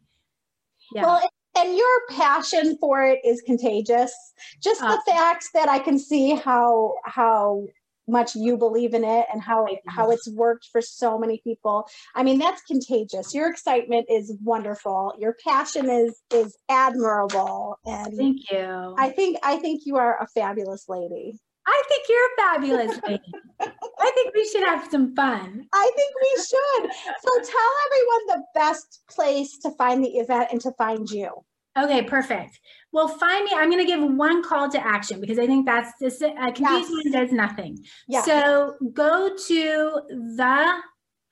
Yeah. 0.93 1.03
Well, 1.03 1.29
and 1.57 1.75
your 1.75 2.01
passion 2.09 2.77
for 2.79 3.03
it 3.03 3.19
is 3.25 3.41
contagious. 3.41 4.13
Just 4.61 4.79
the 4.81 5.01
fact 5.05 5.49
that 5.53 5.67
I 5.67 5.79
can 5.79 5.99
see 5.99 6.35
how 6.35 6.95
how 7.05 7.65
much 8.09 8.35
you 8.35 8.57
believe 8.57 8.93
in 8.93 9.03
it 9.03 9.25
and 9.31 9.41
how 9.41 9.67
how 9.87 10.11
it's 10.11 10.27
worked 10.29 10.67
for 10.71 10.81
so 10.81 11.17
many 11.17 11.41
people 11.43 11.87
i 12.15 12.23
mean 12.23 12.39
that's 12.39 12.61
contagious 12.63 13.33
your 13.33 13.49
excitement 13.49 14.05
is 14.09 14.35
wonderful 14.43 15.13
your 15.19 15.35
passion 15.45 15.89
is 15.89 16.21
is 16.33 16.57
admirable 16.69 17.77
and 17.85 18.17
thank 18.17 18.51
you 18.51 18.95
i 18.97 19.09
think 19.09 19.37
i 19.43 19.57
think 19.57 19.83
you 19.85 19.97
are 19.97 20.21
a 20.21 20.27
fabulous 20.27 20.85
lady 20.89 21.39
I 21.71 21.83
think 21.87 22.05
you're 22.09 22.17
a 22.17 22.35
fabulous 22.37 22.99
lady. 23.07 23.21
I 23.99 24.11
think 24.15 24.33
we 24.33 24.47
should 24.47 24.63
have 24.63 24.89
some 24.89 25.15
fun. 25.15 25.67
I 25.71 25.91
think 25.95 26.13
we 26.19 26.41
should. 26.41 26.91
So 27.21 27.51
tell 27.51 27.71
everyone 27.85 28.27
the 28.27 28.43
best 28.55 29.01
place 29.07 29.59
to 29.59 29.71
find 29.71 30.03
the 30.03 30.09
event 30.17 30.47
and 30.51 30.59
to 30.61 30.71
find 30.71 31.07
you. 31.07 31.29
Okay, 31.77 32.01
perfect. 32.01 32.59
Well, 32.91 33.07
find 33.07 33.45
me. 33.45 33.51
I'm 33.55 33.69
going 33.69 33.85
to 33.85 33.91
give 33.91 34.01
one 34.01 34.43
call 34.43 34.69
to 34.69 34.85
action 34.85 35.21
because 35.21 35.39
I 35.39 35.45
think 35.45 35.65
that's 35.65 35.91
this. 35.99 36.21
Uh, 36.21 36.51
confused 36.51 37.05
yes. 37.05 37.13
does 37.13 37.31
nothing. 37.31 37.77
Yeah. 38.07 38.23
So 38.23 38.75
go 38.93 39.35
to 39.47 40.01
the 40.09 40.81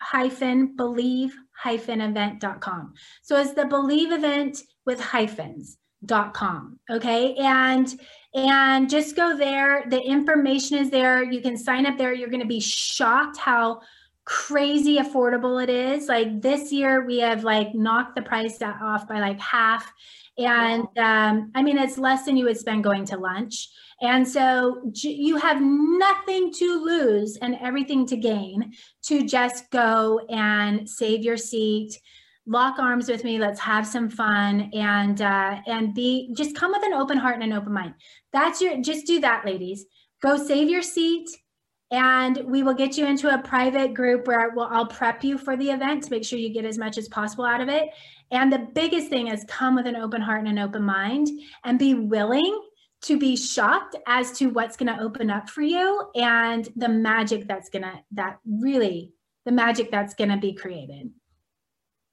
hyphen 0.02 0.76
believe 0.76 1.36
hyphen 1.56 2.02
event.com. 2.02 2.94
So 3.24 3.40
it's 3.40 3.54
the 3.54 3.66
believe 3.66 4.12
event 4.12 4.60
with 4.86 5.00
hyphens 5.00 5.78
dot 6.06 6.32
com 6.32 6.80
okay 6.92 7.34
and 7.36 8.00
and 8.36 8.88
just 8.88 9.16
go 9.16 9.36
there 9.36 9.84
the 9.90 10.00
information 10.00 10.78
is 10.78 10.92
there 10.92 11.24
you 11.24 11.42
can 11.42 11.58
sign 11.58 11.88
up 11.88 11.98
there 11.98 12.14
you're 12.14 12.30
going 12.30 12.40
to 12.40 12.46
be 12.46 12.60
shocked 12.60 13.36
how 13.38 13.82
crazy 14.28 14.98
affordable 14.98 15.64
it 15.64 15.70
is 15.70 16.10
like 16.10 16.42
this 16.42 16.70
year 16.70 17.06
we 17.06 17.18
have 17.18 17.46
like 17.46 17.74
knocked 17.74 18.14
the 18.14 18.22
price 18.22 18.62
off 18.62 19.08
by 19.08 19.20
like 19.22 19.40
half 19.40 19.94
and 20.38 20.88
um, 20.98 21.52
I 21.56 21.64
mean, 21.64 21.78
it's 21.78 21.98
less 21.98 22.26
than 22.26 22.38
you 22.38 22.46
would 22.46 22.58
spend 22.58 22.84
going 22.84 23.06
to 23.06 23.18
lunch. 23.18 23.70
And 24.02 24.28
so 24.28 24.92
you 24.94 25.38
have 25.38 25.60
nothing 25.62 26.54
to 26.54 26.86
lose 26.86 27.38
and 27.38 27.58
everything 27.60 28.06
to 28.08 28.18
gain 28.18 28.74
to 29.04 29.26
just 29.26 29.72
go 29.72 30.20
and 30.30 30.88
save 30.88 31.24
your 31.24 31.38
seat, 31.38 32.00
lock 32.46 32.78
arms 32.78 33.10
with 33.10 33.24
me. 33.24 33.40
Let's 33.40 33.60
have 33.60 33.88
some 33.88 34.10
fun 34.10 34.70
and 34.74 35.20
uh, 35.20 35.60
and 35.66 35.96
be 35.96 36.32
just 36.38 36.56
come 36.56 36.72
with 36.72 36.86
an 36.86 36.94
open 36.94 37.18
heart 37.18 37.36
and 37.36 37.44
an 37.44 37.54
open 37.54 37.74
mind. 37.74 37.96
That's 38.32 38.62
your 38.62 38.80
just 38.80 39.08
do 39.08 39.20
that, 39.22 39.44
ladies. 39.44 39.86
Go 40.22 40.38
save 40.38 40.70
your 40.70 40.84
seat 40.84 41.28
and 41.92 42.38
we 42.46 42.64
will 42.64 42.74
get 42.74 42.98
you 42.98 43.06
into 43.06 43.34
a 43.34 43.42
private 43.42 43.94
group 43.94 44.28
where 44.28 44.52
we'll, 44.56 44.66
I'll 44.66 44.88
prep 44.88 45.24
you 45.24 45.38
for 45.38 45.56
the 45.56 45.70
event 45.72 46.04
to 46.04 46.12
make 46.12 46.26
sure 46.26 46.38
you 46.38 46.50
get 46.50 46.66
as 46.66 46.78
much 46.78 46.98
as 46.98 47.08
possible 47.08 47.46
out 47.46 47.62
of 47.62 47.70
it. 47.70 47.90
And 48.32 48.52
the 48.52 48.68
biggest 48.74 49.10
thing 49.10 49.28
is 49.28 49.46
come 49.48 49.76
with 49.76 49.88
an 49.88 49.96
open 49.96 50.22
heart 50.22 50.40
and 50.40 50.50
an 50.50 50.60
open 50.60 50.84
mind 50.84 51.30
and 51.64 51.80
be 51.80 51.94
willing 51.94 52.62
to 53.04 53.18
be 53.18 53.38
shocked 53.38 53.96
as 54.06 54.32
to 54.34 54.48
what's 54.48 54.76
going 54.76 54.94
to 54.94 55.02
open 55.02 55.30
up 55.30 55.50
for 55.50 55.62
you 55.62 56.10
and 56.16 56.68
the 56.76 56.90
magic 56.90 57.48
that's 57.48 57.70
going 57.70 57.84
to, 57.84 57.94
that 58.12 58.40
really, 58.46 59.14
the 59.46 59.52
magic 59.52 59.90
that's 59.90 60.14
going 60.14 60.30
to 60.30 60.38
be 60.38 60.52
created. 60.52 61.10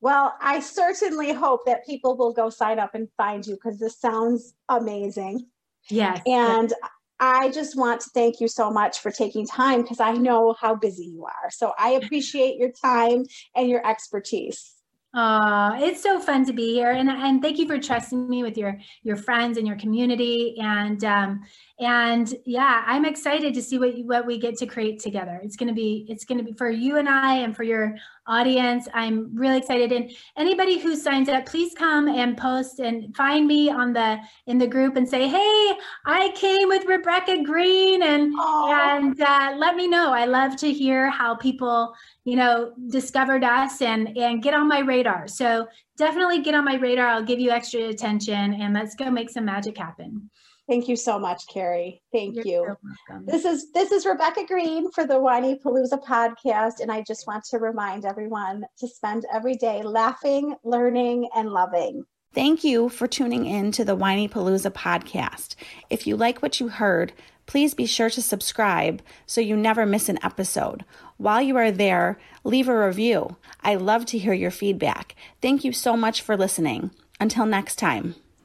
Well, 0.01 0.35
I 0.41 0.61
certainly 0.61 1.33
hope 1.33 1.65
that 1.65 1.87
people 1.87 2.17
will 2.17 2.33
go 2.33 2.51
sign 2.51 2.79
up 2.79 2.95
and 2.95 3.09
find 3.17 3.45
you 3.45 3.55
because 3.55 3.81
this 3.81 3.99
sounds 3.99 4.55
amazing. 4.69 5.47
Yes. 5.89 6.21
And 6.27 6.71
yes. 6.71 6.91
I 7.25 7.51
just 7.51 7.75
want 7.75 8.03
to 8.03 8.11
thank 8.11 8.39
you 8.39 8.49
so 8.49 8.71
much 8.71 9.01
for 9.01 9.11
taking 9.11 9.47
time 9.47 9.81
because 9.81 9.99
I 9.99 10.13
know 10.13 10.55
how 10.61 10.75
busy 10.75 11.07
you 11.07 11.25
are. 11.25 11.51
So 11.51 11.73
I 11.79 11.93
appreciate 11.93 12.59
your 12.59 12.71
time 12.71 13.25
and 13.57 13.67
your 13.67 13.87
expertise. 13.87 14.75
Uh, 15.15 15.77
it's 15.79 16.03
so 16.03 16.21
fun 16.21 16.45
to 16.45 16.53
be 16.53 16.75
here, 16.75 16.91
and 16.91 17.09
and 17.09 17.41
thank 17.41 17.57
you 17.59 17.67
for 17.69 17.79
trusting 17.79 18.29
me 18.29 18.43
with 18.43 18.59
your 18.59 18.79
your 19.05 19.17
friends 19.17 19.57
and 19.57 19.67
your 19.67 19.77
community, 19.77 20.57
and 20.61 21.05
um, 21.05 21.41
and 21.81 22.33
yeah, 22.47 22.85
I'm 22.87 23.05
excited 23.05 23.53
to 23.55 23.63
see 23.63 23.79
what 23.79 23.97
you, 23.97 24.07
what 24.07 24.27
we 24.27 24.39
get 24.39 24.57
to 24.59 24.67
create 24.67 25.01
together. 25.01 25.41
It's 25.43 25.57
gonna 25.57 25.73
be 25.73 26.07
it's 26.09 26.25
gonna 26.25 26.45
be 26.45 26.53
for 26.53 26.71
you 26.71 26.99
and 26.99 27.09
I, 27.09 27.39
and 27.39 27.57
for 27.57 27.65
your 27.65 27.97
audience. 28.29 28.87
I'm 28.95 29.35
really 29.35 29.59
excited, 29.59 29.91
and 29.91 30.13
anybody 30.37 30.79
who 30.79 30.95
signs 30.95 31.29
up, 31.29 31.47
please 31.47 31.75
come 31.75 32.07
and 32.07 32.39
post 32.39 32.79
and 32.79 33.15
find 33.17 33.49
me 33.49 33.71
on 33.71 33.93
the 33.93 34.19
in 34.47 34.59
the 34.59 34.69
group 34.69 34.95
and 34.95 35.09
say, 35.09 35.27
hey, 35.27 35.73
I 36.07 36.33
came 36.37 36.69
with 36.69 36.85
Rebecca 36.85 37.43
Greene, 37.43 38.03
and 38.03 38.33
and 38.39 39.21
uh, 39.21 39.55
let 39.59 39.75
me 39.75 39.89
know. 39.89 40.13
I 40.13 40.27
love 40.27 40.55
to 40.59 40.73
hear 40.73 41.11
how 41.11 41.35
people 41.35 41.93
you 42.25 42.37
know 42.37 42.73
discovered 42.89 43.43
us 43.43 43.83
and 43.83 44.17
and 44.17 44.43
get 44.43 44.55
on 44.55 44.67
my 44.67 44.79
radar 44.79 45.29
so 45.29 45.69
definitely 45.99 46.41
get 46.41 46.55
on 46.55 46.65
my 46.65 46.77
radar 46.77 47.07
i'll 47.07 47.23
give 47.23 47.39
you 47.39 47.51
extra 47.51 47.83
attention 47.83 48.55
and 48.55 48.73
let's 48.73 48.95
go 48.95 49.11
make 49.11 49.29
some 49.29 49.45
magic 49.45 49.77
happen 49.77 50.31
thank 50.69 50.89
you 50.89 50.97
so 50.97 51.19
much 51.19 51.43
Kerry 51.53 52.03
thank 52.13 52.37
You're 52.37 52.47
you 52.47 52.77
so 53.09 53.21
this 53.27 53.45
is 53.45 53.73
this 53.73 53.93
is 53.93 54.07
Rebecca 54.07 54.45
Greene 54.47 54.91
for 54.93 55.07
the 55.07 55.15
Whinypaluza 55.15 56.03
podcast 56.05 56.81
and 56.81 56.91
i 56.91 57.03
just 57.03 57.27
want 57.27 57.45
to 57.51 57.59
remind 57.59 58.05
everyone 58.05 58.65
to 58.79 58.89
spend 58.89 59.27
every 59.33 59.57
day 59.57 59.83
laughing 59.83 60.55
learning 60.65 61.29
and 61.35 61.51
loving 61.51 62.05
Thank 62.35 62.65
you 62.65 62.89
for 62.89 63.07
tuning 63.07 63.47
in 63.47 63.71
to 63.71 63.85
the 63.85 63.97
Whinypaluza 63.97 64.73
podcast. 64.73 65.55
If 65.89 66.05
you 66.05 66.17
like 66.17 66.43
what 66.43 66.59
you 66.59 66.67
heard, 66.67 67.13
please 67.47 67.75
be 67.75 67.87
sure 67.87 68.11
to 68.11 68.21
subscribe 68.21 69.03
so 69.25 69.41
you 69.41 69.57
never 69.57 69.87
miss 69.87 70.09
an 70.09 70.19
episode. 70.21 70.85
While 71.17 71.43
you 71.43 71.57
are 71.57 71.71
there, 71.71 72.19
leave 72.43 72.69
a 72.69 72.87
review. 72.87 73.37
I 73.63 73.77
love 73.77 74.05
to 74.07 74.19
hear 74.19 74.33
your 74.33 74.51
feedback. 74.51 75.15
Thank 75.41 75.63
you 75.63 75.73
so 75.73 75.97
much 75.97 76.23
for 76.23 76.37
listening. 76.37 76.91
Until 77.21 77.47
next 77.47 77.77
time. 77.77 78.17